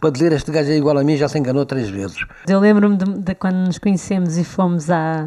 para 0.00 0.10
dizer 0.10 0.32
este 0.32 0.50
gajo 0.50 0.70
é 0.70 0.76
igual 0.76 0.98
a 0.98 1.04
mim, 1.04 1.16
já 1.16 1.28
se 1.28 1.38
enganou 1.38 1.64
três 1.64 1.88
vezes. 1.88 2.16
Eu 2.48 2.58
lembro-me 2.58 2.96
de, 2.96 3.04
de 3.20 3.34
quando 3.36 3.56
nos 3.66 3.78
conhecemos 3.78 4.36
e 4.36 4.42
fomos 4.42 4.90
à, 4.90 5.26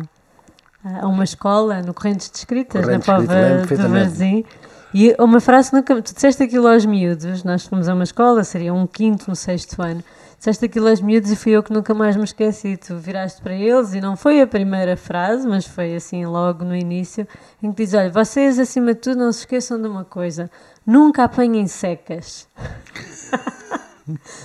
a 0.84 1.07
uma 1.07 1.24
escola 1.24 1.82
no 1.82 1.93
Correntes 1.93 2.30
de 2.30 2.38
Escritas, 2.39 2.84
Correntes 2.84 3.07
na 3.07 3.17
de 3.19 3.26
Pova 3.28 3.34
perfeitamente. 3.39 4.05
Varzim. 4.09 4.45
E 4.94 5.16
uma 5.20 5.39
frase 5.39 5.70
que 5.70 5.76
nunca. 5.76 6.02
Tu 6.02 6.14
disseste 6.14 6.44
aquilo 6.44 6.68
aos 6.68 6.86
miúdos, 6.86 7.44
nós 7.44 7.66
fomos 7.66 7.88
a 7.88 7.94
uma 7.94 8.04
escola, 8.04 8.44
seria 8.44 8.74
um 8.74 8.86
quinto, 8.86 9.32
um 9.32 9.36
sexto 9.36 9.82
ano. 9.82 10.04
disseste 10.38 10.66
aquilo 10.66 10.89
aos 10.89 11.00
miúdos 11.00 11.32
e 11.32 11.36
fui 11.36 11.54
eu 11.54 11.64
que 11.64 11.72
nunca 11.72 11.94
mais 11.94 12.18
me 12.18 12.24
esqueci. 12.24 12.76
Tu 12.76 12.98
viraste 12.98 13.42
para 13.42 13.54
eles 13.54 13.94
e 13.94 14.02
não 14.02 14.18
foi 14.18 14.42
a 14.42 14.48
primeira 14.48 14.98
frase, 14.98 15.48
mas 15.48 15.66
foi 15.66 15.96
assim 15.96 16.26
logo 16.26 16.66
no 16.66 16.76
início, 16.76 17.26
em 17.64 17.72
que 17.72 17.84
diz: 17.84 17.94
Olha, 17.94 18.10
vocês 18.10 18.60
acima 18.60 18.94
de 18.94 19.00
tudo 19.00 19.20
não 19.20 19.32
se 19.32 19.39
esqueçam 19.39 19.82
de 19.82 19.88
uma 19.88 20.04
coisa: 20.04 20.52
nunca 20.86 21.24
apanhem 21.24 21.68
secas. 21.68 22.48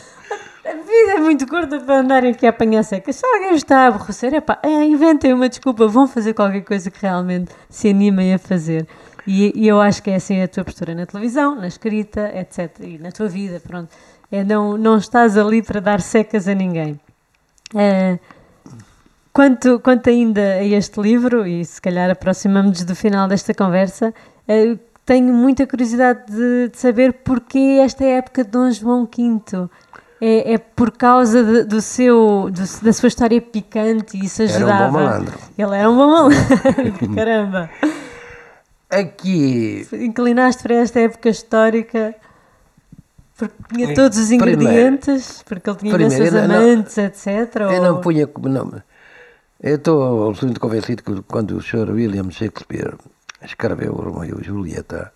A 0.67 0.75
vida 0.75 1.13
é 1.17 1.21
muito 1.21 1.47
curta 1.47 1.79
para 1.79 2.01
andarem 2.01 2.33
aqui 2.33 2.45
a 2.45 2.51
apanhar 2.51 2.83
secas. 2.83 3.15
Se 3.15 3.25
alguém 3.25 3.55
está 3.55 3.85
a 3.85 3.87
aborrecer, 3.87 4.33
é, 4.35 4.85
inventem 4.85 5.33
uma 5.33 5.49
desculpa, 5.49 5.87
vão 5.87 6.09
fazer 6.09 6.35
qualquer 6.35 6.63
coisa 6.63 6.91
que 6.91 7.01
realmente 7.01 7.53
se 7.71 7.89
animem 7.89 8.35
a 8.35 8.39
fazer. 8.39 8.87
E, 9.27 9.53
e, 9.55 9.67
eu 9.67 9.81
acho 9.81 10.03
que 10.03 10.11
é 10.11 10.17
assim 10.17 10.41
a 10.41 10.49
tua 10.49 10.65
postura 10.65 10.95
na 10.95 11.05
televisão, 11.05 11.57
na 11.57 11.67
escrita, 11.67 12.31
etc. 12.35 12.81
E 12.81 12.99
na 12.99 13.11
tua 13.11 13.29
vida, 13.29 13.61
pronto. 13.61 13.89
É, 14.31 14.45
não, 14.45 14.77
não 14.77 14.99
estás 14.99 15.37
ali 15.37 15.63
para 15.63 15.81
dar 15.81 16.01
secas 16.01 16.47
a 16.47 16.55
ninguém. 16.55 17.01
É, 17.75 18.19
quanto, 19.33 19.81
quanto 19.81 20.09
ainda 20.09 20.41
a 20.41 20.65
este 20.65 21.01
livro, 21.01 21.47
e 21.47 21.65
se 21.65 21.81
calhar 21.81 22.11
aproximamos 22.11 22.85
do 22.85 22.95
final 22.95 23.27
desta 23.27 23.53
conversa, 23.53 24.15
é, 24.47 24.77
tenho 25.05 25.33
muita 25.33 25.67
curiosidade 25.67 26.21
de, 26.27 26.69
de 26.69 26.79
saber 26.79 27.13
porquê 27.13 27.81
esta 27.81 28.05
época 28.05 28.45
de 28.45 28.51
Dom 28.51 28.71
João 28.71 29.05
V 29.05 29.69
é, 30.21 30.55
é 30.55 30.59
por 30.59 30.91
causa 30.93 31.45
de, 31.45 31.65
do 31.65 31.81
seu, 31.81 32.51
do, 32.51 32.85
da 32.85 32.93
sua 32.93 33.07
história 33.07 33.41
picante 33.41 34.17
e 34.17 34.25
isso 34.25 34.43
ajudava. 34.43 34.73
Era 34.75 34.89
um 34.89 34.93
bom 34.93 34.99
malandro. 34.99 35.39
Ele 35.59 35.77
era 35.77 35.91
um 35.91 35.97
bom 35.97 36.11
malandro. 36.11 37.09
Caramba. 37.15 37.71
Aqui. 38.89 39.87
Inclinaste 39.93 40.63
para 40.63 40.75
esta 40.77 41.01
época 41.01 41.29
histórica 41.29 42.15
porque 43.37 43.55
tinha 43.75 43.95
todos 43.95 44.17
os 44.17 44.31
ingredientes, 44.31 45.43
primeiro, 45.43 45.45
porque 45.45 45.71
ele 45.71 45.77
tinha 45.77 45.95
imensas 45.95 46.35
amantes, 46.35 46.97
não, 46.97 47.05
etc. 47.05 47.57
Eu 47.71 47.83
não 47.83 48.01
punha. 48.01 48.29
Não, 48.43 48.83
eu 49.63 49.77
estou 49.77 50.29
absolutamente 50.29 50.61
convencido 50.61 51.03
que 51.03 51.23
quando 51.23 51.57
o 51.57 51.63
Sr. 51.63 51.91
William 51.91 52.31
Shakespeare 52.31 52.95
escreveu 53.43 53.93
o 53.93 54.11
Romeo 54.11 54.41
e 54.41 54.45
Julieta 54.45 55.13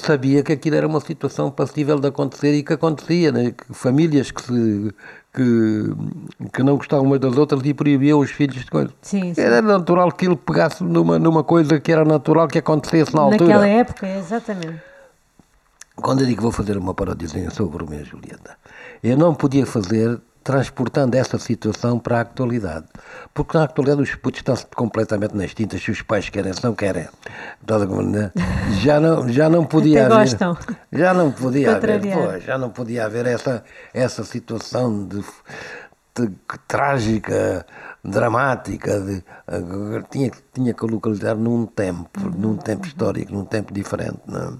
sabia 0.00 0.42
que 0.42 0.52
aquilo 0.52 0.76
era 0.76 0.86
uma 0.86 1.00
situação 1.00 1.50
passível 1.50 1.98
de 1.98 2.08
acontecer 2.08 2.54
e 2.54 2.62
que 2.62 2.72
acontecia, 2.72 3.32
né? 3.32 3.54
famílias 3.72 4.30
que, 4.30 4.42
se, 4.42 4.94
que, 5.32 6.50
que 6.52 6.62
não 6.62 6.76
gostavam 6.76 7.06
umas 7.06 7.20
das 7.20 7.36
outras 7.36 7.60
e 7.64 7.74
proibiam 7.74 8.18
os 8.18 8.30
filhos 8.30 8.56
de 8.56 8.70
coisas. 8.70 8.92
Sim, 9.02 9.34
sim. 9.34 9.40
Era 9.40 9.62
natural 9.62 10.10
que 10.12 10.26
ele 10.26 10.36
pegasse 10.36 10.82
numa, 10.82 11.18
numa 11.18 11.44
coisa 11.44 11.78
que 11.80 11.92
era 11.92 12.04
natural 12.04 12.48
que 12.48 12.58
acontecesse 12.58 13.14
na 13.14 13.22
altura. 13.22 13.44
Naquela 13.44 13.66
época, 13.66 14.08
exatamente. 14.08 14.80
Quando 15.96 16.20
eu 16.20 16.26
digo 16.26 16.38
que 16.38 16.42
vou 16.42 16.52
fazer 16.52 16.76
uma 16.76 16.94
paródia 16.94 17.50
sobre 17.50 17.76
o 17.76 17.86
Romeu 17.86 18.00
e 18.00 18.04
Julieta, 18.04 18.56
eu 19.02 19.16
não 19.16 19.34
podia 19.34 19.66
fazer 19.66 20.20
transportando 20.48 21.14
essa 21.14 21.38
situação 21.38 21.98
para 21.98 22.16
a 22.16 22.20
atualidade. 22.22 22.86
Porque 23.34 23.58
na 23.58 23.64
atualidade 23.64 24.00
os 24.00 24.14
putos 24.14 24.40
estão 24.40 24.56
completamente 24.74 25.36
nas 25.36 25.52
tintas, 25.52 25.82
se 25.82 25.90
os 25.90 26.00
pais 26.00 26.30
querem, 26.30 26.54
se 26.54 26.64
não 26.64 26.74
querem. 26.74 27.06
Já 28.80 28.98
não, 28.98 29.28
já 29.28 29.50
não 29.50 29.66
podia 29.66 30.06
Até 30.06 30.14
haver. 30.14 30.30
Gostam. 30.30 30.58
Já 30.90 31.12
não 31.12 31.30
podia 31.30 31.76
haver, 31.76 32.00
pô, 32.00 32.38
já 32.38 32.56
não 32.56 32.70
podia 32.70 33.04
haver 33.04 33.26
essa, 33.26 33.62
essa 33.92 34.24
situação 34.24 35.06
de, 35.06 35.22
de, 36.16 36.32
trágica, 36.66 37.66
dramática, 38.02 38.98
de, 39.00 39.22
tinha, 40.10 40.30
tinha 40.54 40.72
que 40.72 40.86
localizar 40.86 41.34
num 41.34 41.66
tempo, 41.66 42.20
num 42.20 42.56
tempo 42.56 42.86
histórico, 42.86 43.34
num 43.34 43.44
tempo 43.44 43.70
diferente. 43.70 44.20
Não? 44.26 44.54
É? 44.54 44.56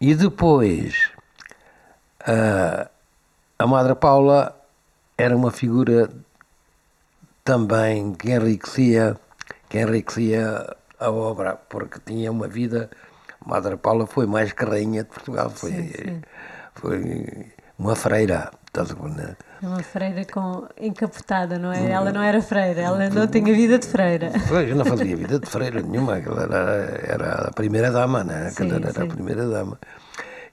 E 0.00 0.12
depois. 0.12 1.12
Uh, 2.22 2.91
a 3.62 3.66
Madre 3.66 3.94
Paula 3.94 4.56
era 5.16 5.36
uma 5.36 5.52
figura 5.52 6.10
também 7.44 8.12
que 8.12 8.32
enriquecia, 8.32 9.16
que 9.68 9.78
enriquecia 9.78 10.76
a 10.98 11.10
obra, 11.10 11.54
porque 11.68 12.00
tinha 12.04 12.32
uma 12.32 12.48
vida. 12.48 12.90
A 13.40 13.48
Madre 13.48 13.76
Paula 13.76 14.04
foi 14.04 14.26
mais 14.26 14.52
que 14.52 14.64
rainha 14.64 15.04
de 15.04 15.10
Portugal, 15.10 15.48
foi, 15.50 15.70
sim, 15.70 15.92
sim. 15.92 16.22
foi 16.74 17.52
uma 17.78 17.94
freira. 17.94 18.50
Né? 18.74 19.36
Uma 19.62 19.82
freira 19.82 20.24
com 20.24 20.66
encapotada, 20.80 21.58
não 21.58 21.70
é? 21.72 21.90
Ela 21.90 22.10
não 22.10 22.22
era 22.22 22.40
freira, 22.42 22.80
ela 22.80 23.08
não 23.10 23.28
tinha 23.28 23.54
vida 23.54 23.78
de 23.78 23.86
freira. 23.86 24.32
Pois, 24.48 24.74
não 24.74 24.84
fazia 24.84 25.14
vida 25.14 25.38
de 25.38 25.46
freira 25.46 25.82
nenhuma, 25.82 26.18
ela 26.18 26.42
era, 26.42 27.00
era 27.06 27.34
a 27.48 27.52
primeira 27.52 27.92
dama, 27.92 28.24
né? 28.24 28.50
Sim, 28.50 28.70
ela 28.70 28.76
era 28.76 28.92
sim. 28.92 29.02
a 29.02 29.06
primeira 29.06 29.46
dama. 29.46 29.78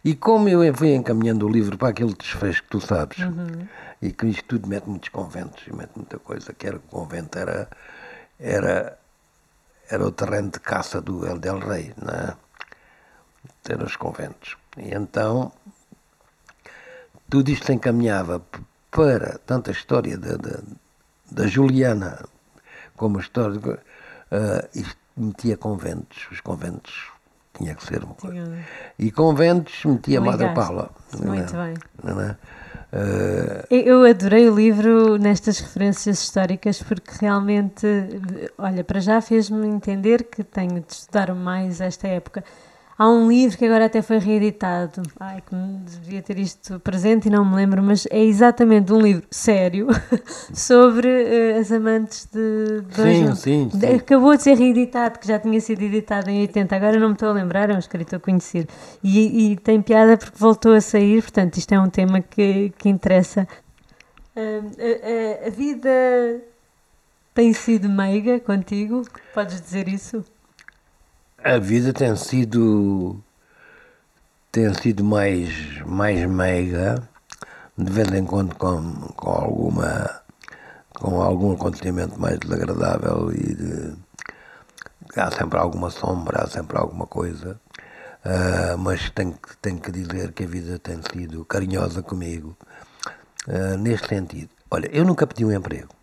E 0.03 0.15
como 0.15 0.47
eu 0.47 0.73
fui 0.73 0.93
encaminhando 0.93 1.45
o 1.45 1.49
livro 1.49 1.77
para 1.77 1.89
aquele 1.89 2.13
desfecho 2.13 2.63
que 2.63 2.69
tu 2.69 2.79
sabes, 2.79 3.19
uhum. 3.19 3.67
e 4.01 4.11
que 4.11 4.27
isto 4.27 4.45
tudo 4.45 4.67
mete 4.67 4.87
muitos 4.87 5.09
conventos 5.09 5.61
e 5.67 5.73
mete 5.73 5.91
muita 5.95 6.17
coisa, 6.17 6.53
que 6.53 6.67
era 6.67 6.77
o 6.77 6.81
convento 6.81 7.37
era, 7.37 7.69
era, 8.39 8.97
era 9.89 10.05
o 10.05 10.11
terreno 10.11 10.51
de 10.51 10.59
caça 10.59 11.01
do 11.01 11.25
El 11.25 11.39
Del 11.39 11.59
Rey, 11.59 11.93
não 12.01 12.13
é? 12.13 12.35
Eram 13.67 13.85
os 13.85 13.95
conventos. 13.95 14.57
E 14.77 14.93
então 14.93 15.51
tudo 17.29 17.51
isto 17.51 17.71
encaminhava 17.71 18.41
para 18.89 19.37
tanto 19.45 19.69
a 19.69 19.73
história 19.73 20.17
da, 20.17 20.35
da, 20.35 20.59
da 21.29 21.45
Juliana 21.45 22.25
como 22.95 23.17
a 23.17 23.21
história. 23.21 23.59
Uh, 23.59 24.67
isto 24.73 24.97
metia 25.15 25.57
conventos, 25.57 26.27
os 26.31 26.39
conventos 26.39 27.11
tinha 27.53 27.75
que 27.75 27.85
ser 27.85 28.03
uma 28.03 28.13
coisa. 28.15 28.57
E 28.97 29.11
conventos 29.11 29.83
metia 29.85 30.21
Madre 30.21 30.53
Paula. 30.53 30.91
Muito 31.13 31.53
não, 31.53 31.65
bem. 31.65 31.73
Não 32.03 32.21
é? 32.21 32.37
Uh... 32.91 33.67
Eu 33.69 34.03
adorei 34.03 34.49
o 34.49 34.55
livro 34.55 35.17
nestas 35.17 35.59
referências 35.59 36.21
históricas 36.21 36.81
porque 36.81 37.11
realmente, 37.21 37.85
olha, 38.57 38.83
para 38.83 38.99
já 38.99 39.21
fez-me 39.21 39.67
entender 39.67 40.23
que 40.23 40.43
tenho 40.43 40.81
de 40.81 40.93
estudar 40.93 41.33
mais 41.35 41.81
esta 41.81 42.07
época. 42.07 42.43
Há 42.99 43.07
um 43.07 43.29
livro 43.29 43.57
que 43.57 43.63
agora 43.63 43.85
até 43.85 44.01
foi 44.01 44.17
reeditado, 44.17 45.01
ai, 45.21 45.41
que 45.41 45.55
devia 46.01 46.21
ter 46.21 46.37
isto 46.37 46.81
presente 46.81 47.29
e 47.29 47.31
não 47.31 47.45
me 47.45 47.55
lembro, 47.55 47.81
mas 47.81 48.05
é 48.11 48.21
exatamente 48.21 48.91
um 48.91 48.99
livro 48.99 49.25
sério 49.31 49.87
sobre 50.53 51.07
uh, 51.07 51.59
as 51.61 51.71
amantes 51.71 52.27
de, 52.29 52.83
sim, 52.91 53.35
sim, 53.35 53.69
sim, 53.71 53.95
Acabou 53.95 54.35
de 54.35 54.43
ser 54.43 54.57
reeditado, 54.57 55.17
que 55.17 55.25
já 55.25 55.39
tinha 55.39 55.61
sido 55.61 55.81
editado 55.81 56.29
em 56.29 56.41
80, 56.41 56.75
agora 56.75 56.99
não 56.99 57.07
me 57.07 57.13
estou 57.13 57.29
a 57.29 57.31
lembrar, 57.31 57.69
é 57.69 57.73
um 57.73 57.79
escritor 57.79 58.19
conhecido. 58.19 58.67
E, 59.01 59.53
e 59.53 59.55
tem 59.55 59.81
piada 59.81 60.17
porque 60.17 60.37
voltou 60.37 60.73
a 60.73 60.81
sair, 60.81 61.21
portanto, 61.21 61.55
isto 61.55 61.73
é 61.73 61.79
um 61.79 61.89
tema 61.89 62.19
que, 62.19 62.73
que 62.77 62.89
interessa. 62.89 63.47
Uh, 64.35 64.71
a, 64.77 65.45
a, 65.45 65.47
a 65.47 65.49
vida 65.51 65.89
tem 67.33 67.53
sido 67.53 67.87
meiga 67.87 68.41
contigo? 68.41 69.03
Podes 69.33 69.61
dizer 69.61 69.87
isso? 69.87 70.21
A 71.43 71.57
vida 71.57 71.93
tem 71.93 72.15
sido 72.15 73.21
tem 74.51 74.73
sido 74.73 75.03
mais 75.03 75.81
mais 75.85 76.25
meiga 76.25 77.07
de 77.77 77.91
vez 77.91 78.11
em 78.11 78.25
quando 78.25 78.55
com, 78.55 78.93
com 79.15 79.29
alguma 79.29 80.21
com 80.93 81.21
algum 81.21 81.53
acontecimento 81.53 82.19
mais 82.19 82.37
desagradável 82.39 83.31
e 83.31 83.55
de, 83.55 83.93
há 85.15 85.31
sempre 85.31 85.57
alguma 85.57 85.89
sombra 85.89 86.43
há 86.43 86.47
sempre 86.47 86.77
alguma 86.77 87.07
coisa. 87.07 87.59
Uh, 88.25 88.77
mas 88.77 89.09
tenho, 89.11 89.33
tenho 89.61 89.79
que 89.79 89.91
dizer 89.93 90.33
que 90.33 90.43
a 90.43 90.47
vida 90.47 90.77
tem 90.77 90.99
sido 91.13 91.45
carinhosa 91.45 92.03
comigo 92.03 92.57
uh, 93.47 93.77
neste 93.77 94.09
sentido. 94.09 94.49
Olha 94.69 94.89
eu 94.91 95.05
nunca 95.05 95.25
pedi 95.25 95.45
um 95.45 95.53
emprego 95.53 95.98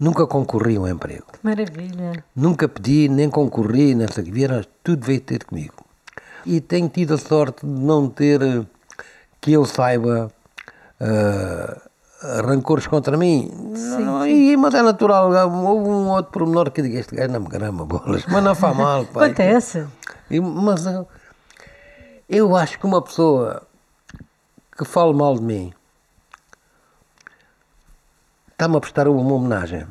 Nunca 0.00 0.28
concorri 0.28 0.76
a 0.76 0.80
um 0.80 0.86
emprego. 0.86 1.26
Que 1.32 1.40
maravilha. 1.42 2.24
Nunca 2.34 2.68
pedi, 2.68 3.08
nem 3.08 3.28
concorri, 3.28 3.96
nessa 3.96 4.22
que 4.22 4.30
vieram, 4.30 4.62
tudo 4.84 5.04
veio 5.04 5.20
ter 5.20 5.44
comigo. 5.44 5.74
E 6.46 6.60
tenho 6.60 6.88
tido 6.88 7.14
a 7.14 7.18
sorte 7.18 7.66
de 7.66 7.72
não 7.72 8.08
ter, 8.08 8.40
que 9.40 9.52
eu 9.52 9.64
saiba, 9.64 10.30
uh, 11.00 11.88
rancores 12.46 12.86
contra 12.86 13.16
mim. 13.16 13.50
Sim, 13.74 14.04
não, 14.04 14.22
sim. 14.22 14.52
E, 14.52 14.56
mas 14.56 14.72
é 14.74 14.82
natural, 14.82 15.32
houve 15.50 15.88
um 15.88 16.08
outro 16.10 16.30
pormenor 16.30 16.70
que 16.70 16.80
eu 16.80 16.84
digo, 16.84 16.96
este 16.96 17.16
gajo 17.16 17.32
não 17.32 17.40
me 17.40 17.48
grama 17.48 17.84
bolas, 17.84 18.24
mas 18.26 18.44
não 18.44 18.54
faz 18.54 18.76
mal. 18.76 19.04
Pai. 19.12 19.26
Acontece. 19.26 19.84
E, 20.30 20.38
mas 20.38 20.86
eu, 20.86 21.08
eu 22.28 22.54
acho 22.54 22.78
que 22.78 22.86
uma 22.86 23.02
pessoa 23.02 23.62
que 24.76 24.84
fale 24.84 25.12
mal 25.12 25.34
de 25.34 25.42
mim 25.42 25.72
está-me 28.58 28.76
a 28.76 28.80
prestar 28.80 29.06
uma 29.06 29.32
homenagem, 29.32 29.86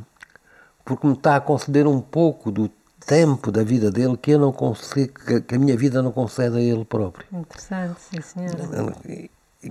porque 0.83 1.07
me 1.07 1.13
está 1.13 1.37
a 1.37 1.39
conceder 1.39 1.87
um 1.87 2.01
pouco 2.01 2.51
do 2.51 2.69
tempo 3.05 3.49
da 3.49 3.63
vida 3.63 3.89
dele 3.89 4.17
que 4.17 4.31
eu 4.31 4.39
não 4.39 4.51
consigo, 4.51 5.13
que 5.47 5.55
a 5.55 5.57
minha 5.57 5.77
vida 5.77 6.01
não 6.01 6.11
concede 6.11 6.57
a 6.57 6.59
ele 6.59 6.83
próprio. 6.83 7.25
Interessante, 7.31 7.95
sim 8.01 8.19
senhora. 8.19 8.57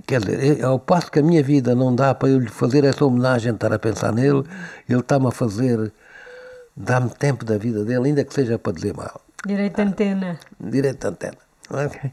Quer 0.07 0.21
dizer, 0.21 0.65
ao 0.65 0.79
passo 0.79 1.11
que 1.11 1.19
a 1.19 1.21
minha 1.21 1.43
vida 1.43 1.75
não 1.75 1.95
dá 1.95 2.15
para 2.15 2.29
eu 2.29 2.39
lhe 2.39 2.49
fazer 2.49 2.83
essa 2.85 3.05
homenagem, 3.05 3.53
estar 3.53 3.71
a 3.71 3.77
pensar 3.77 4.11
nele, 4.11 4.43
ele 4.89 4.99
está-me 4.99 5.27
a 5.27 5.31
fazer, 5.31 5.93
dá-me 6.75 7.11
tempo 7.11 7.45
da 7.45 7.55
vida 7.55 7.85
dele, 7.85 8.07
ainda 8.07 8.23
que 8.23 8.33
seja 8.33 8.57
para 8.57 8.73
dizer 8.73 8.95
mal. 8.95 9.21
Direito 9.45 9.75
de 9.75 9.81
antena. 9.83 10.39
Direito 10.59 11.01
de 11.01 11.07
antena. 11.07 11.37
Okay. 11.69 12.11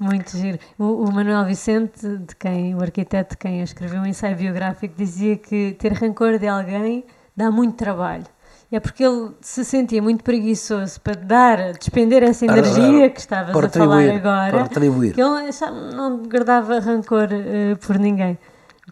Muito 0.00 0.34
giro. 0.34 0.58
O, 0.78 1.04
o, 1.04 1.12
Manuel 1.12 1.44
Vicente, 1.44 2.08
de 2.08 2.34
quem, 2.34 2.74
o 2.74 2.80
arquiteto 2.80 3.34
de 3.34 3.36
quem 3.36 3.60
escreveu 3.60 4.00
um 4.00 4.06
ensaio 4.06 4.34
biográfico, 4.34 4.94
dizia 4.96 5.36
que 5.36 5.76
ter 5.78 5.92
rancor 5.92 6.38
de 6.38 6.48
alguém 6.48 7.04
dá 7.36 7.50
muito 7.50 7.76
trabalho. 7.76 8.24
E 8.72 8.76
é 8.76 8.80
porque 8.80 9.04
ele 9.04 9.32
se 9.42 9.62
sentia 9.62 10.00
muito 10.00 10.24
preguiçoso 10.24 10.98
para 11.02 11.14
dar, 11.14 11.72
despender 11.72 12.22
essa 12.22 12.46
energia 12.46 13.10
que 13.10 13.20
estavas 13.20 13.54
a 13.54 13.68
falar 13.68 14.08
agora, 14.08 14.68
que 14.68 14.78
ele 14.78 15.94
não 15.94 16.22
guardava 16.22 16.78
rancor 16.78 17.28
uh, 17.32 17.76
por 17.84 17.98
ninguém. 17.98 18.38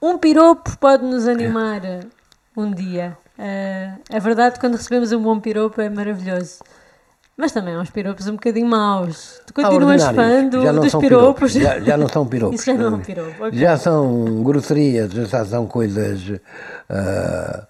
Um 0.02 0.18
piropo 0.18 0.76
pode 0.78 1.04
nos 1.04 1.26
animar 1.26 1.80
um 2.54 2.70
dia. 2.70 3.16
Uh, 3.38 3.98
é 4.10 4.20
verdade, 4.20 4.60
quando 4.60 4.74
recebemos 4.74 5.10
um 5.12 5.22
bom 5.22 5.40
piropo 5.40 5.80
é 5.80 5.88
maravilhoso. 5.88 6.58
Mas 7.38 7.52
também 7.52 7.72
há 7.72 7.78
uns 7.78 7.88
piropos 7.88 8.26
um 8.26 8.32
bocadinho 8.32 8.66
maus. 8.66 9.40
Tu 9.46 9.54
continuas 9.54 10.02
fã 10.02 10.48
do, 10.48 10.80
dos 10.80 10.92
piropos? 10.96 11.52
Já, 11.52 11.78
já, 11.78 11.96
não 11.96 12.08
são 12.08 12.26
piropos. 12.26 12.56
Isso 12.56 12.66
já 12.66 12.74
não 12.74 12.86
é 12.86 12.90
um 12.96 13.00
piropo. 13.00 13.46
Okay. 13.46 13.60
Já 13.60 13.76
são 13.76 14.42
grosserias, 14.42 15.12
já 15.12 15.44
são 15.44 15.64
coisas 15.68 16.30
uh, 16.30 17.66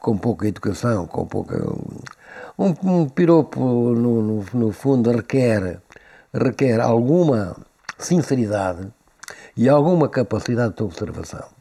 com 0.00 0.16
pouca 0.16 0.48
educação, 0.48 1.06
com 1.06 1.26
pouca. 1.26 1.54
Um, 2.58 2.74
um 2.82 3.06
piropo, 3.06 3.60
no, 3.60 4.22
no, 4.22 4.44
no, 4.54 4.72
fundo, 4.72 5.10
requer, 5.10 5.82
requer 6.32 6.80
alguma 6.80 7.54
sinceridade 7.98 8.88
e 9.54 9.68
alguma 9.68 10.08
capacidade 10.08 10.76
de 10.76 10.82
observação. 10.82 11.55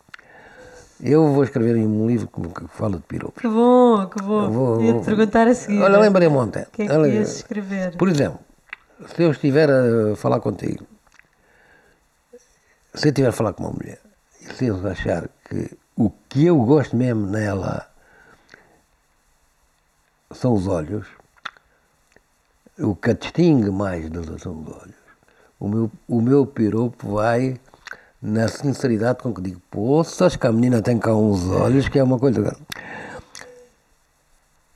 Eu 1.02 1.28
vou 1.34 1.44
escrever 1.44 1.76
um 1.76 2.08
livro 2.08 2.28
que 2.28 2.68
fala 2.70 2.98
de 2.98 3.04
piropos. 3.04 3.42
Que 3.42 3.48
bom, 3.48 4.08
que 4.08 4.22
bom. 4.22 4.50
Vou, 4.50 4.82
Ia 4.82 5.00
te 5.00 5.06
perguntar 5.06 5.48
a 5.48 5.54
seguir. 5.54 5.82
Olha, 5.82 6.00
lembrei-me 6.00 6.36
ontem. 6.36 6.64
O 6.64 6.72
que 6.72 6.84
é 6.84 6.88
que 6.88 6.92
Olha, 6.92 7.08
ias 7.08 7.36
escrever? 7.38 7.98
Por 7.98 8.08
exemplo, 8.08 8.40
se 9.08 9.24
eu 9.24 9.32
estiver 9.32 9.70
a 9.70 10.16
falar 10.16 10.40
contigo, 10.40 10.86
se 12.94 13.08
eu 13.08 13.10
estiver 13.10 13.28
a 13.30 13.34
falar 13.34 13.54
com 13.54 13.64
uma 13.64 13.74
mulher, 13.74 14.00
e 14.42 14.54
se 14.54 14.68
eu 14.68 14.88
achar 14.88 15.28
que 15.50 15.78
o 15.98 16.10
que 16.30 16.46
eu 16.46 16.58
gosto 16.64 16.96
mesmo 16.96 17.28
nela 17.28 17.90
são 20.32 20.54
os 20.54 20.68
olhos, 20.68 21.08
o 22.80 22.96
que 22.96 23.12
a 23.12 23.14
distingue 23.14 23.70
mais 23.70 24.10
dela 24.10 24.40
são 24.40 24.62
os 24.62 24.68
olhos, 24.68 24.96
o 25.60 25.68
meu, 25.68 25.92
o 26.08 26.22
meu 26.22 26.46
piropo 26.46 27.16
vai 27.16 27.60
na 28.26 28.48
sinceridade 28.48 29.20
com 29.22 29.32
que 29.32 29.42
digo, 29.42 29.62
poças, 29.70 30.36
que 30.36 30.48
a 30.48 30.52
menina 30.52 30.82
tem 30.82 30.98
cá 30.98 31.14
uns 31.14 31.48
olhos, 31.48 31.88
que 31.88 32.00
é 32.00 32.04
uma 32.04 32.18
coisa. 32.18 32.58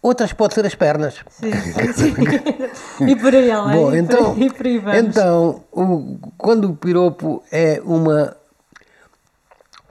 Outras 0.02 0.32
pode 0.32 0.54
ser 0.54 0.66
as 0.66 0.76
pernas. 0.76 1.16
Sim, 1.30 1.52
sim. 1.93 3.08
e 3.08 3.16
por 3.16 3.34
aí 3.34 3.52
além. 3.52 3.76
Bom, 3.76 3.93
então, 3.93 4.38
e 4.38 4.50
por 4.54 4.66
aí 4.66 4.78
vamos. 4.78 5.00
então 5.00 5.64
o, 5.72 6.18
quando 6.38 6.70
o 6.70 6.76
piropo 6.76 7.43
é 7.52 7.82
uma, 7.84 8.38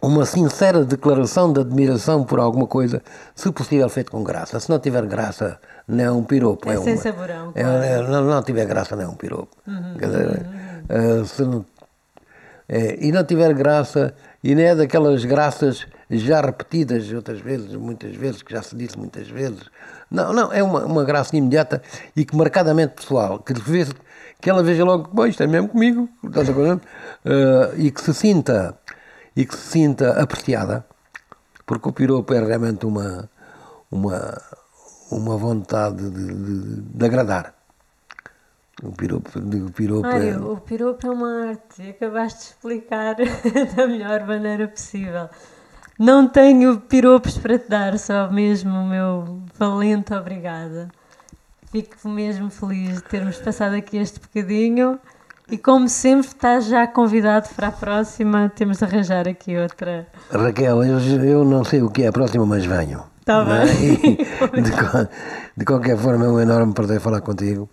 uma 0.01 0.25
sincera 0.25 0.85
declaração 0.85 1.53
de 1.53 1.61
admiração 1.61 2.25
por 2.25 2.39
alguma 2.39 2.67
coisa, 2.67 3.03
se 3.35 3.51
possível 3.51 3.89
feito 3.89 4.13
com 4.13 4.23
graça. 4.23 4.59
Se 4.61 4.71
não 4.71 4.79
tiver 4.79 5.05
graça, 5.05 5.61
não 5.87 6.05
é 6.05 6.11
um 6.11 6.23
piropo. 6.23 6.71
É, 6.71 6.75
é 6.75 6.79
sem 6.79 6.95
uma, 6.95 7.03
saborão. 7.03 7.53
É, 7.55 7.63
claro. 7.63 7.83
é, 7.83 8.03
não, 8.09 8.25
não 8.25 8.43
tiver 8.43 8.67
graça, 8.67 8.95
não 8.95 9.03
é 9.03 9.09
um 9.09 9.17
piropo. 9.17 9.55
Uhum, 9.67 9.95
Quer 9.99 10.07
dizer, 10.07 10.47
uhum. 10.91 11.21
uh, 11.21 11.27
se 11.27 11.43
não 11.43 11.67
é, 12.69 12.99
e 13.01 13.11
não 13.11 13.25
tiver 13.25 13.55
graça, 13.55 14.15
e 14.45 14.55
nem 14.55 14.67
é 14.67 14.75
daquelas 14.75 15.25
graças 15.25 15.87
já 16.11 16.41
repetidas 16.41 17.11
outras 17.13 17.41
vezes, 17.41 17.75
muitas 17.75 18.15
vezes, 18.15 18.43
que 18.43 18.53
já 18.53 18.63
se 18.63 18.77
disse 18.77 18.99
muitas 18.99 19.29
vezes. 19.29 19.63
Não, 20.11 20.33
não, 20.33 20.53
é 20.53 20.63
uma, 20.63 20.85
uma 20.85 21.05
graça 21.05 21.37
imediata 21.37 21.83
e 22.15 22.25
que 22.25 22.37
marcadamente 22.37 22.95
pessoal, 22.95 23.39
que, 23.39 23.55
vê, 23.55 23.87
que 24.41 24.51
ela 24.51 24.63
veja 24.63 24.85
logo, 24.85 25.11
bom, 25.13 25.27
isto 25.27 25.43
é 25.43 25.47
mesmo 25.47 25.69
comigo, 25.69 26.09
uh, 27.25 27.75
e 27.77 27.91
que 27.91 28.01
se 28.01 28.13
sinta 28.13 28.77
e 29.37 29.47
que 29.47 29.55
se 29.55 29.69
sinta 29.69 30.21
apreciada, 30.21 30.85
porque 31.65 31.89
o 31.89 31.93
piropo 31.93 32.35
é 32.35 32.45
realmente 32.45 32.85
uma, 32.85 33.31
uma, 33.91 34.43
uma 35.13 35.37
vontade 35.37 36.11
de, 36.11 36.35
de, 36.35 36.81
de 36.83 37.07
agradar. 37.07 37.58
O 38.83 38.93
piropo, 38.93 39.39
o 39.39 39.73
piropo 39.73 40.07
é... 40.07 40.39
o 40.39 40.57
piropo 40.59 41.07
é 41.07 41.11
uma 41.11 41.49
arte 41.49 41.91
acabaste 41.91 42.39
de 42.39 42.45
explicar 42.47 43.17
da 43.75 43.87
melhor 43.89 44.25
maneira 44.25 44.69
possível. 44.69 45.29
Não 45.99 46.29
tenho 46.29 46.79
piropos 46.79 47.37
para 47.39 47.59
te 47.59 47.69
dar, 47.69 47.99
só 47.99 48.31
mesmo 48.31 48.71
o 48.71 48.87
meu 48.87 49.43
valente 49.59 50.15
obrigada. 50.15 50.89
Fico 51.73 52.09
mesmo 52.09 52.51
feliz 52.51 52.97
de 52.97 53.03
termos 53.03 53.37
passado 53.39 53.75
aqui 53.75 53.97
este 53.97 54.21
bocadinho 54.21 54.99
e 55.51 55.59
como 55.59 55.89
sempre 55.89 56.29
estás 56.29 56.67
já 56.67 56.87
convidado 56.87 57.49
para 57.57 57.69
a 57.69 57.73
próxima, 57.73 58.53
temos 58.55 58.79
de 58.79 58.85
arranjar 58.85 59.27
aqui 59.27 59.57
outra. 59.57 60.07
Raquel, 60.31 60.85
eu, 60.85 61.01
eu 61.25 61.45
não 61.45 61.65
sei 61.65 61.83
o 61.83 61.91
que 61.91 62.05
é 62.05 62.09
a 62.09 62.13
próxima, 62.13 62.47
mas 62.47 62.65
venho. 62.65 63.03
Bem. 63.27 64.19
É? 64.55 64.57
de, 64.63 64.71
de, 65.57 65.65
qualquer 65.65 65.99
forma 65.99 66.25
é 66.25 66.29
um 66.29 66.41
enorme 66.41 66.73
prazer 66.73 67.01
falar 67.01 67.21
contigo 67.21 67.69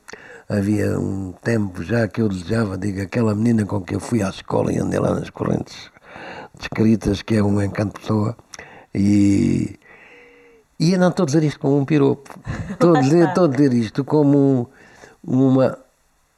havia 0.50 1.00
um 1.00 1.34
tempo 1.44 1.84
já 1.84 2.08
que 2.08 2.22
eu 2.22 2.30
desejava, 2.30 2.78
digo, 2.78 3.02
aquela 3.02 3.34
menina 3.34 3.66
com 3.66 3.82
que 3.82 3.96
eu 3.96 4.00
fui 4.00 4.22
à 4.22 4.30
escola 4.30 4.72
e 4.72 4.78
andei 4.78 5.00
lá 5.00 5.14
nas 5.14 5.30
correntes 5.30 5.90
descritas, 6.58 7.22
que 7.22 7.36
é 7.36 7.44
um 7.44 7.62
encanto 7.62 8.00
pessoa, 8.00 8.36
e, 8.94 9.78
e 10.80 10.94
eu 10.94 11.00
não 11.00 11.10
estou 11.10 11.24
a 11.24 11.26
dizer 11.26 11.44
isto 11.44 11.60
como 11.60 11.78
um 11.78 11.86
piropo, 11.86 12.40
estou 12.70 12.96
a 12.96 13.02
dizer, 13.02 13.28
estou 13.30 13.46
a 13.46 13.48
dizer 13.48 13.74
isto 13.74 14.04
como 14.04 14.70
uma, 15.24 15.78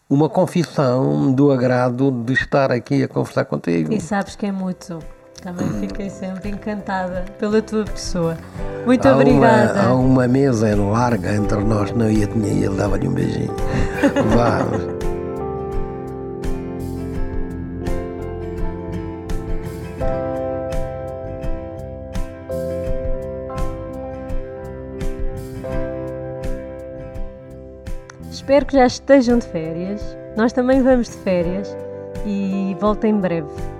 uma 0.09 0.29
confissão 0.29 1.31
do 1.31 1.51
agrado 1.51 2.11
de 2.11 2.33
estar 2.33 2.71
aqui 2.71 3.03
a 3.03 3.07
conversar 3.07 3.45
contigo. 3.45 3.93
E 3.93 4.01
sabes 4.01 4.35
que 4.35 4.45
é 4.45 4.51
mútuo. 4.51 4.99
Também 5.41 5.69
fiquei 5.79 6.09
sempre 6.09 6.49
encantada 6.49 7.23
pela 7.39 7.61
tua 7.61 7.85
pessoa. 7.85 8.37
Muito 8.85 9.07
há 9.07 9.13
obrigada. 9.13 9.81
Uma, 9.81 9.89
há 9.89 9.93
uma 9.93 10.27
mesa 10.27 10.75
larga 10.75 11.35
entre 11.35 11.63
nós, 11.63 11.91
não 11.91 12.09
ia 12.09 12.27
tinha 12.27 12.47
e 12.47 12.63
ele 12.63 12.75
dava-lhe 12.75 13.07
um 13.07 13.13
beijinho. 13.13 13.55
Vamos. 14.35 14.97
Espero 28.31 28.65
que 28.65 28.77
já 28.77 28.85
estejam 28.85 29.39
de 29.39 29.45
férias. 29.47 30.17
Nós 30.37 30.53
também 30.53 30.81
vamos 30.81 31.09
de 31.09 31.17
férias 31.17 31.75
e 32.25 32.77
volto 32.79 33.03
em 33.03 33.19
breve. 33.19 33.76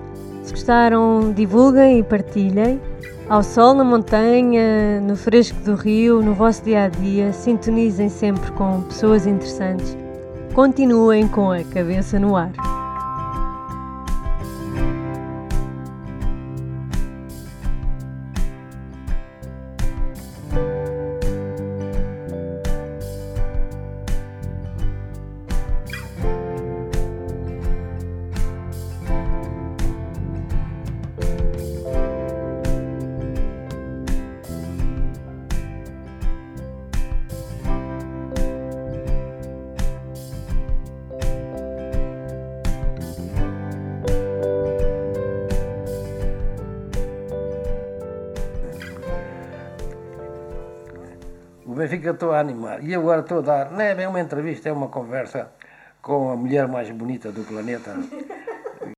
Gostaram, 0.68 1.32
divulguem 1.32 2.00
e 2.00 2.02
partilhem. 2.02 2.78
Ao 3.26 3.42
sol 3.42 3.72
na 3.72 3.82
montanha, 3.82 5.00
no 5.00 5.16
fresco 5.16 5.58
do 5.64 5.74
rio, 5.74 6.20
no 6.20 6.34
vosso 6.34 6.62
dia 6.62 6.84
a 6.84 6.88
dia, 6.88 7.32
sintonizem 7.32 8.10
sempre 8.10 8.52
com 8.52 8.82
pessoas 8.82 9.26
interessantes. 9.26 9.96
Continuem 10.52 11.26
com 11.26 11.50
a 11.50 11.64
cabeça 11.64 12.20
no 12.20 12.36
ar. 12.36 12.67
Estou 52.18 52.32
a 52.32 52.40
animar. 52.40 52.84
E 52.84 52.94
agora 52.94 53.20
estou 53.20 53.38
a 53.38 53.42
dar, 53.42 53.70
não 53.70 53.80
é 53.80 53.94
bem 53.94 54.06
uma 54.06 54.20
entrevista, 54.20 54.68
é 54.68 54.72
uma 54.72 54.88
conversa 54.88 55.50
com 56.02 56.30
a 56.30 56.36
mulher 56.36 56.66
mais 56.66 56.90
bonita 56.90 57.30
do 57.30 57.42
planeta. 57.44 57.94